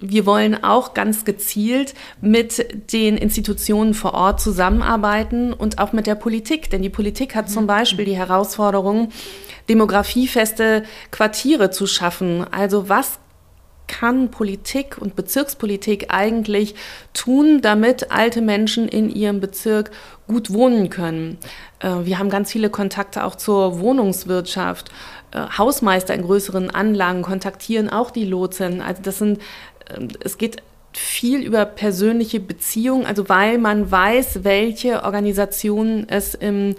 wir 0.00 0.26
wollen 0.26 0.62
auch 0.62 0.94
ganz 0.94 1.24
gezielt 1.24 1.94
mit 2.20 2.92
den 2.92 3.16
Institutionen 3.16 3.94
vor 3.94 4.14
Ort 4.14 4.40
zusammenarbeiten 4.40 5.52
und 5.52 5.78
auch 5.78 5.92
mit 5.92 6.06
der 6.06 6.14
Politik. 6.14 6.70
Denn 6.70 6.82
die 6.82 6.90
Politik 6.90 7.34
hat 7.34 7.48
zum 7.50 7.66
Beispiel 7.66 8.04
die 8.04 8.16
Herausforderung, 8.16 9.10
demografiefeste 9.68 10.84
Quartiere 11.10 11.70
zu 11.70 11.86
schaffen. 11.86 12.44
Also 12.50 12.88
was 12.88 13.18
kann 13.86 14.30
Politik 14.30 14.96
und 14.98 15.14
Bezirkspolitik 15.14 16.06
eigentlich 16.08 16.74
tun, 17.12 17.60
damit 17.60 18.10
alte 18.10 18.40
Menschen 18.40 18.88
in 18.88 19.10
ihrem 19.10 19.40
Bezirk 19.40 19.90
gut 20.26 20.52
wohnen 20.52 20.90
können? 20.90 21.38
Äh, 21.80 22.04
wir 22.04 22.18
haben 22.18 22.30
ganz 22.30 22.50
viele 22.50 22.70
Kontakte 22.70 23.24
auch 23.24 23.34
zur 23.34 23.80
Wohnungswirtschaft. 23.80 24.90
Äh, 25.32 25.40
Hausmeister 25.58 26.14
in 26.14 26.22
größeren 26.22 26.70
Anlagen 26.70 27.22
kontaktieren 27.22 27.90
auch 27.90 28.10
die 28.10 28.24
Lotsen. 28.24 28.80
Also 28.80 29.02
das 29.02 29.18
sind 29.18 29.40
es 30.22 30.38
geht 30.38 30.62
viel 30.92 31.42
über 31.42 31.64
persönliche 31.64 32.40
Beziehungen, 32.40 33.06
also 33.06 33.28
weil 33.28 33.58
man 33.58 33.90
weiß, 33.90 34.44
welche 34.44 35.02
Organisationen 35.02 36.08
es 36.08 36.34
im 36.34 36.76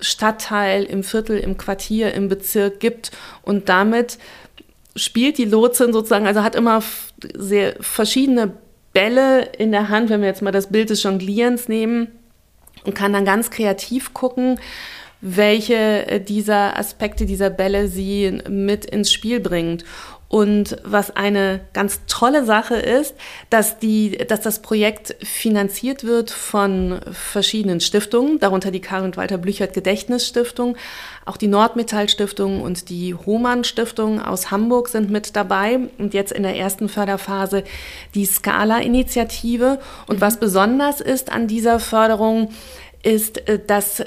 Stadtteil, 0.00 0.84
im 0.84 1.02
Viertel, 1.02 1.38
im 1.38 1.56
Quartier, 1.56 2.14
im 2.14 2.28
Bezirk 2.28 2.80
gibt 2.80 3.10
und 3.42 3.68
damit 3.68 4.18
spielt 4.96 5.38
die 5.38 5.44
Lotsin 5.44 5.92
sozusagen, 5.92 6.26
also 6.26 6.42
hat 6.42 6.54
immer 6.54 6.82
sehr 7.34 7.76
verschiedene 7.80 8.52
Bälle 8.92 9.42
in 9.58 9.72
der 9.72 9.88
Hand, 9.88 10.08
wenn 10.08 10.20
wir 10.20 10.28
jetzt 10.28 10.42
mal 10.42 10.52
das 10.52 10.68
Bild 10.68 10.90
des 10.90 11.02
Jonglierens 11.02 11.68
nehmen 11.68 12.08
und 12.84 12.94
kann 12.94 13.12
dann 13.12 13.24
ganz 13.24 13.50
kreativ 13.50 14.14
gucken, 14.14 14.58
welche 15.20 16.20
dieser 16.20 16.78
Aspekte 16.78 17.24
dieser 17.24 17.50
Bälle 17.50 17.88
sie 17.88 18.40
mit 18.48 18.84
ins 18.84 19.10
Spiel 19.10 19.40
bringt. 19.40 19.84
Und 20.34 20.78
was 20.82 21.14
eine 21.14 21.60
ganz 21.74 22.00
tolle 22.08 22.44
Sache 22.44 22.74
ist, 22.74 23.14
dass, 23.50 23.78
die, 23.78 24.18
dass 24.18 24.40
das 24.40 24.62
Projekt 24.62 25.14
finanziert 25.22 26.02
wird 26.02 26.32
von 26.32 26.98
verschiedenen 27.12 27.78
Stiftungen, 27.78 28.40
darunter 28.40 28.72
die 28.72 28.80
Karl 28.80 29.04
und 29.04 29.16
Walter 29.16 29.38
Blüchert 29.38 29.74
Gedächtnisstiftung, 29.74 30.76
auch 31.24 31.36
die 31.36 31.46
Nordmetall 31.46 32.08
Stiftung 32.08 32.62
und 32.62 32.88
die 32.88 33.14
Hohmann 33.14 33.62
Stiftung 33.62 34.20
aus 34.20 34.50
Hamburg 34.50 34.88
sind 34.88 35.08
mit 35.08 35.36
dabei 35.36 35.78
und 35.98 36.14
jetzt 36.14 36.32
in 36.32 36.42
der 36.42 36.56
ersten 36.56 36.88
Förderphase 36.88 37.62
die 38.16 38.24
Scala 38.24 38.80
Initiative. 38.80 39.78
Und 40.08 40.20
was 40.20 40.40
besonders 40.40 41.00
ist 41.00 41.30
an 41.30 41.46
dieser 41.46 41.78
Förderung, 41.78 42.48
ist, 43.04 43.48
äh, 43.48 43.60
dass 43.64 44.02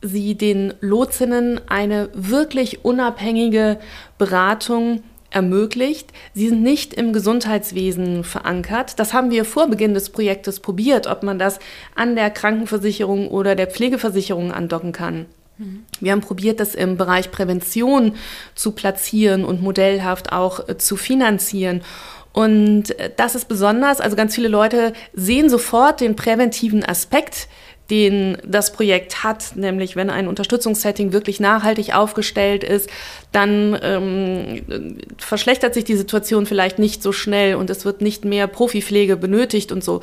sie 0.00 0.36
den 0.36 0.72
Lotsinnen 0.80 1.60
eine 1.68 2.08
wirklich 2.14 2.82
unabhängige 2.82 3.78
Beratung 4.16 5.02
ermöglicht. 5.30 6.12
Sie 6.34 6.48
sind 6.48 6.62
nicht 6.62 6.94
im 6.94 7.12
Gesundheitswesen 7.12 8.24
verankert. 8.24 8.98
Das 8.98 9.12
haben 9.12 9.30
wir 9.30 9.44
vor 9.44 9.68
Beginn 9.68 9.94
des 9.94 10.10
Projektes 10.10 10.60
probiert, 10.60 11.06
ob 11.06 11.22
man 11.22 11.38
das 11.38 11.58
an 11.94 12.16
der 12.16 12.30
Krankenversicherung 12.30 13.28
oder 13.28 13.54
der 13.54 13.66
Pflegeversicherung 13.66 14.52
andocken 14.52 14.92
kann. 14.92 15.26
Mhm. 15.58 15.84
Wir 16.00 16.12
haben 16.12 16.20
probiert, 16.20 16.60
das 16.60 16.74
im 16.74 16.96
Bereich 16.96 17.30
Prävention 17.30 18.14
zu 18.54 18.72
platzieren 18.72 19.44
und 19.44 19.62
modellhaft 19.62 20.32
auch 20.32 20.68
äh, 20.68 20.76
zu 20.78 20.96
finanzieren. 20.96 21.82
Und 22.32 22.98
äh, 22.98 23.10
das 23.16 23.34
ist 23.34 23.48
besonders, 23.48 24.00
also 24.00 24.16
ganz 24.16 24.34
viele 24.34 24.48
Leute 24.48 24.92
sehen 25.14 25.48
sofort 25.48 26.00
den 26.00 26.16
präventiven 26.16 26.84
Aspekt 26.84 27.48
den 27.90 28.38
das 28.44 28.72
Projekt 28.72 29.22
hat, 29.22 29.56
nämlich 29.56 29.96
wenn 29.96 30.10
ein 30.10 30.28
Unterstützungssetting 30.28 31.12
wirklich 31.12 31.40
nachhaltig 31.40 31.94
aufgestellt 31.94 32.64
ist, 32.64 32.90
dann 33.32 33.78
ähm, 33.82 34.98
verschlechtert 35.18 35.74
sich 35.74 35.84
die 35.84 35.96
Situation 35.96 36.46
vielleicht 36.46 36.78
nicht 36.78 37.02
so 37.02 37.12
schnell 37.12 37.54
und 37.54 37.70
es 37.70 37.84
wird 37.84 38.00
nicht 38.00 38.24
mehr 38.24 38.46
Profipflege 38.46 39.16
benötigt 39.16 39.70
und 39.72 39.84
so. 39.84 40.00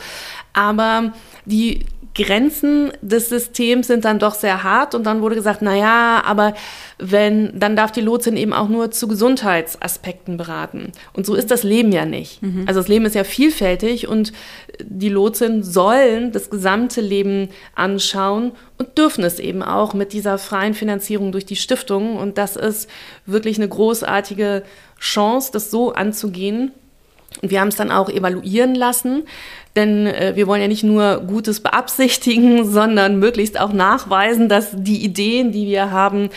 Aber 0.54 1.14
die 1.46 1.86
Grenzen 2.16 2.92
des 3.02 3.30
Systems 3.30 3.88
sind 3.88 4.06
dann 4.06 4.20
doch 4.20 4.36
sehr 4.36 4.64
hart 4.64 4.94
und 4.94 5.04
dann 5.04 5.22
wurde 5.22 5.36
gesagt, 5.36 5.62
na 5.64 5.76
ja, 5.76 6.22
aber 6.24 6.54
wenn, 7.00 7.60
dann 7.60 7.76
darf 7.76 7.92
die 7.92 8.02
Lotsin 8.02 8.38
eben 8.38 8.54
auch 8.54 8.70
nur 8.70 8.92
zu 8.92 9.08
Gesundheitsaspekten 9.08 10.38
beraten. 10.38 10.92
Und 11.14 11.26
so 11.26 11.34
ist 11.34 11.50
das 11.50 11.64
Leben 11.64 11.92
ja 11.92 12.06
nicht. 12.06 12.44
Mhm. 12.44 12.66
Also 12.68 12.80
das 12.80 12.88
Leben 12.88 13.06
ist 13.06 13.16
ja 13.16 13.24
vielfältig 13.24 14.08
und 14.08 14.32
die 14.80 15.10
Lotsin 15.10 15.64
sollen 15.64 16.32
das 16.32 16.52
gesamte 16.52 17.02
Leben 17.02 17.50
anschauen 17.74 18.52
und 18.78 18.96
dürfen 18.98 19.24
es 19.24 19.40
eben 19.40 19.64
auch 19.64 19.96
mit 19.96 20.14
dieser 20.14 20.38
freien 20.38 20.76
Finanzierung 20.76 21.32
durch 21.32 21.46
die 21.46 21.56
Stiftung. 21.56 22.18
Und 22.18 22.38
das 22.38 22.56
ist 22.56 22.90
wirklich 23.26 23.58
eine 23.58 23.70
großartige 23.70 24.64
Chance, 25.00 25.52
das 25.52 25.72
so 25.72 25.94
anzugehen. 25.94 26.72
Und 27.42 27.52
wir 27.52 27.60
haben 27.60 27.68
es 27.70 27.76
dann 27.76 27.92
auch 27.92 28.10
evaluieren 28.10 28.76
lassen. 28.76 29.24
Denn 29.76 30.08
äh, 30.08 30.34
wir 30.36 30.48
wollen 30.48 30.62
ja 30.62 30.68
nicht 30.68 30.84
nur 30.84 31.24
Gutes 31.28 31.62
beabsichtigen, 31.62 32.66
sondern 32.72 33.20
möglichst 33.20 33.60
auch 33.60 33.74
nachweisen, 33.74 34.50
dass 34.50 34.70
die 34.74 35.04
Ideen, 35.04 35.52
die 35.52 35.68
wir 35.68 35.92
haben, 35.92 36.30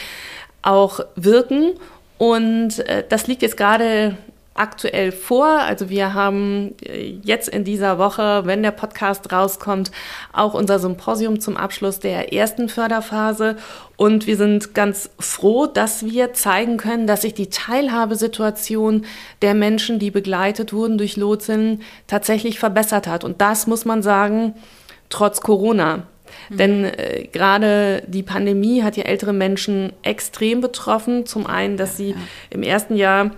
auch 0.63 1.01
wirken. 1.15 1.75
Und 2.19 2.81
äh, 2.81 3.05
das 3.09 3.27
liegt 3.27 3.43
jetzt 3.43 3.57
gerade 3.57 4.17
aktuell 4.59 5.13
vor. 5.13 5.47
Also 5.47 5.89
wir 5.89 6.15
haben 6.15 6.75
äh, 6.83 7.19
jetzt 7.23 7.49
in 7.49 7.65
dieser 7.65 7.99
Woche, 7.99 8.43
wenn 8.45 8.63
der 8.63 8.71
Podcast 8.71 9.33
rauskommt, 9.33 9.91
auch 10.33 10.55
unser 10.55 10.79
Symposium 10.79 11.41
zum 11.41 11.57
Abschluss 11.57 11.99
der 12.01 12.33
ersten 12.33 12.69
Förderphase. 12.69 13.57
Und 13.97 14.27
wir 14.27 14.37
sind 14.37 14.75
ganz 14.75 15.11
froh, 15.19 15.67
dass 15.67 16.05
wir 16.05 16.33
zeigen 16.33 16.77
können, 16.77 17.07
dass 17.07 17.23
sich 17.23 17.35
die 17.35 17.49
Teilhabesituation 17.49 19.05
der 19.43 19.55
Menschen, 19.55 19.99
die 19.99 20.11
begleitet 20.11 20.73
wurden 20.73 20.99
durch 20.99 21.17
Lotsen, 21.17 21.83
tatsächlich 22.07 22.59
verbessert 22.59 23.07
hat. 23.07 23.25
Und 23.25 23.41
das 23.41 23.67
muss 23.67 23.85
man 23.85 24.03
sagen, 24.03 24.55
trotz 25.09 25.41
Corona. 25.41 26.05
Mhm. 26.49 26.57
Denn 26.57 26.85
äh, 26.85 27.29
gerade 27.33 28.03
die 28.07 28.23
Pandemie 28.23 28.83
hat 28.83 28.97
ja 28.97 29.05
ältere 29.05 29.33
Menschen 29.33 29.93
extrem 30.03 30.61
betroffen. 30.61 31.27
Zum 31.27 31.47
einen, 31.47 31.77
dass 31.77 31.97
sie 31.97 32.11
ja. 32.11 32.17
im 32.51 32.63
ersten 32.63 32.97
Jahr 32.97 33.31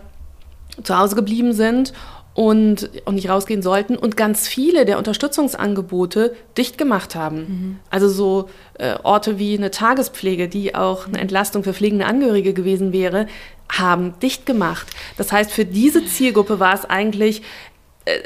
zu 0.82 0.98
Hause 0.98 1.16
geblieben 1.16 1.52
sind 1.52 1.92
und, 2.38 2.90
und 3.04 3.16
nicht 3.16 3.28
rausgehen 3.28 3.62
sollten 3.62 3.96
und 3.96 4.16
ganz 4.16 4.46
viele 4.46 4.84
der 4.84 4.98
Unterstützungsangebote 4.98 6.36
dicht 6.56 6.78
gemacht 6.78 7.16
haben. 7.16 7.36
Mhm. 7.36 7.78
Also 7.90 8.08
so 8.08 8.48
äh, 8.78 8.94
Orte 9.02 9.40
wie 9.40 9.56
eine 9.56 9.72
Tagespflege, 9.72 10.48
die 10.48 10.74
auch 10.76 11.08
eine 11.08 11.18
Entlastung 11.18 11.64
für 11.64 11.74
pflegende 11.74 12.06
Angehörige 12.06 12.52
gewesen 12.52 12.92
wäre, 12.92 13.26
haben 13.68 14.14
dicht 14.20 14.46
gemacht. 14.46 14.86
Das 15.16 15.32
heißt, 15.32 15.50
für 15.50 15.64
diese 15.64 16.06
Zielgruppe 16.06 16.60
war 16.60 16.74
es 16.74 16.84
eigentlich 16.84 17.42
äh, 18.04 18.20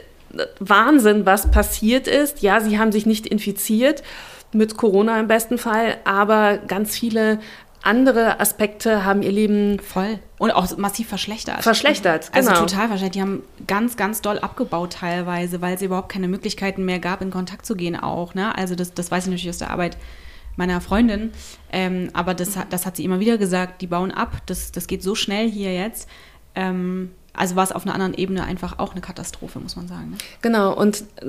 Wahnsinn, 0.59 1.24
was 1.24 1.50
passiert 1.50 2.07
ist. 2.07 2.42
Ja, 2.42 2.61
sie 2.61 2.78
haben 2.78 2.92
sich 2.92 3.07
nicht 3.07 3.26
infiziert 3.26 4.03
mit 4.53 4.76
Corona 4.76 5.18
im 5.20 5.28
besten 5.28 5.57
Fall, 5.57 5.96
aber 6.05 6.59
ganz 6.59 6.98
viele 6.98 7.38
andere 7.83 8.41
Aspekte 8.41 9.05
haben 9.05 9.22
ihr 9.22 9.33
Leben 9.33 9.78
voll 9.80 10.18
und 10.39 10.51
auch 10.53 10.76
massiv 10.76 11.09
verschlechtert. 11.09 11.62
Verschlechtert, 11.62 12.30
also 12.33 12.49
genau. 12.49 12.62
Also 12.62 12.74
total 12.74 12.89
verschlechtert. 12.89 13.14
Die 13.16 13.20
haben 13.20 13.43
ganz, 13.66 13.97
ganz 13.97 14.22
doll 14.22 14.39
abgebaut 14.39 14.95
teilweise, 15.01 15.61
weil 15.61 15.74
es 15.74 15.83
überhaupt 15.83 16.09
keine 16.09 16.28
Möglichkeiten 16.28 16.85
mehr 16.85 16.99
gab, 16.99 17.22
in 17.22 17.30
Kontakt 17.30 17.66
zu 17.66 17.74
gehen 17.74 17.97
auch. 17.97 18.35
Ne? 18.35 18.57
Also 18.57 18.74
das, 18.74 18.95
das 18.95 19.11
weiß 19.11 19.24
ich 19.24 19.30
natürlich 19.30 19.51
aus 19.51 19.59
der 19.59 19.70
Arbeit 19.70 19.97
meiner 20.57 20.80
Freundin. 20.80 21.33
Ähm, 21.72 22.11
aber 22.12 22.35
das, 22.35 22.59
das 22.70 22.87
hat 22.87 22.97
sie 22.97 23.05
immer 23.05 23.20
wieder 23.20 23.39
gesagt, 23.39 23.83
die 23.83 23.87
bauen 23.87 24.12
ab. 24.12 24.43
Das, 24.47 24.72
das 24.72 24.87
geht 24.87 25.03
so 25.03 25.14
schnell 25.14 25.51
hier 25.51 25.74
jetzt. 25.74 26.09
Ähm, 26.55 27.11
also 27.35 27.57
war 27.57 27.64
es 27.64 27.72
auf 27.72 27.85
einer 27.85 27.95
anderen 27.95 28.14
Ebene 28.14 28.45
einfach 28.45 28.78
auch 28.78 28.93
eine 28.93 29.01
Katastrophe, 29.01 29.59
muss 29.59 29.76
man 29.76 29.89
sagen. 29.89 30.11
Ne? 30.11 30.18
Genau, 30.43 30.74
und 30.74 31.01
äh, 31.16 31.26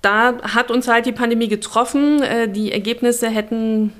da 0.00 0.42
hat 0.42 0.70
uns 0.70 0.88
halt 0.88 1.06
die 1.06 1.12
Pandemie 1.12 1.48
getroffen. 1.48 2.22
Äh, 2.22 2.48
die 2.48 2.72
Ergebnisse 2.72 3.28
hätten 3.28 3.92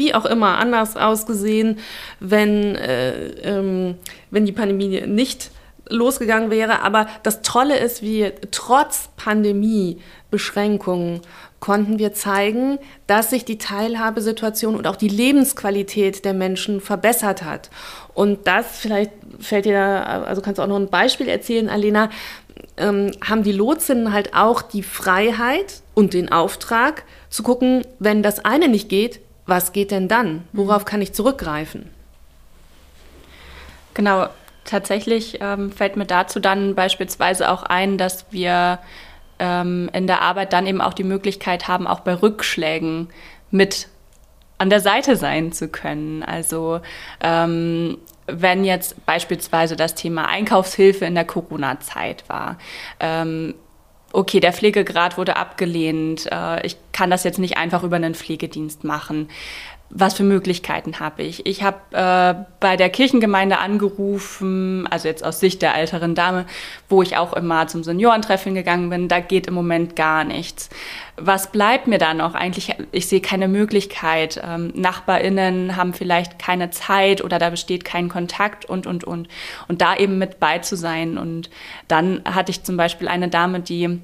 wie 0.00 0.14
auch 0.14 0.24
immer 0.24 0.56
anders 0.58 0.96
ausgesehen, 0.96 1.78
wenn, 2.20 2.74
äh, 2.74 3.28
ähm, 3.42 3.96
wenn 4.30 4.46
die 4.46 4.52
Pandemie 4.52 5.02
nicht 5.02 5.50
losgegangen 5.90 6.50
wäre. 6.50 6.80
Aber 6.80 7.06
das 7.22 7.42
Tolle 7.42 7.78
ist, 7.78 8.02
wir 8.02 8.32
trotz 8.50 9.10
Pandemie, 9.16 9.98
Beschränkungen, 10.30 11.20
konnten 11.58 11.98
wir 11.98 12.14
zeigen, 12.14 12.78
dass 13.06 13.28
sich 13.28 13.44
die 13.44 13.58
Teilhabesituation 13.58 14.74
und 14.74 14.86
auch 14.86 14.96
die 14.96 15.08
Lebensqualität 15.08 16.24
der 16.24 16.32
Menschen 16.32 16.80
verbessert 16.80 17.42
hat. 17.42 17.68
Und 18.14 18.46
das, 18.46 18.78
vielleicht 18.78 19.12
fällt 19.38 19.66
dir 19.66 19.74
da, 19.74 20.22
also 20.22 20.40
kannst 20.40 20.58
du 20.58 20.62
auch 20.62 20.68
noch 20.68 20.78
ein 20.78 20.88
Beispiel 20.88 21.28
erzählen, 21.28 21.68
Alena, 21.68 22.08
ähm, 22.78 23.10
haben 23.22 23.42
die 23.42 23.52
Lotsinnen 23.52 24.14
halt 24.14 24.34
auch 24.34 24.62
die 24.62 24.82
Freiheit 24.82 25.82
und 25.92 26.14
den 26.14 26.32
Auftrag 26.32 27.04
zu 27.28 27.42
gucken, 27.42 27.84
wenn 27.98 28.22
das 28.22 28.42
eine 28.42 28.68
nicht 28.68 28.88
geht, 28.88 29.20
was 29.50 29.72
geht 29.72 29.90
denn 29.90 30.08
dann? 30.08 30.44
Worauf 30.52 30.86
kann 30.86 31.02
ich 31.02 31.12
zurückgreifen? 31.12 31.90
Genau, 33.92 34.28
tatsächlich 34.64 35.38
ähm, 35.40 35.72
fällt 35.72 35.96
mir 35.96 36.06
dazu 36.06 36.40
dann 36.40 36.74
beispielsweise 36.74 37.50
auch 37.50 37.64
ein, 37.64 37.98
dass 37.98 38.26
wir 38.30 38.78
ähm, 39.38 39.90
in 39.92 40.06
der 40.06 40.22
Arbeit 40.22 40.52
dann 40.52 40.66
eben 40.66 40.80
auch 40.80 40.94
die 40.94 41.04
Möglichkeit 41.04 41.68
haben, 41.68 41.86
auch 41.86 42.00
bei 42.00 42.14
Rückschlägen 42.14 43.08
mit 43.50 43.88
an 44.58 44.70
der 44.70 44.80
Seite 44.80 45.16
sein 45.16 45.52
zu 45.52 45.68
können. 45.68 46.22
Also 46.22 46.80
ähm, 47.20 47.98
wenn 48.26 48.64
jetzt 48.64 49.04
beispielsweise 49.06 49.74
das 49.74 49.94
Thema 49.94 50.28
Einkaufshilfe 50.28 51.04
in 51.04 51.14
der 51.14 51.24
Corona-Zeit 51.24 52.24
war, 52.28 52.58
ähm, 53.00 53.54
okay, 54.12 54.40
der 54.40 54.52
Pflegegrad 54.52 55.18
wurde 55.18 55.36
abgelehnt, 55.36 56.28
äh, 56.30 56.66
ich 56.66 56.76
kann 56.92 57.10
das 57.10 57.24
jetzt 57.24 57.38
nicht 57.38 57.56
einfach 57.56 57.82
über 57.82 57.96
einen 57.96 58.14
Pflegedienst 58.14 58.84
machen 58.84 59.28
was 59.92 60.14
für 60.14 60.22
Möglichkeiten 60.22 61.00
habe 61.00 61.22
ich? 61.22 61.44
Ich 61.46 61.64
habe 61.64 61.78
äh, 61.90 62.44
bei 62.60 62.76
der 62.76 62.90
Kirchengemeinde 62.90 63.58
angerufen, 63.58 64.86
also 64.88 65.08
jetzt 65.08 65.24
aus 65.24 65.40
Sicht 65.40 65.62
der 65.62 65.74
älteren 65.74 66.14
Dame, 66.14 66.46
wo 66.88 67.02
ich 67.02 67.16
auch 67.16 67.32
immer 67.32 67.66
zum 67.66 67.82
Seniorentreffen 67.82 68.54
gegangen 68.54 68.88
bin. 68.88 69.08
Da 69.08 69.18
geht 69.18 69.48
im 69.48 69.54
Moment 69.54 69.96
gar 69.96 70.22
nichts. 70.22 70.70
Was 71.16 71.50
bleibt 71.50 71.88
mir 71.88 71.98
da 71.98 72.14
noch? 72.14 72.34
Eigentlich, 72.34 72.76
ich 72.92 73.08
sehe 73.08 73.20
keine 73.20 73.48
Möglichkeit. 73.48 74.40
Ähm, 74.44 74.72
NachbarInnen 74.76 75.76
haben 75.76 75.92
vielleicht 75.92 76.38
keine 76.38 76.70
Zeit 76.70 77.24
oder 77.24 77.40
da 77.40 77.50
besteht 77.50 77.84
kein 77.84 78.08
Kontakt 78.08 78.64
und, 78.64 78.86
und, 78.86 79.02
und. 79.02 79.26
Und 79.66 79.82
da 79.82 79.96
eben 79.96 80.18
mit 80.18 80.38
bei 80.38 80.60
zu 80.60 80.76
sein. 80.76 81.18
Und 81.18 81.50
dann 81.88 82.22
hatte 82.24 82.52
ich 82.52 82.62
zum 82.62 82.76
Beispiel 82.76 83.08
eine 83.08 83.28
Dame, 83.28 83.58
die 83.58 84.00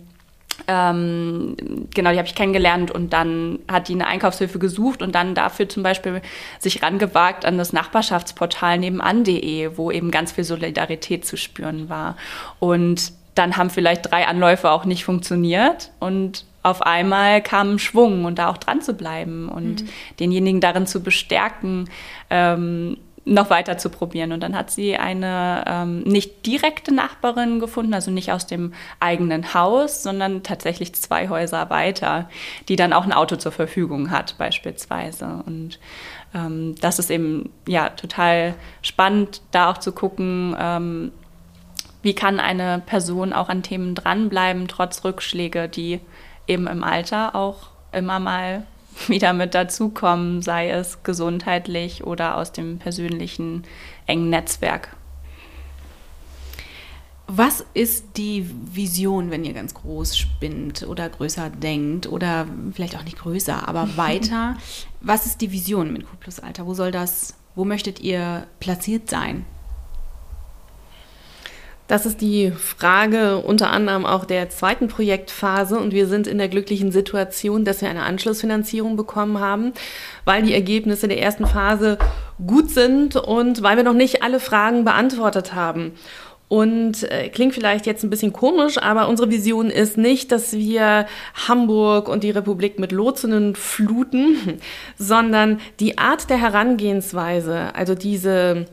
ähm, 0.69 1.57
genau, 1.95 2.11
die 2.13 2.19
habe 2.19 2.27
ich 2.27 2.35
kennengelernt 2.35 2.91
und 2.91 3.13
dann 3.13 3.59
hat 3.69 3.89
die 3.89 3.95
eine 3.95 4.07
Einkaufshilfe 4.07 4.59
gesucht 4.59 5.03
und 5.03 5.15
dann 5.15 5.35
dafür 5.35 5.69
zum 5.69 5.83
Beispiel 5.83 6.23
sich 6.59 6.83
rangewagt 6.83 7.45
an 7.45 7.59
das 7.59 7.73
Nachbarschaftsportal 7.73 8.79
nebenan.de, 8.79 9.77
wo 9.77 9.91
eben 9.91 10.11
ganz 10.11 10.33
viel 10.33 10.45
Solidarität 10.45 11.25
zu 11.25 11.37
spüren 11.37 11.89
war. 11.89 12.17
Und 12.59 13.13
dann 13.35 13.57
haben 13.57 13.71
vielleicht 13.71 14.11
drei 14.11 14.27
Anläufe 14.27 14.71
auch 14.71 14.85
nicht 14.87 15.05
funktioniert 15.05 15.93
und 16.01 16.45
auf 16.63 16.83
einmal 16.83 17.43
kam 17.43 17.79
Schwung 17.79 18.25
und 18.25 18.41
da 18.41 18.49
auch 18.49 18.57
dran 18.57 18.81
zu 18.81 18.95
bleiben 18.95 19.49
und 19.49 19.83
mhm. 19.83 19.89
denjenigen 20.19 20.61
darin 20.61 20.87
zu 20.87 21.01
bestärken, 21.01 21.89
ähm, 22.29 22.97
noch 23.27 23.51
weiter 23.51 23.77
zu 23.77 23.91
probieren. 23.91 24.33
Und 24.33 24.41
dann 24.41 24.57
hat 24.57 24.70
sie 24.70 24.97
eine 24.97 25.64
ähm, 25.66 26.03
nicht 26.05 26.47
direkte 26.47 26.95
Nachbarin 26.95 27.59
gefunden, 27.59 27.93
also 27.93 28.12
nicht 28.12 28.31
aus 28.31 28.47
dem 28.47 28.72
eigenen 29.01 29.53
Haus, 29.53 30.05
sondern 30.05 30.45
tatsächlich 30.45 30.95
zwei 30.95 31.29
Häuser 31.29 31.68
weiter, 31.68 32.31
die 32.68 32.77
dann 32.77 32.93
auch 32.93 33.05
ein 33.05 33.12
Auto 33.12 33.35
zur 33.35 33.51
Verfügung 33.51 34.12
hat, 34.12 34.39
beispielsweise. 34.39 35.43
Und 35.45 35.81
ähm, 36.35 36.77
das 36.81 37.01
ist 37.01 37.11
eben 37.11 37.51
ja 37.66 37.91
total 37.91 38.55
spannend, 38.81 39.43
da 39.51 39.72
auch 39.72 39.79
zu 39.79 39.91
gucken, 39.91 40.57
ähm, 40.59 41.12
wie 42.03 42.14
kann 42.14 42.39
eine 42.39 42.81
Person 42.87 43.33
auch 43.33 43.49
an 43.49 43.64
Themen 43.64 43.97
dranbleiben, 43.97 44.68
trotz 44.68 45.03
Rückschläge, 45.03 45.68
die 45.68 46.01
eben 46.47 46.68
im 46.68 46.85
Alter 46.85 47.35
auch 47.35 47.70
immer 47.91 48.20
mal 48.20 48.62
wieder 49.09 49.32
mit 49.32 49.55
dazukommen, 49.55 50.42
sei 50.42 50.70
es 50.70 51.03
gesundheitlich 51.03 52.05
oder 52.05 52.36
aus 52.36 52.53
dem 52.53 52.78
persönlichen 52.78 53.64
engen 54.07 54.30
Netzwerk. 54.30 54.97
Was 57.28 57.64
ist 57.74 58.16
die 58.16 58.49
Vision, 58.72 59.32
wenn 59.32 59.44
ihr 59.44 59.53
ganz 59.53 59.74
groß 59.74 60.16
spinnt 60.16 60.84
oder 60.84 61.09
größer 61.09 61.51
denkt 61.51 62.07
oder 62.07 62.47
vielleicht 62.72 62.97
auch 62.97 63.03
nicht 63.03 63.18
größer, 63.18 63.68
aber 63.68 63.88
weiter? 63.97 64.57
Was 65.01 65.26
ist 65.26 65.40
die 65.40 65.51
Vision 65.51 65.92
mit 65.92 66.09
Q 66.09 66.16
Plus 66.20 66.38
Alter? 66.38 66.66
Wo 66.66 66.74
soll 66.74 66.92
das, 66.92 67.34
wo 67.57 67.64
möchtet 67.64 67.99
ihr 68.01 68.47
platziert 68.61 69.11
sein? 69.11 69.44
Das 71.89 72.05
ist 72.05 72.20
die 72.20 72.51
Frage 72.51 73.39
unter 73.39 73.70
anderem 73.70 74.07
auch 74.07 74.24
der 74.24 74.51
zweiten 74.51 74.89
Projektphase 74.89 75.78
und 75.78 75.93
wir 75.93 76.09
sind 76.09 76.26
in 76.26 76.39
der 76.39 76.49
glücklichen 76.49 76.91
Situation, 76.91 77.64
dass 77.64 77.80
wir 77.80 77.89
eine 77.89 78.03
Anschlussfinanzierung 78.03 78.97
bekommen 78.97 79.39
haben, 79.39 79.72
weil 80.24 80.43
die 80.43 80.55
Ergebnisse 80.55 81.07
der 81.07 81.20
ersten 81.20 81.47
Phase 81.47 81.99
gut 82.45 82.70
sind 82.70 83.14
und 83.14 83.62
weil 83.62 83.76
wir 83.76 83.84
noch 83.84 83.93
nicht 83.95 84.22
alle 84.24 84.41
Fragen 84.41 84.84
beantwortet 84.84 85.55
haben. 85.55 85.93
Und 86.49 87.03
äh, 87.11 87.28
klingt 87.28 87.55
vielleicht 87.55 87.87
jetzt 87.87 88.05
ein 88.05 88.11
bisschen 88.11 88.32
komisch, 88.32 88.78
aber 88.78 89.09
unsere 89.09 89.30
Vision 89.30 89.68
ist 89.68 89.97
nicht, 89.97 90.30
dass 90.30 90.53
wir 90.53 91.07
Hamburg 91.49 92.09
und 92.09 92.22
die 92.22 92.30
Republik 92.30 92.78
mit 92.78 92.93
Lotsinnen 92.93 93.57
fluten, 93.57 94.61
sondern 94.99 95.61
die 95.80 95.99
Art 95.99 96.30
der 96.30 96.41
Herangehensweise, 96.41 97.74
also 97.74 97.97
diese 97.97 98.66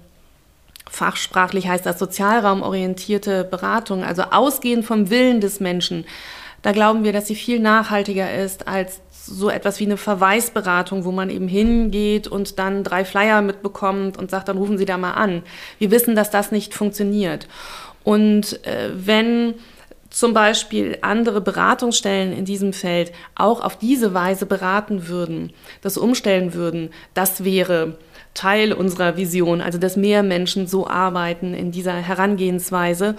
Fachsprachlich 0.93 1.67
heißt 1.67 1.87
das 1.87 1.97
sozialraumorientierte 1.97 3.45
Beratung, 3.45 4.03
also 4.03 4.21
ausgehend 4.29 4.85
vom 4.85 5.09
Willen 5.09 5.41
des 5.41 5.59
Menschen. 5.59 6.05
Da 6.61 6.71
glauben 6.71 7.03
wir, 7.03 7.11
dass 7.11 7.25
sie 7.25 7.33
viel 7.33 7.59
nachhaltiger 7.59 8.31
ist 8.31 8.67
als 8.67 9.01
so 9.09 9.49
etwas 9.49 9.79
wie 9.79 9.85
eine 9.85 9.97
Verweisberatung, 9.97 11.03
wo 11.03 11.11
man 11.11 11.31
eben 11.31 11.47
hingeht 11.47 12.27
und 12.27 12.59
dann 12.59 12.83
drei 12.83 13.05
Flyer 13.05 13.41
mitbekommt 13.41 14.17
und 14.17 14.29
sagt, 14.29 14.49
dann 14.49 14.57
rufen 14.57 14.77
Sie 14.77 14.85
da 14.85 14.99
mal 14.99 15.13
an. 15.13 15.41
Wir 15.79 15.89
wissen, 15.89 16.15
dass 16.15 16.29
das 16.29 16.51
nicht 16.51 16.75
funktioniert. 16.75 17.47
Und 18.03 18.63
äh, 18.63 18.91
wenn 18.93 19.55
zum 20.13 20.33
Beispiel 20.33 20.99
andere 21.01 21.41
Beratungsstellen 21.41 22.31
in 22.33 22.45
diesem 22.45 22.71
Feld 22.71 23.11
auch 23.35 23.61
auf 23.61 23.77
diese 23.77 24.13
Weise 24.13 24.45
beraten 24.45 25.07
würden, 25.07 25.51
das 25.81 25.97
umstellen 25.97 26.53
würden, 26.53 26.91
das 27.15 27.43
wäre 27.43 27.97
Teil 28.35 28.73
unserer 28.73 29.17
Vision, 29.17 29.59
also 29.59 29.79
dass 29.79 29.97
mehr 29.97 30.21
Menschen 30.21 30.67
so 30.67 30.87
arbeiten 30.87 31.55
in 31.55 31.71
dieser 31.71 31.93
Herangehensweise. 31.93 33.15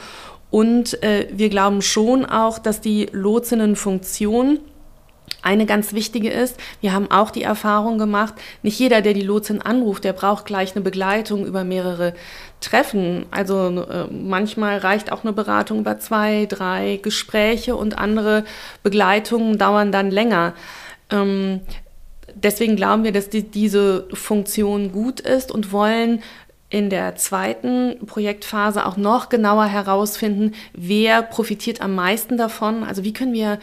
Und 0.50 1.02
äh, 1.02 1.26
wir 1.32 1.48
glauben 1.50 1.82
schon 1.82 2.24
auch, 2.24 2.60
dass 2.60 2.80
die 2.80 3.08
Lotsinnenfunktion 3.10 4.60
eine 5.42 5.66
ganz 5.66 5.92
wichtige 5.92 6.30
ist. 6.30 6.58
Wir 6.80 6.92
haben 6.92 7.10
auch 7.10 7.30
die 7.30 7.42
Erfahrung 7.42 7.98
gemacht, 7.98 8.34
nicht 8.62 8.78
jeder, 8.78 9.02
der 9.02 9.12
die 9.12 9.22
Lotsin 9.22 9.60
anruft, 9.60 10.04
der 10.04 10.14
braucht 10.14 10.46
gleich 10.46 10.74
eine 10.74 10.82
Begleitung 10.82 11.44
über 11.44 11.64
mehrere 11.64 12.14
Treffen. 12.60 13.26
Also 13.30 13.68
äh, 13.68 14.06
manchmal 14.10 14.78
reicht 14.78 15.12
auch 15.12 15.22
eine 15.22 15.34
Beratung 15.34 15.80
über 15.80 15.98
zwei, 15.98 16.46
drei 16.46 16.98
Gespräche 17.02 17.76
und 17.76 17.98
andere 17.98 18.44
Begleitungen 18.82 19.58
dauern 19.58 19.92
dann 19.92 20.10
länger. 20.10 20.54
Ähm, 21.10 21.60
deswegen 22.34 22.76
glauben 22.76 23.04
wir, 23.04 23.12
dass 23.12 23.28
die, 23.28 23.42
diese 23.42 24.08
Funktion 24.14 24.92
gut 24.92 25.20
ist 25.20 25.52
und 25.52 25.72
wollen 25.72 26.22
in 26.70 26.90
der 26.90 27.14
zweiten 27.16 28.04
Projektphase 28.06 28.84
auch 28.84 28.96
noch 28.96 29.28
genauer 29.28 29.66
herausfinden, 29.66 30.54
wer 30.72 31.22
profitiert 31.22 31.80
am 31.80 31.94
meisten 31.94 32.36
davon. 32.36 32.82
Also 32.82 33.04
wie 33.04 33.12
können 33.12 33.34
wir 33.34 33.58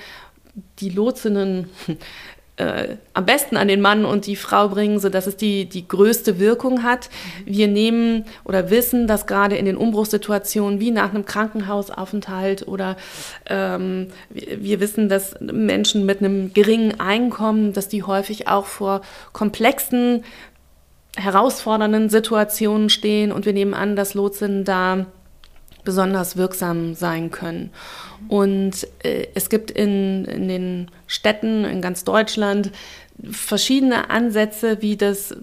die 0.79 0.89
Lotsinnen 0.89 1.69
äh, 2.57 2.97
am 3.13 3.25
besten 3.25 3.57
an 3.57 3.67
den 3.67 3.81
Mann 3.81 4.05
und 4.05 4.25
die 4.25 4.35
Frau 4.35 4.69
bringen, 4.69 4.99
sodass 4.99 5.25
es 5.27 5.37
die, 5.37 5.65
die 5.65 5.87
größte 5.87 6.39
Wirkung 6.39 6.83
hat. 6.83 7.09
Wir 7.45 7.67
nehmen 7.67 8.25
oder 8.43 8.69
wissen, 8.69 9.07
dass 9.07 9.25
gerade 9.25 9.55
in 9.55 9.65
den 9.65 9.77
Umbruchssituationen 9.77 10.79
wie 10.79 10.91
nach 10.91 11.09
einem 11.09 11.25
Krankenhausaufenthalt 11.25 12.67
oder 12.67 12.97
ähm, 13.47 14.07
wir 14.29 14.79
wissen, 14.79 15.09
dass 15.09 15.35
Menschen 15.39 16.05
mit 16.05 16.19
einem 16.19 16.53
geringen 16.53 16.99
Einkommen, 16.99 17.73
dass 17.73 17.87
die 17.87 18.03
häufig 18.03 18.47
auch 18.47 18.65
vor 18.65 19.01
komplexen, 19.33 20.23
herausfordernden 21.17 22.09
Situationen 22.09 22.89
stehen 22.89 23.31
und 23.31 23.45
wir 23.45 23.53
nehmen 23.53 23.73
an, 23.73 23.95
dass 23.95 24.13
Lotsen 24.13 24.63
da 24.63 25.07
besonders 25.83 26.37
wirksam 26.37 26.93
sein 26.95 27.31
können. 27.31 27.71
Und 28.27 28.87
äh, 29.03 29.27
es 29.33 29.49
gibt 29.49 29.71
in, 29.71 30.25
in 30.25 30.47
den 30.47 30.91
Städten 31.07 31.65
in 31.65 31.81
ganz 31.81 32.03
Deutschland 32.03 32.71
verschiedene 33.29 34.09
Ansätze, 34.09 34.81
wie 34.81 34.97
das 34.97 35.35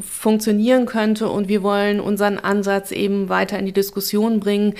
funktionieren 0.00 0.86
könnte. 0.86 1.28
Und 1.28 1.48
wir 1.48 1.62
wollen 1.62 2.00
unseren 2.00 2.38
Ansatz 2.38 2.90
eben 2.92 3.28
weiter 3.28 3.58
in 3.58 3.66
die 3.66 3.72
Diskussion 3.72 4.40
bringen 4.40 4.74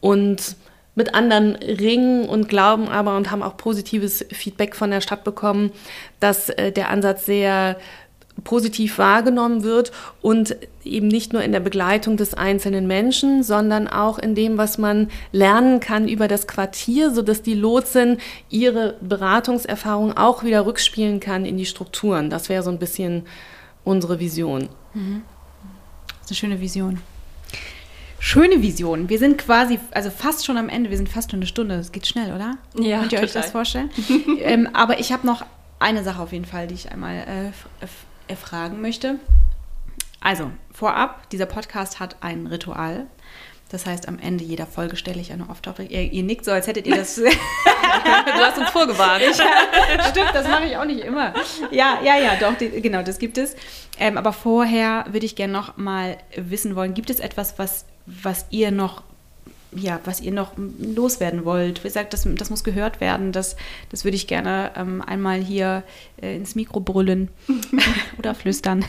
und 0.00 0.56
mit 0.96 1.14
anderen 1.14 1.56
ringen 1.56 2.28
und 2.28 2.48
glauben 2.48 2.88
aber 2.88 3.16
und 3.16 3.30
haben 3.30 3.42
auch 3.42 3.56
positives 3.56 4.24
Feedback 4.30 4.76
von 4.76 4.90
der 4.90 5.00
Stadt 5.00 5.24
bekommen, 5.24 5.72
dass 6.20 6.50
äh, 6.50 6.70
der 6.70 6.90
Ansatz 6.90 7.26
sehr 7.26 7.76
positiv 8.42 8.98
wahrgenommen 8.98 9.62
wird 9.62 9.92
und 10.20 10.56
eben 10.84 11.08
nicht 11.08 11.32
nur 11.32 11.42
in 11.42 11.52
der 11.52 11.60
Begleitung 11.60 12.16
des 12.16 12.34
einzelnen 12.34 12.86
Menschen, 12.86 13.42
sondern 13.42 13.86
auch 13.86 14.18
in 14.18 14.34
dem, 14.34 14.58
was 14.58 14.76
man 14.76 15.08
lernen 15.30 15.80
kann 15.80 16.08
über 16.08 16.26
das 16.26 16.46
Quartier, 16.46 17.12
sodass 17.12 17.42
die 17.42 17.54
Lotsin 17.54 18.18
ihre 18.50 18.96
Beratungserfahrung 19.00 20.16
auch 20.16 20.42
wieder 20.42 20.66
rückspielen 20.66 21.20
kann 21.20 21.44
in 21.44 21.56
die 21.56 21.66
Strukturen. 21.66 22.28
Das 22.28 22.48
wäre 22.48 22.62
so 22.62 22.70
ein 22.70 22.78
bisschen 22.78 23.24
unsere 23.84 24.18
Vision. 24.18 24.68
Mhm. 24.94 25.22
Das 26.20 26.30
ist 26.30 26.30
eine 26.30 26.36
schöne 26.36 26.60
Vision. 26.60 27.00
Schöne 28.18 28.62
Vision. 28.62 29.10
Wir 29.10 29.18
sind 29.18 29.36
quasi, 29.36 29.78
also 29.90 30.10
fast 30.10 30.46
schon 30.46 30.56
am 30.56 30.70
Ende. 30.70 30.88
Wir 30.88 30.96
sind 30.96 31.10
fast 31.10 31.30
schon 31.30 31.38
eine 31.38 31.46
Stunde. 31.46 31.76
Das 31.76 31.92
geht 31.92 32.06
schnell, 32.06 32.32
oder? 32.32 32.56
Ja. 32.74 33.00
Könnt 33.00 33.12
ihr 33.12 33.20
total. 33.20 33.24
euch 33.24 33.32
das 33.32 33.50
vorstellen? 33.50 33.90
ähm, 34.40 34.68
aber 34.72 34.98
ich 34.98 35.12
habe 35.12 35.26
noch 35.26 35.44
eine 35.78 36.02
Sache 36.02 36.22
auf 36.22 36.32
jeden 36.32 36.46
Fall, 36.46 36.66
die 36.66 36.74
ich 36.74 36.90
einmal 36.90 37.16
äh, 37.16 37.86
erfragen 38.28 38.80
möchte. 38.80 39.18
Also, 40.20 40.50
vorab, 40.72 41.28
dieser 41.30 41.46
Podcast 41.46 42.00
hat 42.00 42.16
ein 42.22 42.46
Ritual. 42.46 43.06
Das 43.70 43.86
heißt, 43.86 44.08
am 44.08 44.18
Ende 44.18 44.44
jeder 44.44 44.66
Folge 44.66 44.96
stelle 44.96 45.20
ich 45.20 45.32
eine 45.32 45.48
Off-Topic. 45.48 45.92
Ihr, 45.92 46.12
ihr, 46.12 46.22
nickt 46.22 46.44
so, 46.44 46.52
als 46.52 46.66
hättet 46.66 46.86
ihr 46.86 46.96
das. 46.96 47.16
du 47.16 47.24
hast 47.24 48.58
uns 48.58 48.70
vorgewarnt. 48.70 49.22
Ja, 49.22 50.04
stimmt, 50.10 50.30
das 50.32 50.46
mache 50.46 50.66
ich 50.66 50.76
auch 50.76 50.84
nicht 50.84 51.00
immer. 51.00 51.34
Ja, 51.70 51.98
ja, 52.02 52.16
ja, 52.16 52.36
doch, 52.36 52.56
die, 52.56 52.70
genau, 52.80 53.02
das 53.02 53.18
gibt 53.18 53.36
es. 53.36 53.56
Ähm, 53.98 54.16
aber 54.16 54.32
vorher 54.32 55.06
würde 55.10 55.26
ich 55.26 55.36
gerne 55.36 55.52
noch 55.52 55.76
mal 55.76 56.18
wissen 56.36 56.76
wollen: 56.76 56.94
Gibt 56.94 57.10
es 57.10 57.20
etwas, 57.20 57.58
was, 57.58 57.84
was 58.06 58.46
ihr 58.50 58.70
noch 58.70 59.02
ja, 59.76 60.00
was 60.04 60.20
ihr 60.20 60.32
noch 60.32 60.52
loswerden 60.56 61.44
wollt. 61.44 61.80
Wie 61.80 61.88
gesagt, 61.88 62.12
das, 62.12 62.26
das 62.36 62.50
muss 62.50 62.64
gehört 62.64 63.00
werden. 63.00 63.32
Das, 63.32 63.56
das 63.90 64.04
würde 64.04 64.16
ich 64.16 64.26
gerne 64.26 64.72
ähm, 64.76 65.02
einmal 65.02 65.40
hier 65.40 65.82
äh, 66.20 66.36
ins 66.36 66.54
Mikro 66.54 66.80
brüllen 66.80 67.28
oder 68.18 68.34
flüstern. 68.34 68.84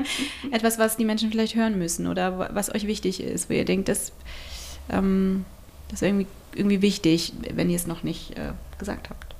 Etwas, 0.50 0.78
was 0.78 0.96
die 0.96 1.04
Menschen 1.04 1.30
vielleicht 1.30 1.54
hören 1.54 1.78
müssen 1.78 2.06
oder 2.06 2.50
was 2.54 2.74
euch 2.74 2.86
wichtig 2.86 3.22
ist, 3.22 3.50
wo 3.50 3.54
ihr 3.54 3.64
denkt, 3.64 3.88
das, 3.88 4.12
ähm, 4.90 5.44
das 5.88 6.02
ist 6.02 6.08
irgendwie, 6.08 6.26
irgendwie 6.54 6.82
wichtig, 6.82 7.32
wenn 7.54 7.70
ihr 7.70 7.76
es 7.76 7.86
noch 7.86 8.02
nicht 8.02 8.36
äh, 8.38 8.52
gesagt 8.78 9.10
habt. 9.10 9.34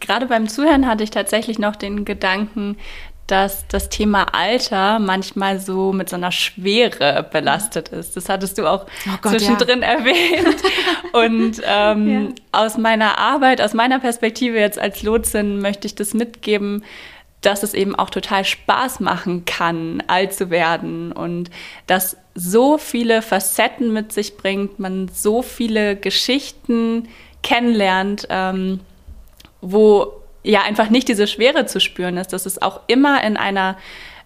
Gerade 0.00 0.26
beim 0.26 0.48
Zuhören 0.48 0.86
hatte 0.86 1.04
ich 1.04 1.10
tatsächlich 1.10 1.58
noch 1.58 1.76
den 1.76 2.04
Gedanken, 2.04 2.76
dass 3.28 3.68
das 3.68 3.90
Thema 3.90 4.34
Alter 4.34 4.98
manchmal 4.98 5.60
so 5.60 5.92
mit 5.92 6.08
so 6.08 6.16
einer 6.16 6.32
Schwere 6.32 7.28
belastet 7.30 7.90
ist. 7.90 8.16
Das 8.16 8.28
hattest 8.28 8.58
du 8.58 8.66
auch 8.66 8.86
oh 9.06 9.18
Gott, 9.20 9.32
zwischendrin 9.32 9.82
ja. 9.82 9.88
erwähnt. 9.88 10.56
Und 11.12 11.62
ähm, 11.64 12.34
ja. 12.52 12.60
aus 12.60 12.78
meiner 12.78 13.18
Arbeit, 13.18 13.60
aus 13.60 13.74
meiner 13.74 14.00
Perspektive 14.00 14.58
jetzt 14.58 14.78
als 14.78 15.02
Lotsin 15.02 15.60
möchte 15.60 15.86
ich 15.86 15.94
das 15.94 16.14
mitgeben, 16.14 16.82
dass 17.42 17.62
es 17.62 17.74
eben 17.74 17.94
auch 17.94 18.10
total 18.10 18.44
Spaß 18.44 19.00
machen 19.00 19.44
kann, 19.44 20.02
alt 20.06 20.32
zu 20.32 20.50
werden 20.50 21.12
und 21.12 21.50
dass 21.86 22.16
so 22.34 22.78
viele 22.78 23.22
Facetten 23.22 23.92
mit 23.92 24.12
sich 24.12 24.36
bringt, 24.36 24.78
man 24.78 25.08
so 25.12 25.42
viele 25.42 25.96
Geschichten 25.96 27.08
kennenlernt, 27.42 28.26
ähm, 28.30 28.80
wo 29.60 30.17
ja 30.48 30.62
einfach 30.62 30.88
nicht 30.88 31.08
diese 31.08 31.26
Schwere 31.26 31.66
zu 31.66 31.80
spüren 31.80 32.16
ist, 32.16 32.32
dass 32.32 32.46
es 32.46 32.60
auch 32.62 32.80
immer 32.86 33.22
in 33.22 33.36
einer 33.36 33.76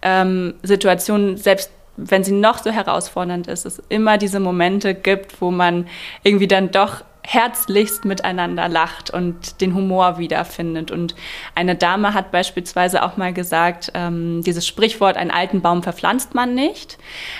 ähm, 0.01 0.55
Situation, 0.63 1.37
selbst 1.37 1.69
wenn 1.97 2.23
sie 2.23 2.31
noch 2.31 2.57
so 2.57 2.71
herausfordernd 2.71 3.47
ist, 3.47 3.65
es 3.65 3.81
immer 3.89 4.17
diese 4.17 4.39
Momente 4.39 4.95
gibt, 4.95 5.41
wo 5.41 5.51
man 5.51 5.87
irgendwie 6.23 6.47
dann 6.47 6.71
doch 6.71 7.03
herzlichst 7.25 8.05
miteinander 8.05 8.67
lacht 8.67 9.09
und 9.09 9.61
den 9.61 9.73
Humor 9.73 10.17
wiederfindet. 10.17 10.91
Und 10.91 11.15
eine 11.55 11.75
Dame 11.75 12.13
hat 12.13 12.31
beispielsweise 12.31 13.03
auch 13.03 13.17
mal 13.17 13.33
gesagt, 13.33 13.91
ähm, 13.93 14.41
dieses 14.43 14.67
Sprichwort, 14.67 15.15
einen 15.15 15.31
alten 15.31 15.61
Baum 15.61 15.83
verpflanzt 15.83 16.35
man 16.35 16.53
nicht. 16.53 16.97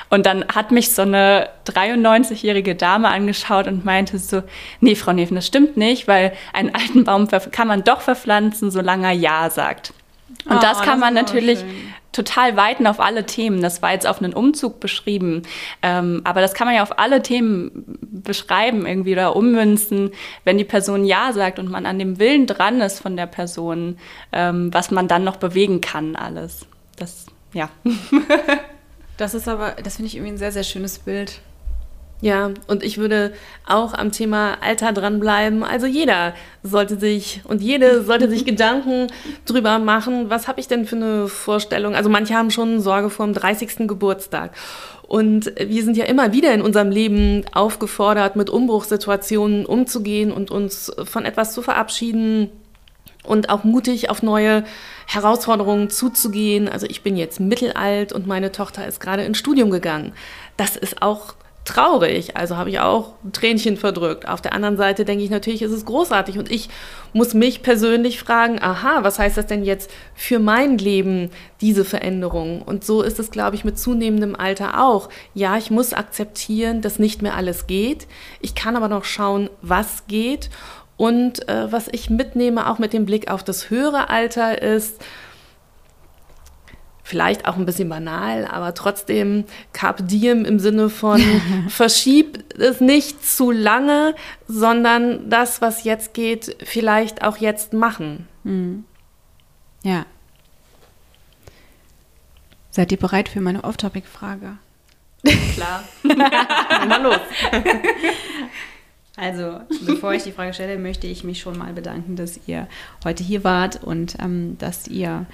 Und 0.09 0.25
dann 0.25 0.45
hat 0.47 0.71
mich 0.71 0.93
so 0.93 1.01
eine 1.01 1.49
93-jährige 1.67 2.75
Dame 2.75 3.09
angeschaut 3.09 3.67
und 3.67 3.83
meinte 3.85 4.17
so, 4.17 4.43
nee, 4.79 4.95
Frau 4.95 5.11
Neven, 5.11 5.35
das 5.35 5.47
stimmt 5.47 5.75
nicht, 5.75 6.07
weil 6.07 6.33
einen 6.53 6.73
alten 6.73 7.03
Baum 7.03 7.27
kann 7.27 7.67
man 7.67 7.83
doch 7.83 8.01
verpflanzen, 8.01 8.71
solange 8.71 9.07
er 9.07 9.13
Ja 9.13 9.49
sagt. 9.49 9.93
Und 10.45 10.57
oh, 10.57 10.59
das 10.59 10.79
kann 10.79 10.99
das 10.99 10.99
man 10.99 11.13
natürlich 11.13 11.63
total 12.13 12.55
weiten 12.55 12.87
auf 12.87 12.99
alle 12.99 13.25
Themen. 13.25 13.61
Das 13.61 13.81
war 13.81 13.91
jetzt 13.91 14.07
auf 14.07 14.21
einen 14.21 14.33
Umzug 14.33 14.79
beschrieben. 14.79 15.43
Ähm, 15.81 16.21
aber 16.23 16.41
das 16.41 16.53
kann 16.53 16.67
man 16.67 16.75
ja 16.75 16.83
auf 16.83 16.99
alle 16.99 17.21
Themen 17.21 17.97
beschreiben 18.01 18.85
irgendwie 18.85 19.13
oder 19.13 19.35
ummünzen, 19.35 20.11
wenn 20.45 20.57
die 20.57 20.63
Person 20.63 21.03
Ja 21.05 21.33
sagt 21.33 21.59
und 21.59 21.69
man 21.69 21.85
an 21.85 21.99
dem 21.99 22.19
Willen 22.19 22.47
dran 22.47 22.79
ist 22.81 22.99
von 22.99 23.17
der 23.17 23.25
Person, 23.25 23.97
ähm, 24.31 24.73
was 24.73 24.91
man 24.91 25.07
dann 25.07 25.23
noch 25.23 25.37
bewegen 25.37 25.81
kann, 25.81 26.15
alles. 26.15 26.65
Das, 26.95 27.25
ja. 27.53 27.69
das 29.17 29.33
ist 29.33 29.47
aber, 29.47 29.71
das 29.83 29.97
finde 29.97 30.07
ich 30.07 30.15
irgendwie 30.15 30.33
ein 30.33 30.37
sehr, 30.37 30.51
sehr 30.51 30.63
schönes 30.63 30.99
Bild. 30.99 31.41
Ja, 32.23 32.51
und 32.67 32.83
ich 32.83 32.99
würde 32.99 33.33
auch 33.67 33.93
am 33.93 34.13
Thema 34.13 34.55
Alter 34.61 34.93
dranbleiben. 34.93 35.61
Also 35.61 35.87
jeder 35.87 36.33
sollte 36.63 36.97
sich 36.97 37.41
und 37.43 37.61
jede 37.61 38.01
sollte 38.01 38.29
sich 38.29 38.45
Gedanken 38.45 39.07
drüber 39.45 39.77
machen, 39.77 40.29
was 40.29 40.47
habe 40.47 40.61
ich 40.61 40.69
denn 40.69 40.85
für 40.85 40.95
eine 40.95 41.27
Vorstellung? 41.27 41.95
Also 41.95 42.09
manche 42.09 42.33
haben 42.33 42.49
schon 42.49 42.79
Sorge 42.79 43.09
vor 43.09 43.25
dem 43.25 43.35
30. 43.35 43.89
Geburtstag. 43.89 44.51
Und 45.05 45.51
wir 45.59 45.83
sind 45.83 45.97
ja 45.97 46.05
immer 46.05 46.31
wieder 46.31 46.53
in 46.53 46.61
unserem 46.61 46.91
Leben 46.91 47.43
aufgefordert, 47.51 48.37
mit 48.37 48.49
Umbruchssituationen 48.49 49.65
umzugehen 49.65 50.31
und 50.31 50.49
uns 50.49 50.93
von 51.03 51.25
etwas 51.25 51.53
zu 51.53 51.61
verabschieden, 51.61 52.49
und 53.25 53.47
auch 53.47 53.63
mutig 53.63 54.09
auf 54.09 54.21
neue 54.21 54.65
Herausforderungen 55.07 55.89
zuzugehen. 55.89 56.67
Also 56.67 56.85
ich 56.87 57.03
bin 57.03 57.15
jetzt 57.15 57.39
mittelalt 57.39 58.11
und 58.11 58.27
meine 58.27 58.51
Tochter 58.51 58.85
ist 58.85 58.99
gerade 58.99 59.23
ins 59.23 59.37
Studium 59.37 59.71
gegangen. 59.71 60.11
Das 60.57 60.75
ist 60.75 61.01
auch 61.01 61.35
traurig. 61.65 62.35
Also 62.35 62.57
habe 62.57 62.69
ich 62.69 62.79
auch 62.79 63.13
ein 63.23 63.31
Tränchen 63.31 63.77
verdrückt. 63.77 64.27
Auf 64.27 64.41
der 64.41 64.53
anderen 64.53 64.77
Seite 64.77 65.05
denke 65.05 65.23
ich 65.23 65.29
natürlich, 65.29 65.61
ist 65.61 65.71
es 65.71 65.85
großartig. 65.85 66.37
Und 66.37 66.51
ich 66.51 66.69
muss 67.13 67.33
mich 67.33 67.63
persönlich 67.63 68.19
fragen, 68.19 68.61
aha, 68.61 69.03
was 69.03 69.19
heißt 69.19 69.37
das 69.37 69.47
denn 69.47 69.63
jetzt 69.63 69.89
für 70.13 70.39
mein 70.39 70.77
Leben, 70.77 71.31
diese 71.61 71.85
Veränderung? 71.85 72.61
Und 72.61 72.83
so 72.83 73.01
ist 73.01 73.19
es, 73.19 73.31
glaube 73.31 73.55
ich, 73.55 73.63
mit 73.63 73.79
zunehmendem 73.79 74.35
Alter 74.35 74.83
auch. 74.83 75.09
Ja, 75.33 75.57
ich 75.57 75.71
muss 75.71 75.93
akzeptieren, 75.93 76.81
dass 76.81 76.99
nicht 76.99 77.21
mehr 77.21 77.35
alles 77.35 77.67
geht. 77.67 78.07
Ich 78.41 78.55
kann 78.55 78.75
aber 78.75 78.89
noch 78.89 79.05
schauen, 79.05 79.49
was 79.61 80.07
geht. 80.07 80.49
Und 80.97 81.47
äh, 81.49 81.71
was 81.71 81.87
ich 81.91 82.09
mitnehme, 82.09 82.69
auch 82.69 82.77
mit 82.77 82.93
dem 82.93 83.05
Blick 83.05 83.31
auf 83.31 83.43
das 83.43 83.69
höhere 83.69 84.09
Alter, 84.09 84.61
ist, 84.61 85.03
vielleicht 87.13 87.47
auch 87.47 87.57
ein 87.57 87.65
bisschen 87.67 87.89
banal, 87.89 88.45
aber 88.45 88.73
trotzdem 88.73 89.45
Carpe 89.71 90.01
Diem 90.01 90.45
im 90.45 90.57
Sinne 90.57 90.89
von 90.89 91.21
verschieb 91.69 92.43
es 92.57 92.81
nicht 92.81 93.23
zu 93.23 93.51
lange, 93.51 94.15
sondern 94.47 95.29
das, 95.29 95.61
was 95.61 95.83
jetzt 95.83 96.15
geht, 96.15 96.57
vielleicht 96.63 97.23
auch 97.23 97.37
jetzt 97.37 97.71
machen. 97.71 98.27
Mhm. 98.43 98.85
Ja. 99.83 100.07
Seid 102.71 102.91
ihr 102.91 102.97
bereit 102.97 103.29
für 103.29 103.41
meine 103.41 103.63
Off-Topic-Frage? 103.63 104.57
Klar. 105.53 105.83
Na 106.87 106.97
los. 106.97 107.19
Also, 109.15 109.59
bevor 109.85 110.15
ich 110.15 110.23
die 110.23 110.31
Frage 110.31 110.55
stelle, 110.55 110.79
möchte 110.79 111.05
ich 111.05 111.23
mich 111.23 111.39
schon 111.39 111.55
mal 111.55 111.71
bedanken, 111.71 112.15
dass 112.15 112.39
ihr 112.47 112.67
heute 113.03 113.23
hier 113.23 113.43
wart 113.43 113.83
und 113.83 114.15
ähm, 114.19 114.57
dass 114.57 114.87
ihr 114.87 115.27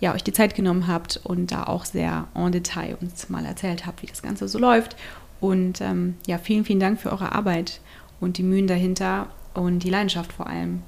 ja, 0.00 0.14
euch 0.14 0.22
die 0.22 0.32
Zeit 0.32 0.54
genommen 0.54 0.86
habt 0.86 1.20
und 1.24 1.50
da 1.50 1.64
auch 1.64 1.84
sehr 1.84 2.28
en 2.34 2.52
Detail 2.52 2.96
uns 3.00 3.28
mal 3.28 3.44
erzählt 3.44 3.86
habt, 3.86 4.02
wie 4.02 4.06
das 4.06 4.22
Ganze 4.22 4.48
so 4.48 4.58
läuft. 4.58 4.96
Und 5.40 5.80
ähm, 5.80 6.16
ja, 6.26 6.38
vielen, 6.38 6.64
vielen 6.64 6.80
Dank 6.80 7.00
für 7.00 7.10
eure 7.10 7.32
Arbeit 7.32 7.80
und 8.20 8.38
die 8.38 8.42
Mühen 8.42 8.66
dahinter 8.66 9.28
und 9.54 9.80
die 9.80 9.90
Leidenschaft 9.90 10.32
vor 10.32 10.46
allem. 10.46 10.82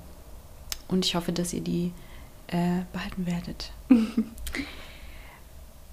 Und 0.88 1.04
ich 1.04 1.14
hoffe, 1.14 1.32
dass 1.32 1.52
ihr 1.52 1.60
die 1.60 1.92
äh, 2.48 2.82
behalten 2.92 3.26
werdet. 3.26 3.72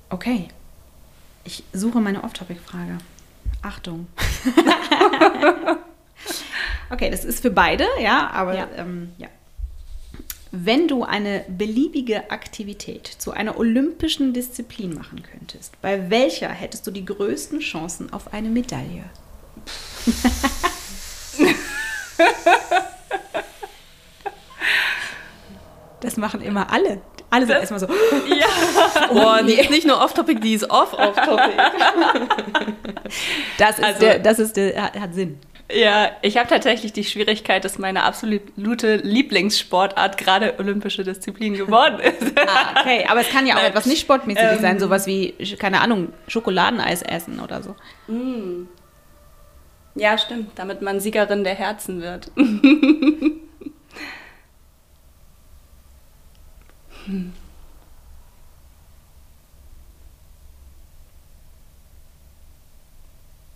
Okay, 0.10 0.48
ich 1.44 1.66
suche 1.74 2.00
meine 2.00 2.24
Off-Topic-Frage. 2.24 2.98
Achtung. 3.62 4.08
okay, 6.90 7.10
das 7.10 7.26
ist 7.26 7.42
für 7.42 7.52
beide, 7.52 7.86
ja, 8.02 8.30
aber 8.30 8.56
ja. 8.56 8.70
Ähm, 8.78 9.12
ja. 9.18 9.28
Wenn 10.52 10.88
du 10.88 11.04
eine 11.04 11.44
beliebige 11.48 12.32
Aktivität 12.32 13.08
zu 13.08 13.32
einer 13.32 13.58
olympischen 13.58 14.34
Disziplin 14.34 14.94
machen 14.94 15.24
könntest, 15.24 15.82
bei 15.82 16.10
welcher 16.10 16.50
hättest 16.50 16.88
du 16.88 16.92
die 16.92 17.04
größten 17.06 17.60
Chancen 17.60 18.14
auf 18.14 18.34
eine 18.34 18.48
Medaille? 18.50 19.04
das 26.00 26.18
machen 26.18 26.42
immer 26.42 26.72
alle. 26.72 27.02
Alle 27.30 27.46
sind 27.46 27.58
erstmal 27.58 27.80
so. 27.82 27.88
Ja. 28.28 28.48
Boah, 29.14 29.44
die 29.44 29.54
ist 29.54 29.70
nicht 29.70 29.86
nur 29.86 30.02
off-topic, 30.02 30.40
die 30.40 30.54
ist 30.54 30.70
off-off-topic. 30.70 31.58
das 33.58 33.80
ist 33.80 33.84
also, 33.84 34.00
der, 34.00 34.20
das 34.20 34.40
ist 34.40 34.56
der, 34.56 34.94
hat 34.94 35.14
Sinn. 35.14 35.40
Ja, 35.72 36.12
ich 36.22 36.38
habe 36.38 36.48
tatsächlich 36.48 36.94
die 36.94 37.04
Schwierigkeit, 37.04 37.66
dass 37.66 37.78
meine 37.78 38.04
absolute 38.04 38.96
Lieblingssportart 38.96 40.18
gerade 40.18 40.56
olympische 40.60 41.04
Disziplin 41.04 41.56
geworden 41.56 42.00
ist. 42.00 42.40
ah, 42.40 42.80
okay. 42.80 43.06
Aber 43.10 43.20
es 43.20 43.30
kann 43.30 43.46
ja 43.46 43.56
auch 43.56 43.60
Nein. 43.60 43.72
etwas 43.72 43.86
nicht 43.86 44.00
sportmäßiges 44.00 44.58
ähm, 44.58 44.62
sein, 44.62 44.80
sowas 44.80 45.08
wie, 45.08 45.34
keine 45.60 45.82
Ahnung, 45.82 46.14
Schokoladeneis 46.30 47.02
essen 47.02 47.42
oder 47.42 47.62
so. 47.62 47.76
Mm. 48.12 48.70
Ja, 49.96 50.18
stimmt, 50.18 50.52
damit 50.56 50.82
man 50.82 51.02
Siegerin 51.02 51.44
der 51.44 51.56
Herzen 51.56 52.02
wird. 52.02 52.32
hm. 57.06 57.34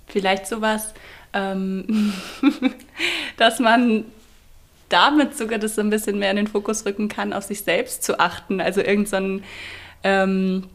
Vielleicht 0.08 0.46
sowas 0.46 0.94
ähm, 1.34 2.14
dass 3.38 3.60
man 3.60 4.06
damit 4.90 5.38
sogar 5.38 5.60
das 5.60 5.76
so 5.76 5.82
ein 5.82 5.90
bisschen 5.90 6.20
mehr 6.20 6.32
in 6.32 6.38
den 6.38 6.48
Fokus 6.48 6.86
rücken 6.86 7.08
kann, 7.08 7.34
auf 7.34 7.44
sich 7.44 7.64
selbst 7.64 8.04
zu 8.04 8.20
achten. 8.20 8.60
Also 8.60 8.82
irgend 8.82 9.08
so 9.08 9.18
ein 9.18 9.44
ähm, 10.04 10.68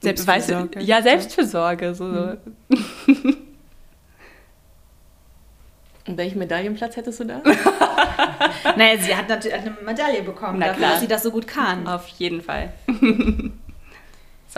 Selbstfürsorge. 0.00 0.80
Weiß, 0.80 0.86
ja, 0.86 1.02
Selbstfürsorge. 1.02 1.94
So. 1.94 2.04
Mhm. 2.04 2.38
Und 6.06 6.16
welchen 6.16 6.38
Medaillenplatz 6.38 6.96
hättest 6.96 7.20
du 7.20 7.24
da? 7.24 7.42
naja, 8.76 8.98
sie 8.98 9.14
hat 9.14 9.28
natürlich 9.28 9.58
eine 9.58 9.76
Medaille 9.84 10.22
bekommen, 10.22 10.58
Na 10.58 10.68
dafür, 10.68 10.78
klar. 10.78 10.92
dass 10.92 11.00
sie 11.00 11.08
das 11.08 11.22
so 11.22 11.30
gut 11.30 11.46
kann. 11.46 11.86
Auf 11.86 12.08
jeden 12.08 12.40
Fall. 12.40 12.72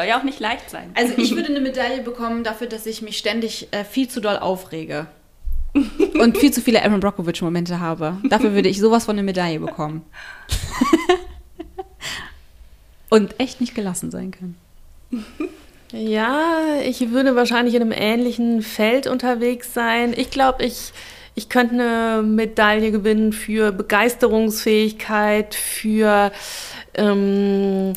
Soll 0.00 0.08
ja 0.08 0.18
auch 0.18 0.22
nicht 0.22 0.40
leicht 0.40 0.70
sein. 0.70 0.92
Also 0.94 1.12
ich 1.18 1.30
würde 1.36 1.50
eine 1.50 1.60
Medaille 1.60 2.00
bekommen 2.00 2.42
dafür, 2.42 2.66
dass 2.66 2.86
ich 2.86 3.02
mich 3.02 3.18
ständig 3.18 3.68
äh, 3.70 3.84
viel 3.84 4.08
zu 4.08 4.22
doll 4.22 4.38
aufrege. 4.38 5.08
Und 6.18 6.38
viel 6.38 6.50
zu 6.52 6.62
viele 6.62 6.82
Aaron 6.82 7.00
Brockovich-Momente 7.00 7.80
habe. 7.80 8.16
Dafür 8.24 8.54
würde 8.54 8.70
ich 8.70 8.80
sowas 8.80 9.04
von 9.04 9.16
eine 9.16 9.22
Medaille 9.22 9.60
bekommen. 9.60 10.02
Und 13.10 13.38
echt 13.38 13.60
nicht 13.60 13.74
gelassen 13.74 14.10
sein 14.10 14.30
können. 14.30 14.56
Ja, 15.92 16.80
ich 16.82 17.10
würde 17.10 17.36
wahrscheinlich 17.36 17.74
in 17.74 17.82
einem 17.82 17.92
ähnlichen 17.92 18.62
Feld 18.62 19.06
unterwegs 19.06 19.74
sein. 19.74 20.14
Ich 20.16 20.30
glaube, 20.30 20.64
ich, 20.64 20.92
ich 21.34 21.50
könnte 21.50 21.74
eine 21.74 22.22
Medaille 22.22 22.90
gewinnen 22.90 23.34
für 23.34 23.70
Begeisterungsfähigkeit, 23.70 25.54
für 25.54 26.32
ähm, 26.94 27.92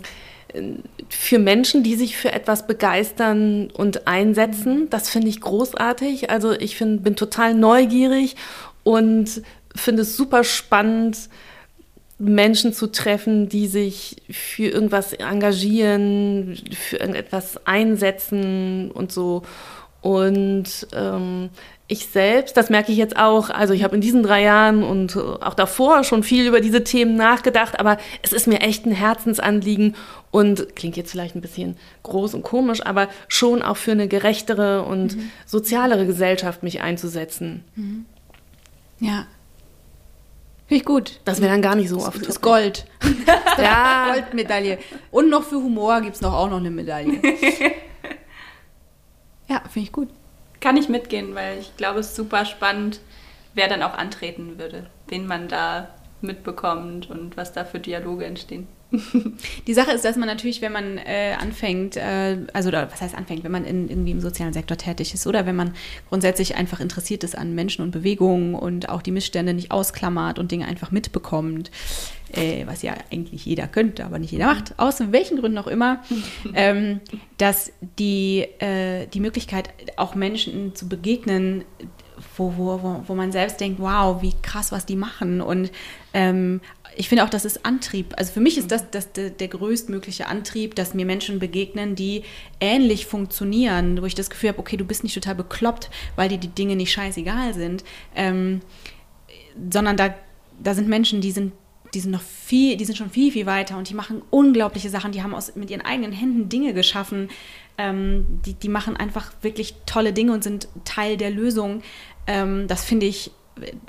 für 1.19 1.39
Menschen, 1.39 1.83
die 1.83 1.95
sich 1.95 2.17
für 2.17 2.31
etwas 2.31 2.67
begeistern 2.67 3.69
und 3.71 4.07
einsetzen. 4.07 4.89
Das 4.89 5.09
finde 5.09 5.29
ich 5.29 5.41
großartig. 5.41 6.29
Also 6.29 6.51
ich 6.51 6.75
find, 6.75 7.03
bin 7.03 7.15
total 7.15 7.53
neugierig 7.53 8.35
und 8.83 9.41
finde 9.75 10.01
es 10.01 10.17
super 10.17 10.43
spannend, 10.43 11.29
Menschen 12.19 12.73
zu 12.73 12.87
treffen, 12.87 13.49
die 13.49 13.67
sich 13.67 14.21
für 14.29 14.67
irgendwas 14.67 15.13
engagieren, 15.13 16.57
für 16.71 16.97
irgendetwas 16.97 17.65
einsetzen 17.65 18.91
und 18.91 19.11
so. 19.11 19.43
Und 20.03 20.85
ähm, 20.93 21.49
ich 21.87 22.07
selbst, 22.07 22.57
das 22.57 22.69
merke 22.69 22.91
ich 22.91 22.97
jetzt 22.97 23.15
auch, 23.15 23.49
also 23.49 23.73
ich 23.73 23.85
habe 23.85 23.95
in 23.95 24.01
diesen 24.01 24.21
drei 24.21 24.41
Jahren 24.41 24.83
und 24.83 25.15
auch 25.15 25.53
davor 25.53 26.03
schon 26.03 26.23
viel 26.23 26.45
über 26.45 26.59
diese 26.59 26.83
Themen 26.83 27.15
nachgedacht, 27.15 27.79
aber 27.79 27.97
es 28.21 28.33
ist 28.33 28.45
mir 28.45 28.59
echt 28.59 28.85
ein 28.85 28.91
Herzensanliegen 28.91 29.95
und 30.29 30.75
klingt 30.75 30.97
jetzt 30.97 31.11
vielleicht 31.11 31.35
ein 31.35 31.41
bisschen 31.41 31.77
groß 32.03 32.33
und 32.33 32.43
komisch, 32.43 32.85
aber 32.85 33.07
schon 33.29 33.61
auch 33.61 33.77
für 33.77 33.91
eine 33.91 34.09
gerechtere 34.09 34.83
und 34.83 35.15
mhm. 35.15 35.31
sozialere 35.45 36.05
Gesellschaft 36.05 36.63
mich 36.63 36.81
einzusetzen. 36.81 37.63
Mhm. 37.75 38.05
Ja. 38.99 39.25
Finde 40.67 40.81
ich 40.81 40.85
gut. 40.85 41.21
Das 41.23 41.39
wäre 41.39 41.51
dann 41.51 41.61
gar 41.61 41.75
nicht 41.75 41.87
so 41.87 41.99
oft. 41.99 42.19
Das 42.19 42.27
ist 42.27 42.41
Gold. 42.41 42.87
ja. 43.57 44.11
Goldmedaille. 44.13 44.79
Und 45.11 45.29
noch 45.29 45.43
für 45.43 45.55
Humor 45.55 46.01
gibt 46.01 46.15
es 46.15 46.21
noch 46.21 46.33
auch 46.33 46.49
noch 46.49 46.57
eine 46.57 46.71
Medaille. 46.71 47.21
ja, 49.53 49.61
finde 49.69 49.87
ich 49.87 49.91
gut 49.91 50.09
kann 50.63 50.77
ich 50.77 50.87
mitgehen, 50.87 51.35
weil 51.35 51.59
ich 51.59 51.75
glaube, 51.75 51.99
es 51.99 52.07
ist 52.07 52.15
super 52.15 52.45
spannend, 52.45 53.01
wer 53.53 53.67
dann 53.67 53.83
auch 53.83 53.95
antreten 53.95 54.57
würde, 54.57 54.87
wen 55.09 55.27
man 55.27 55.49
da 55.49 55.89
mitbekommt 56.21 57.09
und 57.09 57.35
was 57.35 57.51
da 57.51 57.65
für 57.65 57.79
Dialoge 57.79 58.25
entstehen. 58.25 58.67
Die 59.67 59.73
Sache 59.73 59.91
ist, 59.91 60.05
dass 60.05 60.15
man 60.15 60.27
natürlich, 60.29 60.61
wenn 60.61 60.71
man 60.71 60.97
äh, 60.99 61.35
anfängt, 61.37 61.97
äh, 61.97 62.37
also 62.53 62.69
oder 62.69 62.89
was 62.89 63.01
heißt 63.01 63.13
anfängt, 63.13 63.43
wenn 63.43 63.51
man 63.51 63.65
in, 63.65 63.89
irgendwie 63.89 64.11
im 64.11 64.21
sozialen 64.21 64.53
Sektor 64.53 64.77
tätig 64.77 65.13
ist 65.13 65.27
oder 65.27 65.45
wenn 65.45 65.55
man 65.55 65.73
grundsätzlich 66.07 66.55
einfach 66.55 66.79
interessiert 66.79 67.25
ist 67.25 67.37
an 67.37 67.53
Menschen 67.53 67.81
und 67.81 67.91
Bewegungen 67.91 68.55
und 68.55 68.87
auch 68.87 69.01
die 69.01 69.11
Missstände 69.11 69.53
nicht 69.53 69.71
ausklammert 69.71 70.39
und 70.39 70.51
Dinge 70.51 70.65
einfach 70.67 70.91
mitbekommt, 70.91 71.71
äh, 72.33 72.65
was 72.65 72.81
ja 72.81 72.93
eigentlich 73.11 73.45
jeder 73.45 73.67
könnte, 73.67 74.05
aber 74.05 74.19
nicht 74.19 74.31
jeder 74.31 74.47
macht, 74.47 74.77
aus 74.77 74.99
welchen 75.11 75.37
Gründen 75.37 75.57
auch 75.57 75.67
immer, 75.67 76.03
ähm, 76.53 76.99
dass 77.37 77.71
die, 77.99 78.39
äh, 78.59 79.07
die 79.07 79.19
Möglichkeit, 79.19 79.69
auch 79.97 80.15
Menschen 80.15 80.75
zu 80.75 80.89
begegnen, 80.89 81.63
wo, 82.37 82.53
wo, 82.57 83.03
wo 83.05 83.15
man 83.15 83.31
selbst 83.31 83.59
denkt, 83.59 83.79
wow, 83.79 84.21
wie 84.21 84.33
krass, 84.41 84.71
was 84.71 84.85
die 84.85 84.95
machen 84.95 85.41
und 85.41 85.71
ähm, 86.13 86.61
ich 86.95 87.09
finde 87.09 87.23
auch, 87.23 87.29
das 87.29 87.45
ist 87.45 87.65
Antrieb. 87.65 88.13
Also 88.17 88.33
für 88.33 88.39
mich 88.39 88.57
ist 88.57 88.71
das, 88.71 88.89
das 88.91 89.11
der, 89.13 89.31
der 89.31 89.47
größtmögliche 89.47 90.27
Antrieb, 90.27 90.75
dass 90.75 90.93
mir 90.93 91.05
Menschen 91.05 91.39
begegnen, 91.39 91.95
die 91.95 92.23
ähnlich 92.59 93.05
funktionieren, 93.05 94.01
wo 94.01 94.05
ich 94.05 94.15
das 94.15 94.29
Gefühl 94.29 94.49
habe, 94.49 94.59
okay, 94.59 94.77
du 94.77 94.85
bist 94.85 95.03
nicht 95.03 95.15
total 95.15 95.35
bekloppt, 95.35 95.89
weil 96.15 96.29
dir 96.29 96.37
die 96.37 96.49
Dinge 96.49 96.75
nicht 96.75 96.91
scheißegal 96.91 97.53
sind, 97.53 97.83
ähm, 98.15 98.61
sondern 99.71 99.97
da, 99.97 100.13
da 100.61 100.73
sind 100.73 100.87
Menschen, 100.87 101.21
die 101.21 101.31
sind 101.31 101.53
die 101.93 101.99
sind 101.99 102.11
noch 102.11 102.21
viel, 102.21 102.77
die 102.77 102.85
sind 102.85 102.97
schon 102.97 103.09
viel, 103.09 103.31
viel 103.31 103.45
weiter 103.45 103.77
und 103.77 103.89
die 103.89 103.93
machen 103.93 104.21
unglaubliche 104.29 104.89
Sachen. 104.89 105.11
Die 105.11 105.23
haben 105.23 105.35
aus, 105.35 105.55
mit 105.55 105.69
ihren 105.69 105.81
eigenen 105.81 106.11
Händen 106.11 106.49
Dinge 106.49 106.73
geschaffen. 106.73 107.29
Ähm, 107.77 108.25
die, 108.45 108.53
die 108.53 108.69
machen 108.69 108.97
einfach 108.97 109.31
wirklich 109.41 109.75
tolle 109.85 110.13
Dinge 110.13 110.33
und 110.33 110.43
sind 110.43 110.67
Teil 110.85 111.17
der 111.17 111.31
Lösung. 111.31 111.81
Ähm, 112.27 112.67
das 112.67 112.83
finde 112.83 113.05
ich 113.05 113.31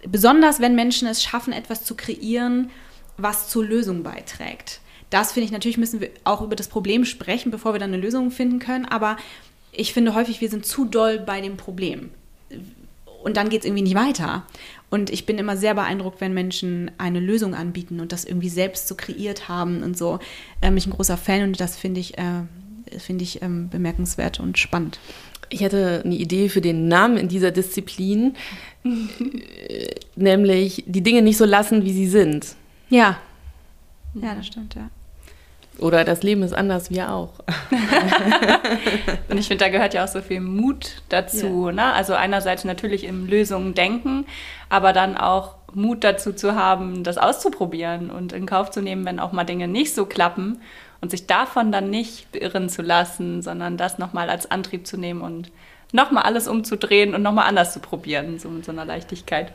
besonders, 0.06 0.60
wenn 0.60 0.74
Menschen 0.74 1.08
es 1.08 1.22
schaffen, 1.22 1.52
etwas 1.52 1.84
zu 1.84 1.94
kreieren, 1.94 2.70
was 3.16 3.48
zur 3.48 3.64
Lösung 3.64 4.02
beiträgt. 4.02 4.80
Das 5.10 5.32
finde 5.32 5.46
ich, 5.46 5.52
natürlich 5.52 5.78
müssen 5.78 6.00
wir 6.00 6.10
auch 6.24 6.42
über 6.42 6.56
das 6.56 6.68
Problem 6.68 7.04
sprechen, 7.04 7.50
bevor 7.50 7.72
wir 7.72 7.78
dann 7.78 7.92
eine 7.92 8.02
Lösung 8.02 8.30
finden 8.30 8.58
können, 8.58 8.84
aber 8.84 9.16
ich 9.70 9.92
finde 9.92 10.14
häufig, 10.14 10.40
wir 10.40 10.48
sind 10.48 10.66
zu 10.66 10.84
doll 10.84 11.18
bei 11.18 11.40
dem 11.40 11.56
Problem. 11.56 12.10
Und 13.22 13.36
dann 13.36 13.48
geht 13.48 13.60
es 13.60 13.64
irgendwie 13.64 13.82
nicht 13.82 13.96
weiter. 13.96 14.44
Und 14.90 15.10
ich 15.10 15.26
bin 15.26 15.38
immer 15.38 15.56
sehr 15.56 15.74
beeindruckt, 15.74 16.20
wenn 16.20 16.34
Menschen 16.34 16.90
eine 16.98 17.20
Lösung 17.20 17.54
anbieten 17.54 18.00
und 18.00 18.12
das 18.12 18.24
irgendwie 18.24 18.48
selbst 18.48 18.86
so 18.86 18.94
kreiert 18.94 19.48
haben 19.48 19.82
und 19.82 19.96
so. 19.96 20.18
Ähm, 20.62 20.76
ich 20.76 20.84
bin 20.84 20.92
ein 20.92 20.96
großer 20.96 21.16
Fan 21.16 21.42
und 21.42 21.60
das 21.60 21.76
finde 21.76 22.00
ich, 22.00 22.16
äh, 22.18 22.42
find 22.98 23.20
ich 23.22 23.42
ähm, 23.42 23.68
bemerkenswert 23.68 24.40
und 24.40 24.58
spannend. 24.58 24.98
Ich 25.50 25.60
hätte 25.60 26.02
eine 26.04 26.14
Idee 26.14 26.48
für 26.48 26.60
den 26.60 26.88
Namen 26.88 27.16
in 27.16 27.28
dieser 27.28 27.50
Disziplin, 27.50 28.34
äh, 28.84 29.94
nämlich 30.16 30.84
die 30.86 31.02
Dinge 31.02 31.22
nicht 31.22 31.36
so 31.36 31.44
lassen, 31.44 31.84
wie 31.84 31.92
sie 31.92 32.08
sind. 32.08 32.54
Ja. 32.88 33.18
Ja, 34.14 34.34
das 34.34 34.46
stimmt, 34.46 34.74
ja. 34.76 34.90
Oder 35.78 36.04
das 36.04 36.22
Leben 36.22 36.42
ist 36.42 36.54
anders, 36.54 36.90
wir 36.90 37.12
auch. 37.12 37.32
und 39.28 39.38
ich 39.38 39.48
finde, 39.48 39.64
da 39.64 39.70
gehört 39.70 39.92
ja 39.92 40.04
auch 40.04 40.08
so 40.08 40.20
viel 40.20 40.40
Mut 40.40 41.02
dazu. 41.08 41.66
Ja. 41.66 41.72
Ne? 41.72 41.92
Also 41.92 42.14
einerseits 42.14 42.64
natürlich 42.64 43.04
im 43.04 43.26
Lösungen 43.26 43.74
denken, 43.74 44.26
aber 44.68 44.92
dann 44.92 45.16
auch 45.16 45.56
Mut 45.74 46.04
dazu 46.04 46.32
zu 46.32 46.54
haben, 46.54 47.02
das 47.02 47.18
auszuprobieren 47.18 48.10
und 48.10 48.32
in 48.32 48.46
Kauf 48.46 48.70
zu 48.70 48.80
nehmen, 48.80 49.04
wenn 49.04 49.18
auch 49.18 49.32
mal 49.32 49.44
Dinge 49.44 49.66
nicht 49.66 49.94
so 49.94 50.06
klappen 50.06 50.60
und 51.00 51.10
sich 51.10 51.26
davon 51.26 51.72
dann 51.72 51.90
nicht 51.90 52.30
beirren 52.30 52.68
zu 52.68 52.82
lassen, 52.82 53.42
sondern 53.42 53.76
das 53.76 53.98
nochmal 53.98 54.30
als 54.30 54.50
Antrieb 54.50 54.86
zu 54.86 54.96
nehmen 54.96 55.22
und 55.22 55.50
nochmal 55.92 56.22
alles 56.22 56.48
umzudrehen 56.48 57.14
und 57.14 57.22
nochmal 57.22 57.48
anders 57.48 57.72
zu 57.72 57.80
probieren, 57.80 58.38
so 58.38 58.48
mit 58.48 58.64
so 58.64 58.72
einer 58.72 58.84
Leichtigkeit. 58.84 59.52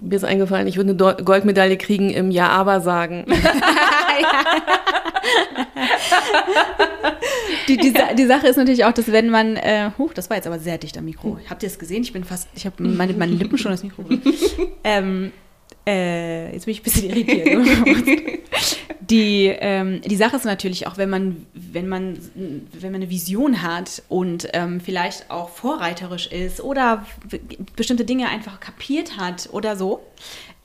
Mir 0.00 0.16
ist 0.16 0.24
eingefallen, 0.24 0.66
ich 0.66 0.76
würde 0.76 0.90
eine 0.90 1.24
Goldmedaille 1.24 1.76
kriegen 1.76 2.10
im 2.10 2.30
Ja, 2.30 2.48
aber 2.48 2.80
sagen. 2.80 3.24
die, 7.68 7.76
die, 7.76 7.94
die, 8.16 8.26
Sache 8.26 8.48
ist 8.48 8.56
natürlich 8.56 8.84
auch, 8.84 8.92
dass 8.92 9.10
wenn 9.12 9.30
man, 9.30 9.56
äh, 9.56 9.90
huch, 9.98 10.12
das 10.14 10.30
war 10.30 10.36
jetzt 10.36 10.46
aber 10.46 10.58
sehr 10.58 10.78
dicht 10.78 10.96
am 10.98 11.04
Mikro. 11.04 11.38
Habt 11.48 11.62
ihr 11.62 11.68
es 11.68 11.78
gesehen? 11.78 12.02
Ich 12.02 12.12
bin 12.12 12.24
fast, 12.24 12.48
ich 12.54 12.66
habe 12.66 12.82
meine, 12.82 13.12
meine 13.14 13.32
Lippen 13.32 13.58
schon 13.58 13.70
das 13.70 13.82
Mikro. 13.82 14.04
ähm, 14.84 15.32
äh, 15.88 16.52
jetzt 16.52 16.66
bin 16.66 16.72
ich 16.72 16.80
ein 16.80 16.84
bisschen 16.84 17.10
irritiert. 17.10 18.40
die, 19.00 19.46
ähm, 19.46 20.02
die 20.02 20.16
Sache 20.16 20.36
ist 20.36 20.44
natürlich 20.44 20.86
auch, 20.86 20.98
wenn 20.98 21.08
man, 21.08 21.46
wenn 21.54 21.88
man, 21.88 22.18
wenn 22.34 22.92
man 22.92 23.02
eine 23.02 23.10
Vision 23.10 23.62
hat 23.62 24.02
und 24.08 24.48
ähm, 24.52 24.80
vielleicht 24.80 25.30
auch 25.30 25.48
vorreiterisch 25.48 26.26
ist 26.26 26.60
oder 26.60 27.06
bestimmte 27.74 28.04
Dinge 28.04 28.28
einfach 28.28 28.60
kapiert 28.60 29.16
hat 29.16 29.48
oder 29.50 29.76
so, 29.76 30.00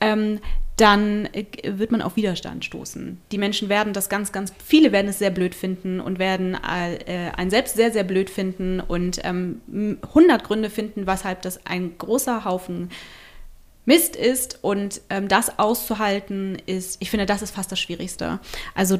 ähm, 0.00 0.40
dann 0.76 1.26
äh, 1.32 1.44
wird 1.64 1.90
man 1.90 2.02
auf 2.02 2.16
Widerstand 2.16 2.64
stoßen. 2.64 3.18
Die 3.32 3.38
Menschen 3.38 3.70
werden 3.70 3.94
das 3.94 4.10
ganz, 4.10 4.30
ganz, 4.30 4.52
viele 4.62 4.92
werden 4.92 5.08
es 5.08 5.18
sehr 5.18 5.30
blöd 5.30 5.54
finden 5.54 6.00
und 6.00 6.18
werden 6.18 6.54
äh, 6.54 7.30
einen 7.34 7.50
selbst 7.50 7.76
sehr, 7.76 7.92
sehr 7.92 8.04
blöd 8.04 8.28
finden 8.28 8.80
und 8.80 9.24
100 9.24 9.56
ähm, 9.72 9.98
Gründe 10.42 10.68
finden, 10.68 11.06
weshalb 11.06 11.40
das 11.42 11.64
ein 11.64 11.96
großer 11.96 12.44
Haufen 12.44 12.90
Mist 13.84 14.16
ist 14.16 14.58
und 14.62 15.00
ähm, 15.10 15.28
das 15.28 15.58
auszuhalten 15.58 16.56
ist, 16.66 16.96
ich 17.00 17.10
finde, 17.10 17.26
das 17.26 17.42
ist 17.42 17.54
fast 17.54 17.70
das 17.70 17.80
Schwierigste. 17.80 18.40
Also 18.74 18.98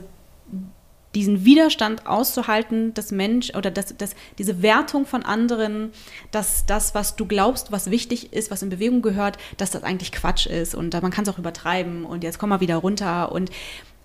diesen 1.15 1.45
Widerstand 1.45 2.07
auszuhalten, 2.07 2.93
dass 2.95 3.13
Mensch 3.13 3.55
oder 3.55 3.71
dass, 3.71 3.97
dass 3.97 4.15
diese 4.39 4.63
Wertung 4.63 5.07
von 5.07 5.23
anderen, 5.23 5.93
dass 6.31 6.67
das, 6.67 6.95
was 6.95 7.17
du 7.17 7.27
glaubst, 7.27 7.73
was 7.73 7.91
wichtig 7.91 8.33
ist, 8.33 8.51
was 8.51 8.63
in 8.63 8.71
Bewegung 8.71 9.01
gehört, 9.01 9.39
dass 9.57 9.71
das 9.71 9.85
eigentlich 9.85 10.13
Quatsch 10.13 10.47
ist. 10.47 10.75
Und 10.75 10.93
man 11.01 11.13
kann 11.13 11.25
es 11.25 11.29
auch 11.29 11.39
übertreiben. 11.39 12.05
Und 12.05 12.25
jetzt 12.25 12.39
komm 12.39 12.51
mal 12.51 12.61
wieder 12.61 12.77
runter. 12.77 13.31
Und 13.33 13.51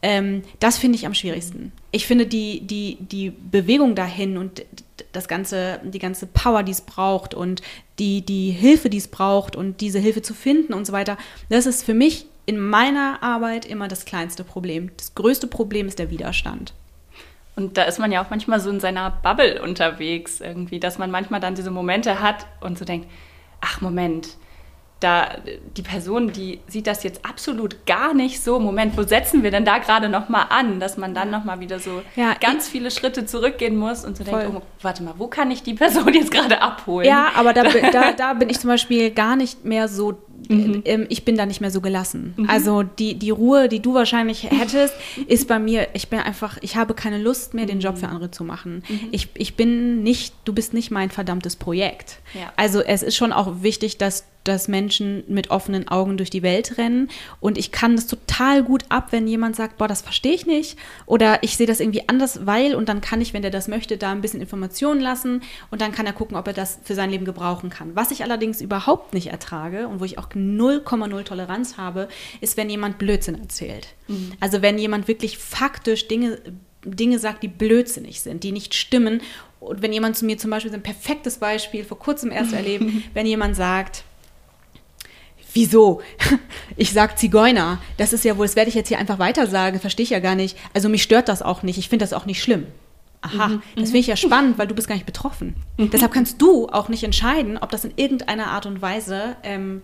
ähm, 0.01 0.43
das 0.59 0.77
finde 0.77 0.97
ich 0.97 1.05
am 1.05 1.13
schwierigsten. 1.13 1.71
Ich 1.91 2.07
finde 2.07 2.25
die, 2.25 2.61
die, 2.61 2.97
die 2.99 3.31
Bewegung 3.31 3.95
dahin 3.95 4.37
und 4.37 4.65
das 5.11 5.27
ganze, 5.27 5.79
die 5.83 5.99
ganze 5.99 6.27
Power, 6.27 6.63
die 6.63 6.71
es 6.71 6.81
braucht 6.81 7.33
und 7.33 7.61
die, 7.97 8.21
die 8.21 8.51
Hilfe, 8.51 8.89
die 8.89 8.97
es 8.97 9.07
braucht 9.07 9.55
und 9.55 9.81
diese 9.81 9.99
Hilfe 9.99 10.21
zu 10.21 10.33
finden 10.33 10.73
und 10.73 10.85
so 10.85 10.93
weiter, 10.93 11.17
das 11.49 11.65
ist 11.65 11.83
für 11.83 11.93
mich 11.93 12.25
in 12.45 12.59
meiner 12.59 13.21
Arbeit 13.21 13.65
immer 13.65 13.87
das 13.87 14.05
kleinste 14.05 14.43
Problem. 14.43 14.91
Das 14.97 15.15
größte 15.15 15.47
Problem 15.47 15.87
ist 15.87 15.99
der 15.99 16.09
Widerstand. 16.09 16.73
Und 17.55 17.77
da 17.77 17.83
ist 17.83 17.99
man 17.99 18.11
ja 18.11 18.23
auch 18.23 18.29
manchmal 18.29 18.59
so 18.59 18.69
in 18.69 18.79
seiner 18.79 19.11
Bubble 19.11 19.61
unterwegs 19.61 20.39
irgendwie, 20.39 20.79
dass 20.79 20.97
man 20.97 21.11
manchmal 21.11 21.41
dann 21.41 21.55
diese 21.55 21.71
Momente 21.71 22.21
hat 22.21 22.45
und 22.61 22.77
so 22.77 22.85
denkt, 22.85 23.07
ach 23.59 23.81
Moment, 23.81 24.37
da 24.99 25.37
die 25.77 25.81
Person, 25.81 26.33
die 26.33 26.59
sieht 26.67 26.85
das 26.85 27.03
jetzt 27.03 27.25
absolut 27.25 27.85
gar 27.85 28.13
nicht 28.13 28.43
so. 28.43 28.59
Moment, 28.59 28.97
wo 28.97 29.03
setzen 29.03 29.43
wir 29.43 29.51
denn 29.51 29.63
da 29.63 29.77
gerade 29.77 30.09
noch 30.09 30.27
mal 30.27 30.43
an, 30.43 30.79
dass 30.79 30.97
man 30.97 31.13
dann 31.13 31.29
noch 31.29 31.45
mal 31.45 31.59
wieder 31.59 31.79
so 31.79 32.01
ja, 32.15 32.33
ganz 32.33 32.67
viele 32.67 32.91
Schritte 32.91 33.25
zurückgehen 33.25 33.77
muss 33.77 34.03
und 34.03 34.17
so 34.17 34.25
voll. 34.25 34.41
denkt, 34.41 34.57
oh, 34.57 34.61
warte 34.81 35.03
mal, 35.03 35.13
wo 35.17 35.27
kann 35.27 35.51
ich 35.51 35.63
die 35.63 35.73
Person 35.73 36.13
jetzt 36.13 36.31
gerade 36.31 36.61
abholen? 36.61 37.07
Ja, 37.07 37.31
aber 37.35 37.53
da, 37.53 37.63
da, 37.91 38.11
da 38.11 38.33
bin 38.33 38.49
ich 38.49 38.59
zum 38.59 38.69
Beispiel 38.69 39.11
gar 39.11 39.35
nicht 39.35 39.63
mehr 39.63 39.87
so 39.87 40.17
Mhm. 40.47 40.81
Ähm, 40.85 41.05
ich 41.09 41.25
bin 41.25 41.37
da 41.37 41.45
nicht 41.45 41.61
mehr 41.61 41.71
so 41.71 41.81
gelassen. 41.81 42.33
Mhm. 42.37 42.49
Also 42.49 42.83
die, 42.83 43.15
die 43.15 43.29
Ruhe, 43.31 43.69
die 43.69 43.81
du 43.81 43.93
wahrscheinlich 43.93 44.43
hättest, 44.49 44.93
ist 45.27 45.47
bei 45.47 45.59
mir, 45.59 45.87
ich 45.93 46.09
bin 46.09 46.19
einfach, 46.19 46.57
ich 46.61 46.75
habe 46.75 46.93
keine 46.93 47.17
Lust 47.17 47.53
mehr, 47.53 47.65
den 47.65 47.79
Job 47.79 47.97
für 47.97 48.07
andere 48.07 48.31
zu 48.31 48.43
machen. 48.43 48.83
Mhm. 48.87 48.99
Ich, 49.11 49.29
ich 49.33 49.55
bin 49.55 50.03
nicht, 50.03 50.33
du 50.45 50.53
bist 50.53 50.73
nicht 50.73 50.91
mein 50.91 51.09
verdammtes 51.09 51.55
Projekt. 51.55 52.19
Ja. 52.33 52.51
Also 52.55 52.81
es 52.81 53.03
ist 53.03 53.15
schon 53.15 53.33
auch 53.33 53.61
wichtig, 53.61 53.97
dass 53.97 54.25
dass 54.43 54.67
Menschen 54.67 55.23
mit 55.27 55.51
offenen 55.51 55.87
Augen 55.87 56.17
durch 56.17 56.29
die 56.29 56.43
Welt 56.43 56.77
rennen. 56.77 57.09
Und 57.39 57.57
ich 57.57 57.71
kann 57.71 57.95
das 57.95 58.07
total 58.07 58.63
gut 58.63 58.83
ab, 58.89 59.07
wenn 59.11 59.27
jemand 59.27 59.55
sagt, 59.55 59.77
boah, 59.77 59.87
das 59.87 60.01
verstehe 60.01 60.33
ich 60.33 60.45
nicht. 60.45 60.77
Oder 61.05 61.43
ich 61.43 61.57
sehe 61.57 61.67
das 61.67 61.79
irgendwie 61.79 62.07
anders, 62.07 62.45
weil, 62.45 62.73
und 62.75 62.89
dann 62.89 63.01
kann 63.01 63.21
ich, 63.21 63.33
wenn 63.33 63.41
der 63.41 63.51
das 63.51 63.67
möchte, 63.67 63.97
da 63.97 64.11
ein 64.11 64.21
bisschen 64.21 64.41
Informationen 64.41 65.01
lassen 65.01 65.41
und 65.71 65.81
dann 65.81 65.91
kann 65.91 66.05
er 66.05 66.13
gucken, 66.13 66.37
ob 66.37 66.47
er 66.47 66.53
das 66.53 66.79
für 66.83 66.95
sein 66.95 67.09
Leben 67.09 67.25
gebrauchen 67.25 67.69
kann. 67.69 67.95
Was 67.95 68.11
ich 68.11 68.23
allerdings 68.23 68.61
überhaupt 68.61 69.13
nicht 69.13 69.27
ertrage 69.27 69.87
und 69.87 69.99
wo 69.99 70.05
ich 70.05 70.17
auch 70.17 70.28
0,0 70.35 71.23
Toleranz 71.23 71.77
habe, 71.77 72.07
ist, 72.41 72.57
wenn 72.57 72.69
jemand 72.69 72.97
Blödsinn 72.97 73.39
erzählt. 73.39 73.87
Mhm. 74.07 74.33
Also 74.39 74.61
wenn 74.61 74.77
jemand 74.77 75.07
wirklich 75.07 75.37
faktisch 75.37 76.07
Dinge 76.07 76.39
Dinge 76.85 77.19
sagt, 77.19 77.43
die 77.43 77.49
blödsinnig 77.49 78.21
sind, 78.21 78.43
die 78.43 78.53
nicht 78.53 78.73
stimmen. 78.73 79.21
Und 79.59 79.81
wenn 79.81 79.91
jemand 79.91 80.15
zu 80.15 80.25
mir 80.25 80.37
zum 80.37 80.49
Beispiel, 80.49 80.73
ein 80.73 80.81
perfektes 80.81 81.37
Beispiel, 81.37 81.83
vor 81.83 81.99
kurzem 81.99 82.31
erst 82.31 82.53
erlebt, 82.53 82.85
wenn 83.13 83.25
jemand 83.25 83.55
sagt, 83.55 84.03
Wieso? 85.53 86.01
Ich 86.77 86.93
sag 86.93 87.19
Zigeuner. 87.19 87.79
Das 87.97 88.13
ist 88.13 88.23
ja 88.23 88.37
wohl, 88.37 88.45
das 88.45 88.55
werde 88.55 88.69
ich 88.69 88.75
jetzt 88.75 88.87
hier 88.87 88.99
einfach 88.99 89.19
weiter 89.19 89.47
sagen, 89.47 89.81
verstehe 89.81 90.05
ich 90.05 90.11
ja 90.11 90.19
gar 90.19 90.35
nicht. 90.35 90.55
Also 90.73 90.87
mich 90.87 91.03
stört 91.03 91.27
das 91.27 91.41
auch 91.41 91.61
nicht. 91.61 91.77
Ich 91.77 91.89
finde 91.89 92.03
das 92.03 92.13
auch 92.13 92.25
nicht 92.25 92.41
schlimm. 92.41 92.67
Aha, 93.21 93.49
mhm, 93.49 93.61
das 93.75 93.85
finde 93.85 93.97
ich 93.99 94.07
ja 94.07 94.15
spannend, 94.15 94.57
weil 94.57 94.67
du 94.67 94.75
bist 94.75 94.87
gar 94.87 94.95
nicht 94.95 95.05
betroffen. 95.05 95.55
Mhm. 95.77 95.89
Deshalb 95.89 96.13
kannst 96.13 96.41
du 96.41 96.69
auch 96.69 96.87
nicht 96.87 97.03
entscheiden, 97.03 97.57
ob 97.57 97.69
das 97.69 97.83
in 97.83 97.91
irgendeiner 97.97 98.47
Art 98.47 98.65
und 98.65 98.81
Weise 98.81 99.35
ähm, 99.43 99.81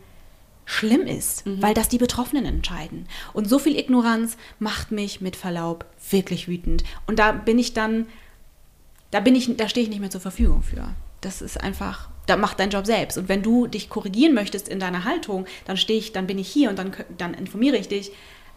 schlimm 0.65 1.07
ist, 1.07 1.45
mhm. 1.45 1.61
weil 1.61 1.73
das 1.73 1.89
die 1.89 1.97
Betroffenen 1.97 2.45
entscheiden. 2.45 3.07
Und 3.33 3.47
so 3.47 3.59
viel 3.59 3.77
Ignoranz 3.77 4.37
macht 4.59 4.91
mich 4.91 5.21
mit 5.21 5.35
Verlaub 5.35 5.85
wirklich 6.09 6.47
wütend. 6.47 6.83
Und 7.07 7.19
da 7.19 7.31
bin 7.31 7.59
ich 7.59 7.73
dann, 7.73 8.07
da 9.11 9.19
bin 9.19 9.35
ich, 9.35 9.55
da 9.57 9.69
stehe 9.69 9.83
ich 9.83 9.89
nicht 9.89 10.01
mehr 10.01 10.09
zur 10.09 10.21
Verfügung 10.21 10.63
für. 10.63 10.89
Das 11.21 11.41
ist 11.41 11.61
einfach 11.61 12.09
da 12.25 12.37
mach 12.37 12.53
deinen 12.53 12.71
Job 12.71 12.85
selbst. 12.85 13.17
Und 13.17 13.29
wenn 13.29 13.41
du 13.41 13.67
dich 13.67 13.89
korrigieren 13.89 14.33
möchtest 14.33 14.67
in 14.67 14.79
deiner 14.79 15.03
Haltung, 15.03 15.45
dann 15.65 15.77
stehe 15.77 15.99
ich, 15.99 16.11
dann 16.11 16.27
bin 16.27 16.37
ich 16.37 16.47
hier 16.47 16.69
und 16.69 16.79
dann, 16.79 16.93
dann 17.17 17.33
informiere 17.33 17.77
ich 17.77 17.87
dich. 17.87 18.11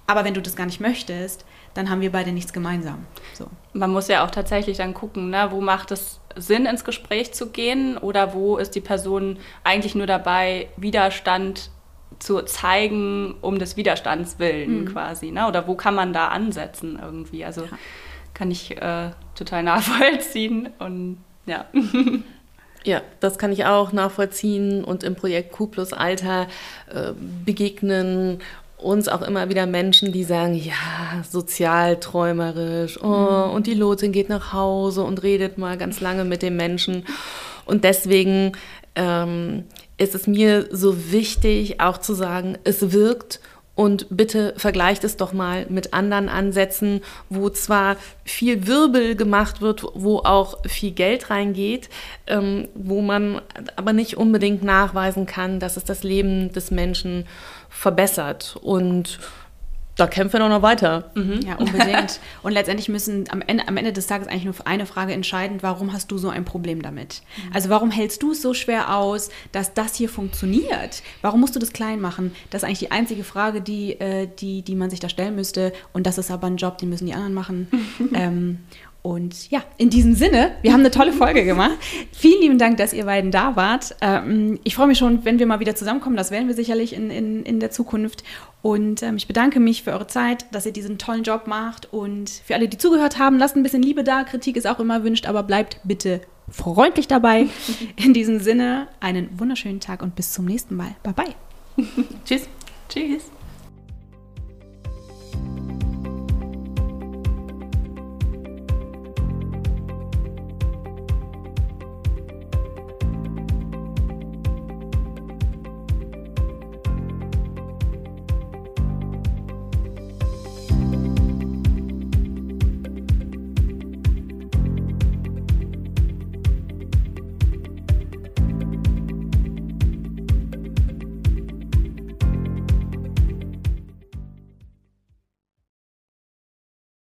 Aber 0.07 0.25
wenn 0.25 0.35
du 0.35 0.41
das 0.41 0.57
gar 0.57 0.65
nicht 0.65 0.81
möchtest, 0.81 1.45
dann 1.75 1.91
haben 1.91 2.01
wir 2.01 2.11
beide 2.11 2.33
nichts 2.33 2.55
gemeinsam. 2.55 3.07
So. 3.35 3.47
Man 3.75 3.93
muss 3.93 4.09
ja 4.09 4.25
auch 4.25 4.31
tatsächlich 4.31 4.79
dann 4.79 4.95
gucken, 4.95 5.31
ne, 5.31 5.49
wo 5.51 5.61
macht 5.61 5.91
es 5.91 6.21
Sinn, 6.35 6.65
ins 6.65 6.85
Gespräch 6.85 7.33
zu 7.33 7.51
gehen 7.51 7.99
oder 7.99 8.33
wo 8.33 8.57
ist 8.57 8.75
die 8.75 8.81
Person 8.81 9.39
eigentlich 9.65 9.95
nur 9.95 10.07
dabei, 10.07 10.69
Widerstand 10.77 11.71
zu 12.19 12.43
zeigen, 12.43 13.35
um 13.41 13.59
des 13.59 13.77
Widerstands 13.77 14.39
willen 14.39 14.83
mhm. 14.83 14.87
quasi. 14.87 15.31
Ne? 15.31 15.47
Oder 15.47 15.67
wo 15.67 15.75
kann 15.75 15.95
man 15.95 16.13
da 16.13 16.29
ansetzen 16.29 16.99
irgendwie? 17.01 17.45
Also 17.45 17.63
ja. 17.63 17.71
kann 18.35 18.51
ich 18.51 18.77
äh, 18.81 19.11
total 19.35 19.63
nachvollziehen 19.63 20.69
und 20.79 21.19
ja. 21.47 21.67
Ja, 22.85 23.03
das 23.19 23.39
kann 23.39 23.53
ich 23.53 23.65
auch 23.67 23.93
nachvollziehen 23.93 24.85
und 24.85 25.03
im 25.03 25.17
Projekt 25.17 25.53
Q 25.53 25.67
plus 25.67 25.93
Alter 25.93 26.47
äh, 26.89 27.13
begegnen 27.45 28.39
uns 28.79 29.09
auch 29.09 29.23
immer 29.23 29.49
wieder 29.49 29.67
Menschen, 29.67 30.13
die 30.13 30.23
sagen, 30.25 30.55
ja, 30.55 31.25
sozial 31.29 31.99
träumerisch, 31.99 33.03
oh, 33.03 33.07
mhm. 33.49 33.51
und 33.51 33.67
die 33.67 33.75
Lotin 33.75 34.13
geht 34.13 34.29
nach 34.29 34.53
Hause 34.53 35.03
und 35.03 35.23
redet 35.23 35.59
mal 35.59 35.77
ganz 35.77 36.01
lange 36.01 36.25
mit 36.25 36.43
dem 36.43 36.57
Menschen. 36.57 37.05
Und 37.65 37.85
deswegen 37.85 38.53
ähm, 38.95 39.65
ist 39.99 40.15
es 40.15 40.27
mir 40.27 40.69
so 40.71 41.11
wichtig, 41.13 41.81
auch 41.81 41.99
zu 41.99 42.15
sagen, 42.15 42.57
es 42.65 42.93
wirkt 42.93 43.41
und 43.79 44.07
bitte 44.11 44.55
vergleicht 44.57 45.05
es 45.05 45.17
doch 45.17 45.33
mal 45.33 45.67
mit 45.69 45.95
anderen 45.95 46.29
Ansätzen, 46.29 47.01
wo 47.29 47.49
zwar 47.49 47.97
viel 48.25 48.67
Wirbel 48.67 49.15
gemacht 49.15 49.61
wird, 49.61 49.85
wo 49.95 50.19
auch 50.19 50.59
viel 50.67 50.91
Geld 50.91 51.31
reingeht, 51.31 51.89
ähm, 52.27 52.67
wo 52.75 53.03
man 53.03 53.41
aber 53.77 53.93
nicht 53.93 54.17
unbedingt 54.17 54.65
nachweisen 54.65 55.27
kann, 55.27 55.61
dass 55.61 55.77
es 55.77 55.85
das 55.85 56.03
Leben 56.03 56.53
des 56.53 56.73
Menschen 56.73 57.25
verbessert. 57.69 58.59
Und 58.61 59.21
da 59.99 60.07
kämpfen 60.07 60.41
wir 60.41 60.49
noch 60.49 60.63
weiter. 60.63 61.11
Mhm. 61.15 61.41
Ja, 61.45 61.57
unbedingt. 61.57 62.21
Und 62.45 62.53
letztendlich 62.53 62.89
müssen 62.89 63.25
am 63.31 63.43
Ende, 63.43 63.67
am 63.67 63.77
Ende 63.77 63.93
des 63.93 64.07
Tages 64.07 64.29
eigentlich 64.29 64.45
nur 64.45 64.55
eine 64.65 64.87
Frage 64.87 65.13
entscheiden, 65.13 65.59
warum 65.61 65.93
hast 65.93 66.13
du 66.13 66.19
so 66.19 66.29
ein 66.29 66.45
Problem 66.45 66.83
damit? 66.83 67.23
Mhm. 67.37 67.53
Also 67.53 67.69
warum 67.69 67.91
hältst 67.91 68.23
du 68.23 68.31
es 68.31 68.41
so 68.41 68.55
schwer 68.55 68.97
aus, 68.97 69.29
dass 69.51 69.75
das 69.75 69.97
hier 69.97 70.09
funktioniert? 70.09 71.03
Warum 71.21 71.41
musst 71.41 71.57
du 71.57 71.59
das 71.59 71.73
klein 71.73 72.01
machen? 72.01 72.33
Das 72.51 72.63
ist 72.63 72.67
eigentlich 72.67 72.79
die 72.79 72.93
einzige 72.93 73.25
Frage, 73.25 73.61
die, 73.61 73.99
äh, 74.01 74.29
die, 74.39 74.63
die 74.63 74.77
man 74.77 74.89
sich 74.89 75.01
da 75.01 75.09
stellen 75.09 75.35
müsste. 75.35 75.73
Und 75.93 76.07
das 76.07 76.17
ist 76.17 76.31
aber 76.31 76.47
ein 76.47 76.59
Job, 76.59 76.79
den 76.79 76.91
müssen 76.91 77.07
die 77.07 77.15
anderen 77.15 77.35
machen. 77.35 77.67
ähm, 78.15 78.61
Und 79.03 79.51
ja, 79.51 79.63
in 79.79 79.91
diesem 79.91 80.15
Sinne, 80.15 80.53
wir 80.61 80.73
haben 80.73 80.81
eine 80.81 80.91
tolle 80.91 81.13
Folge 81.13 81.45
gemacht. 81.45 81.79
Vielen 82.13 82.43
lieben 82.43 82.59
Dank, 82.59 82.77
dass 82.77 82.93
ihr 82.93 83.05
beiden 83.05 83.31
da 83.31 83.57
wart. 83.57 83.97
Ähm, 84.01 84.59
ich 84.65 84.75
freue 84.75 84.87
mich 84.89 84.99
schon, 84.99 85.25
wenn 85.25 85.39
wir 85.39 85.47
mal 85.47 85.61
wieder 85.61 85.75
zusammenkommen. 85.75 86.17
Das 86.17 86.31
werden 86.31 86.47
wir 86.49 86.55
sicherlich 86.55 86.93
in, 86.93 87.11
in, 87.11 87.43
in 87.45 87.59
der 87.59 87.71
Zukunft. 87.71 88.23
Und 88.61 89.03
ähm, 89.03 89.17
ich 89.17 89.29
bedanke 89.29 89.61
mich 89.61 89.85
für 89.85 89.93
eure 89.93 90.07
Zeit, 90.07 90.47
dass 90.53 90.67
ihr 90.67 90.73
diesen 90.73 90.99
tollen 90.99 91.23
Job 91.23 91.47
macht. 91.47 91.93
Und 91.93 92.29
für 92.29 92.55
alle, 92.55 92.69
die 92.69 92.79
zugehört 92.79 93.19
haben, 93.19 93.39
lasst 93.39 93.57
ein 93.57 93.63
bisschen 93.63 93.83
Liebe 93.83 94.05
da. 94.05 94.25
Kritik 94.25 94.57
ist 94.57 94.67
auch 94.67 94.81
immer 94.81 94.95
erwünscht, 94.95 95.27
aber 95.27 95.43
bleibt 95.43 95.81
bitte 95.85 96.21
freundlich 96.51 97.09
dabei. 97.09 97.47
In 97.97 98.15
diesem 98.15 98.41
Sinne, 98.41 98.89
einen 99.01 99.39
wunderschönen 99.39 99.81
Tag 99.81 100.03
und 100.03 100.17
bis 100.17 100.33
zum 100.33 100.45
nächsten 100.45 100.75
Mal. 100.75 100.97
Bye 101.03 101.15
bye. 101.15 101.85
Tschüss. 102.25 102.49
Tschüss. 102.89 103.31